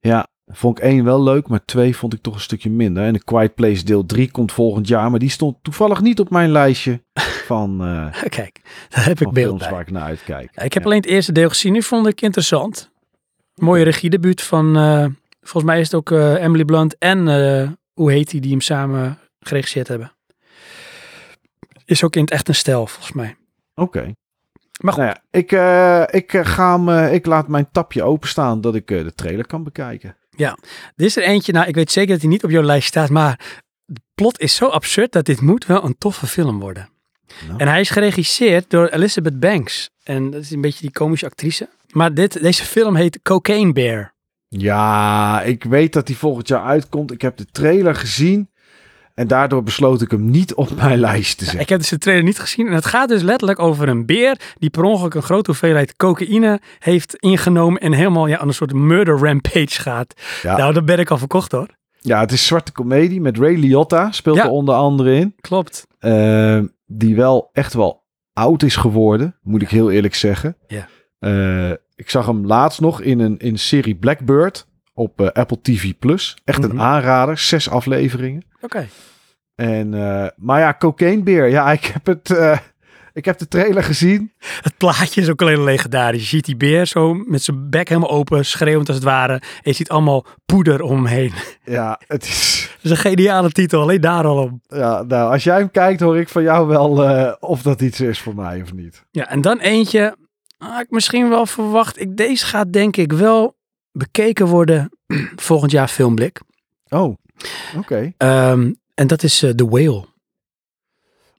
[0.00, 3.04] Ja, vond ik één wel leuk, maar twee vond ik toch een stukje minder.
[3.04, 6.30] En The Quiet Place deel 3 komt volgend jaar, maar die stond toevallig niet op
[6.30, 7.02] mijn lijstje
[7.46, 9.70] van, eh Kijk, daar heb ik beeld bij.
[9.70, 10.50] waar ik naar uitkijk.
[10.54, 10.88] Ik heb Ja.
[10.88, 12.90] alleen het eerste deel gezien, die vond ik interessant.
[13.54, 15.06] Mooie regiedebuut van, eh,
[15.40, 17.18] volgens mij is het ook eh, Emily Blunt en,
[17.92, 20.12] hoe heet die, die hem samen geregisseerd hebben.
[21.84, 23.36] Is ook in het echt een stijl, volgens mij.
[23.74, 24.12] Oké.
[24.80, 25.52] Maar goed, Nou ja, ik,
[26.22, 30.16] ik, ga hem, ik laat mijn tapje openstaan dat ik de trailer kan bekijken.
[30.96, 33.10] Dit is er eentje, nou, ik weet zeker dat hij niet op jouw lijst staat,
[33.10, 36.88] maar de plot is zo absurd dat dit moet wel een toffe film worden.
[37.46, 37.58] Nou.
[37.58, 39.90] En hij is geregisseerd door Elizabeth Banks.
[40.02, 41.68] En dat is een beetje die komische actrice.
[41.92, 44.14] Maar dit, deze film heet Cocaine Bear.
[44.48, 47.12] Ja, ik weet dat die volgend jaar uitkomt.
[47.12, 48.50] Ik heb de trailer gezien.
[49.16, 51.62] En daardoor besloot ik hem niet op mijn lijst te zetten.
[51.62, 52.66] Ik heb dus de trailer niet gezien.
[52.66, 56.60] En het gaat dus letterlijk over een beer die per ongeluk een grote hoeveelheid cocaïne
[56.78, 57.80] heeft ingenomen.
[57.80, 60.14] En helemaal ja, aan een soort murder rampage gaat.
[60.42, 60.56] Ja.
[60.56, 61.66] Nou, daar ben ik al verkocht hoor.
[62.00, 64.12] Ja, het is zwarte komedie met Ray Liotta.
[64.12, 64.44] Speelt Ja.
[64.44, 65.34] er onder andere in.
[65.40, 65.86] Klopt.
[65.98, 69.36] Eh, die wel echt wel oud is geworden.
[69.42, 70.56] Moet ik heel eerlijk zeggen.
[70.66, 70.88] Ja.
[71.18, 74.66] Eh, ik zag hem laatst nog in een, in serie Blackbird.
[74.98, 76.36] Op eh, Apple TV Plus.
[76.44, 76.70] Echt Mhm.
[76.70, 77.38] een aanrader.
[77.38, 78.44] Zes afleveringen.
[78.60, 78.88] Oké.
[79.54, 81.48] En, eh, maar ja, Cocaine Beer.
[81.48, 82.30] Ja, ik heb het...
[82.30, 82.58] eh,
[83.12, 84.32] ik heb de trailer gezien.
[84.60, 86.20] Het plaatje is ook alleen legendarisch.
[86.20, 89.32] Je ziet die beer zo met zijn bek helemaal open, schreeuwend als het ware.
[89.32, 91.32] En je ziet allemaal poeder omheen.
[91.64, 92.54] Ja, het is...
[92.82, 94.60] Dat is een geniale titel, alleen daar al om.
[94.68, 96.90] Ja, nou, als jij hem kijkt, hoor ik van jou wel
[97.40, 99.04] of dat iets is voor mij of niet.
[99.10, 100.16] Ja, en dan eentje,
[100.58, 102.00] ah, ik misschien wel verwacht.
[102.00, 103.55] Ik, deze gaat denk ik wel
[103.96, 104.90] bekeken worden
[105.48, 106.40] volgend jaar filmblik.
[106.88, 107.14] Oh,
[107.76, 108.12] oké.
[108.16, 110.04] Ehm, en dat is eh, The Whale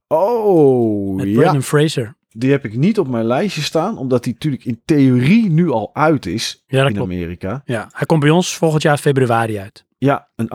[0.08, 1.34] Oh, met ja.
[1.40, 2.16] Brendan Fraser.
[2.30, 5.90] Die heb ik niet op mijn lijstje staan, omdat die natuurlijk in theorie nu al
[5.94, 7.12] uit is Ja, in klopt.
[7.12, 7.62] Amerika.
[7.66, 9.86] Ja, hij komt bij ons volgend jaar februari uit.
[10.00, 10.50] Ja, een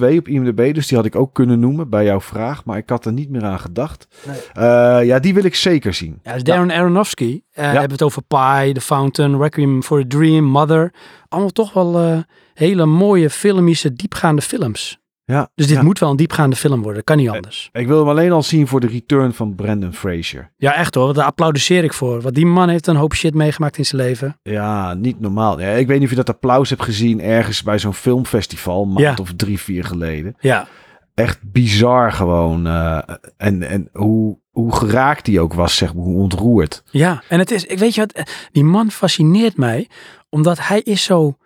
[0.00, 2.88] 8,2 op IMDb, dus die had ik ook kunnen noemen bij jouw vraag, maar ik
[2.88, 4.08] had er niet meer aan gedacht.
[4.26, 4.36] Nee.
[4.52, 6.20] Eh, ja, die wil ik zeker zien.
[6.22, 7.42] Ja, is Darren Aronofsky.
[7.50, 10.92] Eh Hebben we het over Pie, The Fountain, Requiem for a Dream, Mother.
[11.28, 12.18] Allemaal toch wel eh,
[12.54, 14.98] hele mooie filmische, diepgaande films.
[15.30, 15.82] Ja, Dus dit ja.
[15.82, 17.04] moet wel een diepgaande film worden.
[17.04, 17.68] Kan niet anders.
[17.72, 20.50] Ik wil hem alleen al zien voor de return van Brandon Fraser.
[20.56, 21.14] Ja, echt hoor.
[21.14, 22.20] Daar applaudisseer ik voor.
[22.20, 24.38] Want die man heeft een hoop shit meegemaakt in zijn leven.
[24.42, 25.60] Ja, niet normaal.
[25.60, 28.88] Ja, ik weet niet of je dat applaus hebt gezien ergens bij zo'n filmfestival, een
[28.88, 29.14] maand Ja.
[29.20, 30.36] of drie, vier geleden.
[30.40, 30.66] Ja,
[31.14, 32.66] Echt bizar gewoon.
[32.66, 32.98] eh,
[33.36, 36.82] en en hoe, hoe geraakt die ook was, zeg maar, hoe ontroerd.
[36.90, 37.22] ja.
[37.28, 38.22] En het is, ik weet je wat, eh,
[38.52, 39.88] die man fascineert mij.
[40.28, 41.36] Omdat hij is zo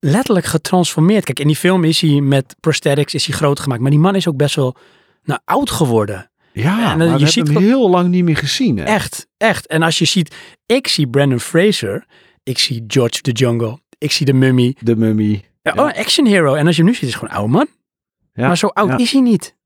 [0.00, 1.24] letterlijk getransformeerd.
[1.24, 3.80] Kijk, in die film is hij met prosthetics, is hij groot gemaakt.
[3.80, 4.76] Maar die man is ook best wel
[5.22, 6.30] nou, oud geworden.
[6.52, 8.76] Ja, en maar dan- we je hebben ziet hem heel lang niet meer gezien.
[8.76, 8.84] Hè?
[8.84, 9.66] Echt, echt.
[9.66, 10.34] En als je ziet,
[10.66, 12.06] ik zie Brandon Fraser,
[12.42, 14.76] ik zie George the Jungle, ik zie de Mummy.
[14.80, 15.44] De mummy.
[15.62, 15.82] Ja, Ja.
[15.84, 16.54] Oh, action hero.
[16.54, 17.66] En als je hem nu ziet, is het gewoon oude man.
[18.32, 18.96] Ja, maar zo oud ja.
[18.98, 19.56] is hij niet.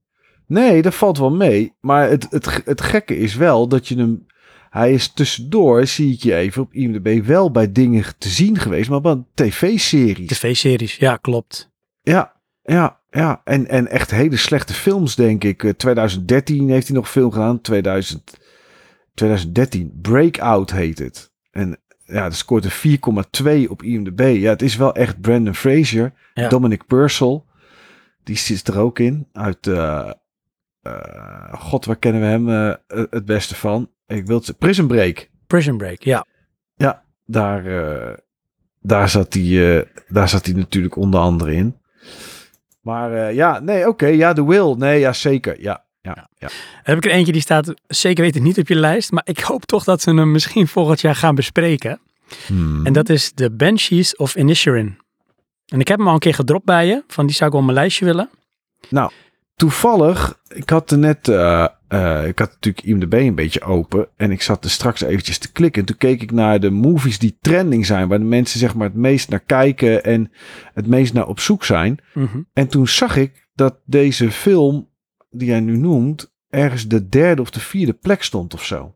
[0.46, 1.72] Nee, dat valt wel mee.
[1.80, 4.26] Maar het, het, het gekke is wel dat je hem...
[4.72, 8.90] Hij is tussendoor, zie ik je even, op IMDb wel bij dingen te zien geweest,
[8.90, 10.26] maar bij tv-series.
[10.26, 11.70] TV-series, ja, klopt.
[12.02, 12.32] Ja,
[12.62, 13.40] ja, ja.
[13.44, 15.64] En, en echt hele slechte films, denk ik.
[15.64, 17.60] Eh, 2013 heeft hij nog film gedaan.
[17.60, 18.40] 2000,
[19.14, 19.98] 2013.
[20.02, 21.32] Breakout heet het.
[21.50, 22.98] En ja, dat scoort een
[23.64, 24.34] 4,2 op IMDb.
[24.36, 26.12] Ja, het is wel echt Brandon Fraser.
[26.34, 26.48] Ja.
[26.48, 27.42] Dominic Purcell.
[28.24, 29.28] Die zit er ook in.
[29.32, 30.10] Uit, eh,
[30.82, 33.90] eh, god, waar kennen we hem eh, het beste van?
[34.12, 35.28] Ik wil het Prison Break.
[35.46, 36.26] Prison Break, ja.
[36.74, 38.16] Ja, daar, eh,
[38.80, 41.76] daar, zat hij, eh, daar zat hij natuurlijk onder andere in.
[42.80, 44.06] Maar eh, ja, nee, oké.
[44.06, 44.74] ja, The Will.
[44.78, 45.60] Nee, ja, zeker.
[45.60, 46.46] Ja, ja, ja.
[46.48, 46.50] Dan
[46.82, 49.10] heb ik er eentje die staat zeker weten niet op je lijst.
[49.10, 52.00] Maar ik hoop toch dat ze hem misschien volgend jaar gaan bespreken.
[52.46, 52.86] Hmm.
[52.86, 54.98] En dat is de Banshees of Inisherin.
[55.66, 57.04] En ik heb hem al een keer gedropt bij je.
[57.06, 58.30] Van die zou ik op mijn lijstje willen.
[59.62, 64.08] Toevallig, ik had er net, eh, eh, ik had natuurlijk IMDb een beetje open.
[64.16, 65.80] En ik zat er straks eventjes te klikken.
[65.80, 68.08] En toen keek ik naar de movies die trending zijn.
[68.08, 70.32] Waar de mensen zeg maar het meest naar kijken en
[70.74, 71.98] het meest naar op zoek zijn.
[72.14, 72.42] Mhm.
[72.52, 74.88] En toen zag ik dat deze film,
[75.30, 78.94] die jij nu noemt, ergens de derde of de vierde plek stond of zo.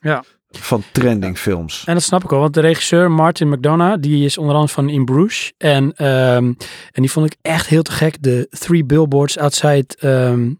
[0.00, 0.24] Ja.
[0.50, 1.84] Van trending films.
[1.86, 4.88] En dat snap ik wel, want de regisseur Martin McDonough, die is onder andere van
[4.88, 5.52] In Bruges.
[5.58, 6.44] En, ehm,
[6.92, 8.22] en die vond ik echt heel te gek.
[8.22, 10.52] De Three Billboards Outside, ehm,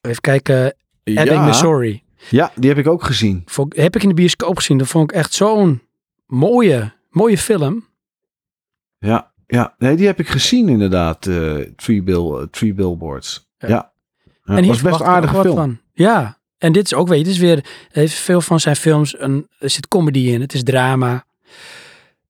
[0.00, 0.74] even kijken,
[1.04, 2.02] Ebbing, ja, Missouri.
[2.30, 3.42] ja, die heb ik ook gezien.
[3.46, 4.78] Vond, heb ik in de bioscoop gezien.
[4.78, 5.82] Dat vond ik echt zo'n
[6.26, 7.86] mooie, mooie film.
[8.98, 9.74] Ja, ja.
[9.78, 11.26] Nee, die heb ik gezien inderdaad.
[11.26, 13.48] eh three, bill, eh, three Billboards.
[13.58, 13.68] Ja.
[13.68, 13.92] Ja.
[14.44, 14.56] ja.
[14.56, 15.56] en hier was best aardige wat film.
[15.56, 15.80] van.
[15.92, 19.20] Ja, en dit is ook, weet je, dit is weer, heeft veel van zijn films,
[19.20, 21.24] een, er zit comedy in, het is drama.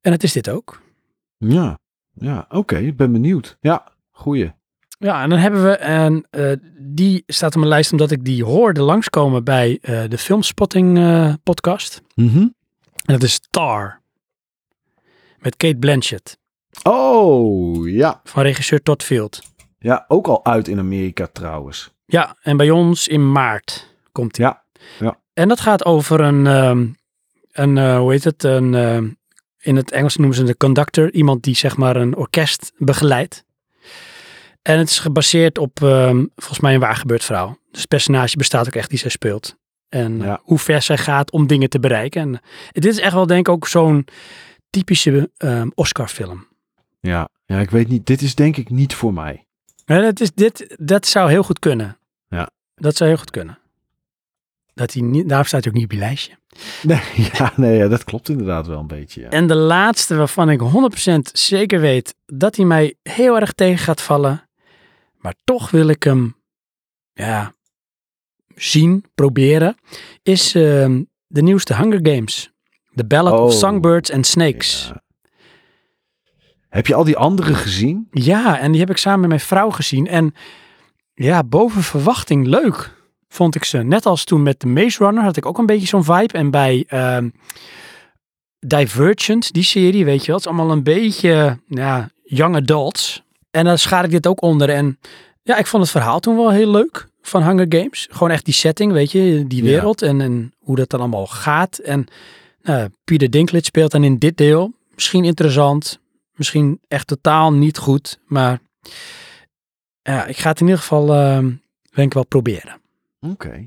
[0.00, 0.82] En het is dit ook.
[1.38, 1.78] Ja,
[2.14, 2.76] ja oké.
[2.76, 3.56] Ik ben benieuwd.
[3.60, 4.52] Ja, goeie.
[4.98, 8.44] Ja, en dan hebben we, en eh, die staat op mijn lijst omdat ik die
[8.44, 12.02] hoorde langskomen bij eh, de Filmspotting eh, podcast.
[12.14, 12.38] Mhm.
[12.38, 12.52] En
[13.04, 14.00] dat is Tar.
[15.38, 16.38] Met Kate Blanchett.
[16.82, 18.20] Oh, ja.
[18.24, 19.42] Van regisseur Todd Field.
[19.78, 21.92] Ja, ook al uit in Amerika trouwens.
[22.06, 23.92] Ja, en bij ons in maart.
[24.14, 24.64] Komt Ja,
[25.00, 25.18] ja.
[25.32, 26.86] En dat gaat over een, ehm,
[27.52, 29.08] een eh, hoe heet het, een, ehm,
[29.60, 33.44] in het Engels noemen ze de conductor, iemand die zeg maar een orkest begeleidt.
[34.62, 37.58] En het is gebaseerd op ehm, volgens mij een waar gebeurd verhaal.
[37.70, 39.56] Dus het personage bestaat ook echt die zij speelt.
[39.88, 40.40] En eh, Ja.
[40.42, 42.22] hoe ver zij gaat om dingen te bereiken.
[42.22, 42.40] En eh,
[42.72, 44.06] dit is echt wel denk ik ook zo'n
[44.70, 46.46] typische ehm, Oscar film.
[47.00, 47.28] Ja.
[47.46, 48.06] ja, ik weet niet.
[48.06, 49.46] Dit is denk ik niet voor mij.
[49.86, 51.98] Ja, dat, is, dit, dat zou heel goed kunnen.
[52.28, 52.50] Ja.
[52.74, 53.58] Dat zou heel goed kunnen.
[54.74, 56.38] Dat hij niet, daarom staat hij ook niet op je lijstje.
[56.82, 57.00] Nee,
[57.32, 59.20] ja, nee, ja, dat klopt inderdaad wel een beetje.
[59.20, 59.28] Ja.
[59.28, 64.00] En de laatste waarvan ik 100% zeker weet dat hij mij heel erg tegen gaat
[64.00, 64.48] vallen.
[65.18, 66.36] Maar toch wil ik hem
[67.12, 67.54] ja,
[68.54, 69.76] zien, proberen.
[70.22, 72.52] Is ehm, de nieuwste Hunger Games.
[72.94, 73.44] The Ballad Oh.
[73.44, 74.86] of Songbirds and Snakes.
[74.88, 75.02] Ja.
[76.68, 78.08] Heb je al die andere gezien?
[78.10, 80.06] Ja, en die heb ik samen met mijn vrouw gezien.
[80.06, 80.34] En
[81.14, 83.03] ja, boven verwachting leuk
[83.34, 83.78] vond ik ze.
[83.78, 86.32] Net als toen met de Maze Runner had ik ook een beetje zo'n vibe.
[86.32, 87.28] En bij ehm,
[88.66, 90.36] Divergent, die serie, weet je wel.
[90.36, 93.22] Het is allemaal een beetje ja, young adults.
[93.50, 94.68] En daar schaar ik dit ook onder.
[94.70, 94.98] En
[95.42, 98.08] ja, ik vond het verhaal toen wel heel leuk van Hunger Games.
[98.10, 99.68] Gewoon echt die setting, weet je, die Ja.
[99.70, 101.78] wereld en, en hoe dat dan allemaal gaat.
[101.78, 102.06] En
[102.62, 104.72] nou, Peter Dinklage speelt dan in dit deel.
[104.94, 105.98] Misschien interessant,
[106.34, 108.18] misschien echt totaal niet goed.
[108.26, 108.58] Maar
[110.02, 111.50] ja, ik ga het in ieder geval, ehm
[111.94, 112.80] denk ik wel proberen.
[113.30, 113.66] Oké.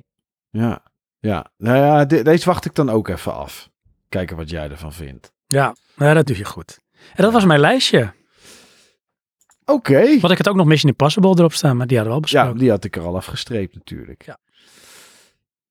[0.50, 0.84] Ja.
[1.20, 1.52] Ja.
[1.58, 3.70] Nou ja, de- deze wacht ik dan ook even af.
[4.10, 5.32] Kijken wat jij ervan vindt.
[5.48, 6.80] Ja, ja dat doe je goed.
[7.16, 8.14] En dat was mijn lijstje.
[9.66, 10.20] Oké.
[10.20, 12.34] Wat ik had ook nog Mission Impossible erop staan, maar die hadden we al Ja,
[12.40, 12.60] besproken.
[12.62, 14.26] die had ik er al afgestreept natuurlijk.
[14.26, 14.38] Ja.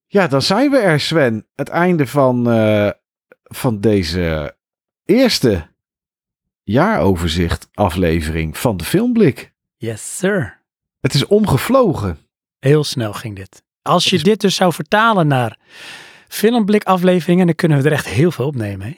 [0.07, 1.47] Ja, dan zijn we er, Sven.
[1.55, 2.91] Het einde van, eh,
[3.43, 4.57] van deze
[5.05, 5.69] eerste
[6.63, 9.53] jaaroverzicht aflevering van de Filmblik.
[9.77, 10.63] Yes, sir.
[11.01, 12.19] Het is omgevlogen.
[12.59, 13.65] Heel snel ging dit.
[13.87, 15.59] Als je is- dit dus zou vertalen naar
[16.29, 18.87] filmblik afleveringen, dan kunnen we er echt heel veel opnemen.
[18.87, 18.95] Hè?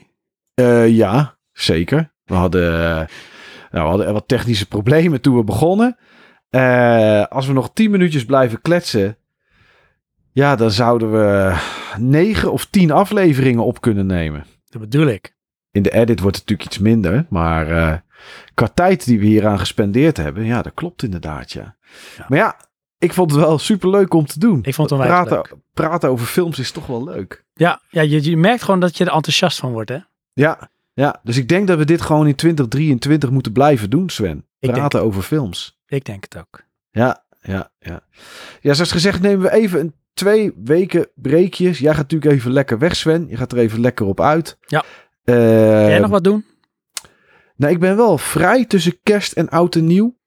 [0.64, 2.12] Eh, ja, zeker.
[2.24, 3.06] We hadden, eh, nou,
[3.70, 5.96] we hadden wat technische problemen toen we begonnen.
[6.50, 9.16] Eh, als we nog tien minuutjes blijven kletsen,
[10.32, 11.56] ja, dan zouden we
[11.98, 14.44] negen of tien afleveringen op kunnen nemen.
[14.68, 15.36] Dat bedoel ik.
[15.70, 17.96] In de edit wordt het natuurlijk iets minder, maar eh,
[18.54, 21.76] qua tijd die we hieraan gespendeerd hebben, ja, dat klopt inderdaad, ja.
[22.16, 22.24] Ja.
[22.28, 22.56] Maar ja,
[22.98, 24.58] ik vond het wel super leuk om te doen.
[24.62, 27.44] Ik vond het onwijs praten, praten over films is toch wel leuk.
[27.54, 29.98] Ja, ja je, je merkt gewoon dat je er enthousiast van wordt, hè?
[30.32, 34.46] Ja, ja, dus ik denk dat we dit gewoon in 2023 moeten blijven doen, Sven.
[34.58, 35.78] Praten over films.
[35.86, 36.62] Ik denk het ook.
[36.90, 38.00] Ja, ja, ja.
[38.60, 41.78] Ja, zoals gezegd nemen we even een twee weken breekjes.
[41.78, 43.28] Jij gaat natuurlijk even lekker weg, Sven.
[43.28, 44.58] Je gaat er even lekker op uit.
[44.66, 44.84] Ja.
[45.24, 45.34] Ga
[45.88, 46.44] jij nog wat doen?
[47.56, 50.17] Nou, ik ben wel vrij tussen kerst en oud en nieuw.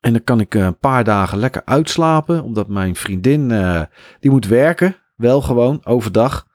[0.00, 2.42] En dan kan ik eh, een paar dagen lekker uitslapen.
[2.42, 3.82] Omdat mijn vriendin, eh,
[4.20, 4.96] die moet werken.
[5.16, 6.46] Wel gewoon, overdag.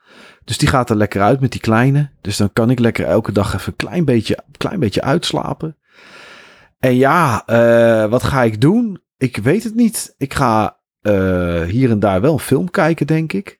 [0.44, 2.11] Dus die gaat er lekker uit met die kleine.
[2.22, 5.78] Dus dan kan ik lekker elke dag even een klein beetje, klein beetje uitslapen.
[6.80, 9.02] En ja, eh, wat ga ik doen?
[9.18, 10.14] Ik weet het niet.
[10.18, 10.78] Ik ga
[11.68, 13.60] hier en daar wel een film kijken, denk ik.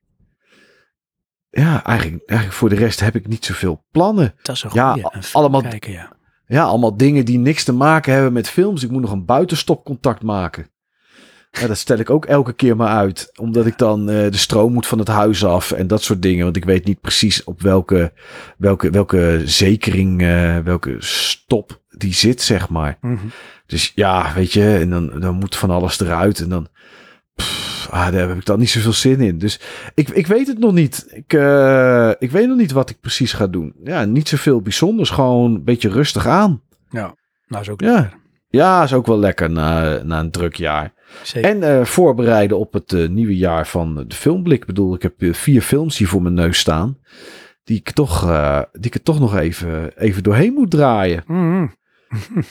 [1.50, 4.34] Ja, eigenlijk, eigenlijk voor de rest heb ik niet zoveel plannen.
[4.42, 4.98] Dat is een Ja,
[5.32, 6.12] allemaal- kijken, ja.
[6.54, 8.84] Ja, allemaal dingen die niks te maken hebben met films.
[8.84, 10.68] Ik moet nog een buitenstopcontact maken.
[11.52, 13.32] Ja, dat stel ik ook elke keer maar uit.
[13.40, 16.44] Omdat ik dan eh, de stroom moet van het huis af en dat soort dingen.
[16.44, 18.14] Want ik weet niet precies op welke,
[18.58, 22.98] welke, welke zekering, eh, welke stop die zit, zeg maar.
[23.02, 23.26] Mhm.
[23.66, 26.40] Dus ja, weet je, en dan, dan moet van alles eruit.
[26.40, 26.68] En dan,
[27.36, 29.38] pff, ah, daar heb ik dan niet zoveel zin in.
[29.38, 29.60] Dus
[29.94, 31.06] ik, ik weet het nog niet.
[31.10, 33.74] Ik, eh, ik weet nog niet wat ik precies ga doen.
[33.84, 35.10] Ja, niet zoveel bijzonders.
[35.10, 36.62] Gewoon een beetje rustig aan.
[36.90, 37.14] Nou,
[37.62, 37.92] is ook Ja.
[37.94, 38.22] lekker.
[38.50, 40.94] Ja, is ook wel lekker na, na een druk jaar.
[41.24, 41.50] Zeker.
[41.50, 44.60] En eh, voorbereiden op het eh, nieuwe jaar van de filmblik.
[44.62, 46.98] Ik bedoel, ik heb vier films hier voor mijn neus staan.
[47.64, 48.22] Die ik toch,
[48.72, 51.24] die ik er toch nog even, even doorheen moet draaien.
[51.28, 51.68] Mhm.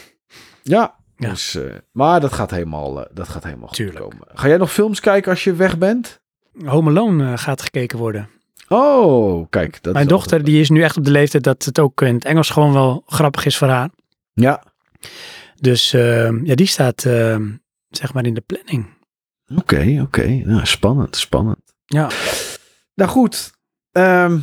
[0.63, 0.95] Ja.
[1.23, 1.29] Ja.
[1.31, 4.19] Dus, eh, maar dat gaat helemaal, eh, dat gaat helemaal goed komen.
[4.35, 6.21] Ga jij nog films kijken als je weg bent?
[6.65, 8.29] Home Alone eh, gaat gekeken worden.
[8.69, 9.83] Oh, kijk.
[9.83, 12.03] Dat Mijn is dochter altijd- die is nu echt op de leeftijd dat het ook
[12.03, 13.91] in het Engels gewoon wel grappig is voor haar.
[14.33, 14.63] Ja,
[15.61, 17.51] Dus ehm, ja, die staat ehm,
[17.89, 18.87] zeg maar in de planning.
[19.57, 20.27] oké, oké.
[20.29, 21.59] Nou, spannend, spannend.
[21.85, 22.11] Ja,
[22.95, 23.51] Nou goed,
[23.93, 24.39] ehm,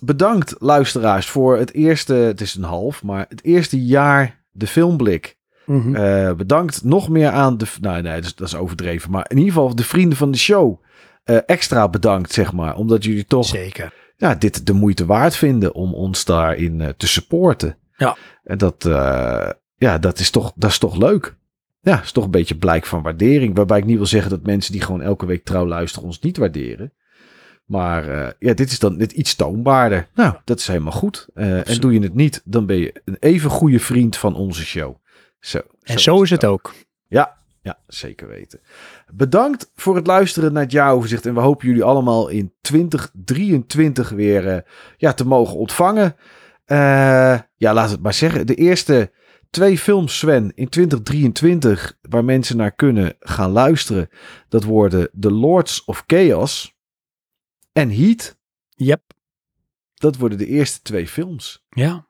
[0.00, 5.36] bedankt luisteraars voor het eerste, het is een half, maar het eerste jaar de filmblik.
[5.70, 5.94] Mhm.
[5.94, 9.36] Eh, bedankt nog meer aan de, nou nee, dat is, dat is overdreven, maar in
[9.36, 10.82] ieder geval de vrienden van de show.
[11.24, 13.92] eh, extra bedankt, zeg maar, omdat jullie toch zeker.
[14.16, 17.76] ja, dit de moeite waard vinden om ons daarin eh, te supporten.
[17.96, 18.16] Ja.
[18.44, 18.88] En dat,
[19.76, 21.36] ja, dat is toch, dat is toch leuk.
[21.80, 23.56] ja, is toch een beetje blijk van waardering.
[23.56, 26.36] Waarbij ik niet wil zeggen dat mensen die gewoon elke week trouw luisteren ons niet
[26.36, 26.92] waarderen.
[27.64, 30.08] Maar ja, dit is dan net iets toonbaarder.
[30.14, 31.28] Nou, dat is helemaal goed.
[31.34, 34.96] En doe je het niet, dan ben je een even goede vriend van onze show.
[35.40, 36.74] Zo, En zo is het ook.
[37.06, 38.60] Ja, ja, zeker weten.
[39.12, 41.26] Bedankt voor het luisteren naar het jaaroverzicht.
[41.26, 44.60] En we hopen jullie allemaal in 2023 weer eh,
[44.96, 46.16] ja, te mogen ontvangen.
[46.64, 48.46] Eh, ja, laat het maar zeggen.
[48.46, 49.12] De eerste
[49.50, 54.08] twee films, Sven, in 2023, waar mensen naar kunnen gaan luisteren.
[54.48, 56.74] Dat worden The Lords of Chaos
[57.72, 58.36] en Heat.
[58.74, 59.02] Yep.
[59.94, 61.64] Dat worden de eerste twee films.
[61.70, 62.06] Ja,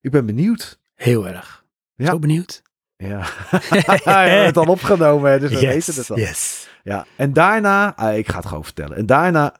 [0.00, 0.78] Ik ben benieuwd.
[0.94, 1.63] heel erg.
[1.94, 2.06] Ja.
[2.10, 2.62] Zo benieuwd.
[2.96, 3.18] Ja,
[3.60, 6.18] we hebben het al opgenomen, dus we weten het al.
[6.18, 6.68] yes.
[6.82, 8.96] Ja, en daarna, ah, ik ga het gewoon vertellen.
[8.96, 9.56] En daarna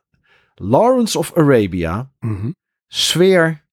[0.55, 2.51] Lawrence of Arabia, Mhm.
[2.87, 3.65] Sfeer,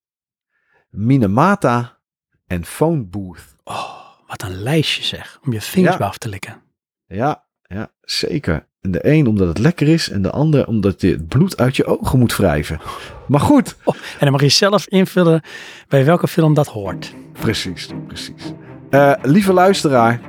[0.90, 1.98] Minamata
[2.46, 3.54] en Phone Booth.
[3.64, 5.38] Oh, wat een lijstje zeg.
[5.44, 6.04] Om je vingers Ja.
[6.06, 6.62] af te likken.
[7.06, 8.68] Ja, ja, zeker.
[8.82, 11.76] En de een omdat het lekker is en de ander omdat je het bloed uit
[11.76, 12.80] je ogen moet wrijven.
[13.26, 15.42] Maar goed, En dan mag je zelf invullen
[15.88, 17.14] bij welke film dat hoort.
[17.40, 18.52] precies, precies.
[18.90, 20.20] Eh, lieve luisteraar,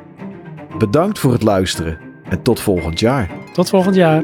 [0.77, 1.97] bedankt voor het luisteren
[2.29, 3.29] en tot volgend jaar.
[3.53, 4.23] Tot volgend jaar.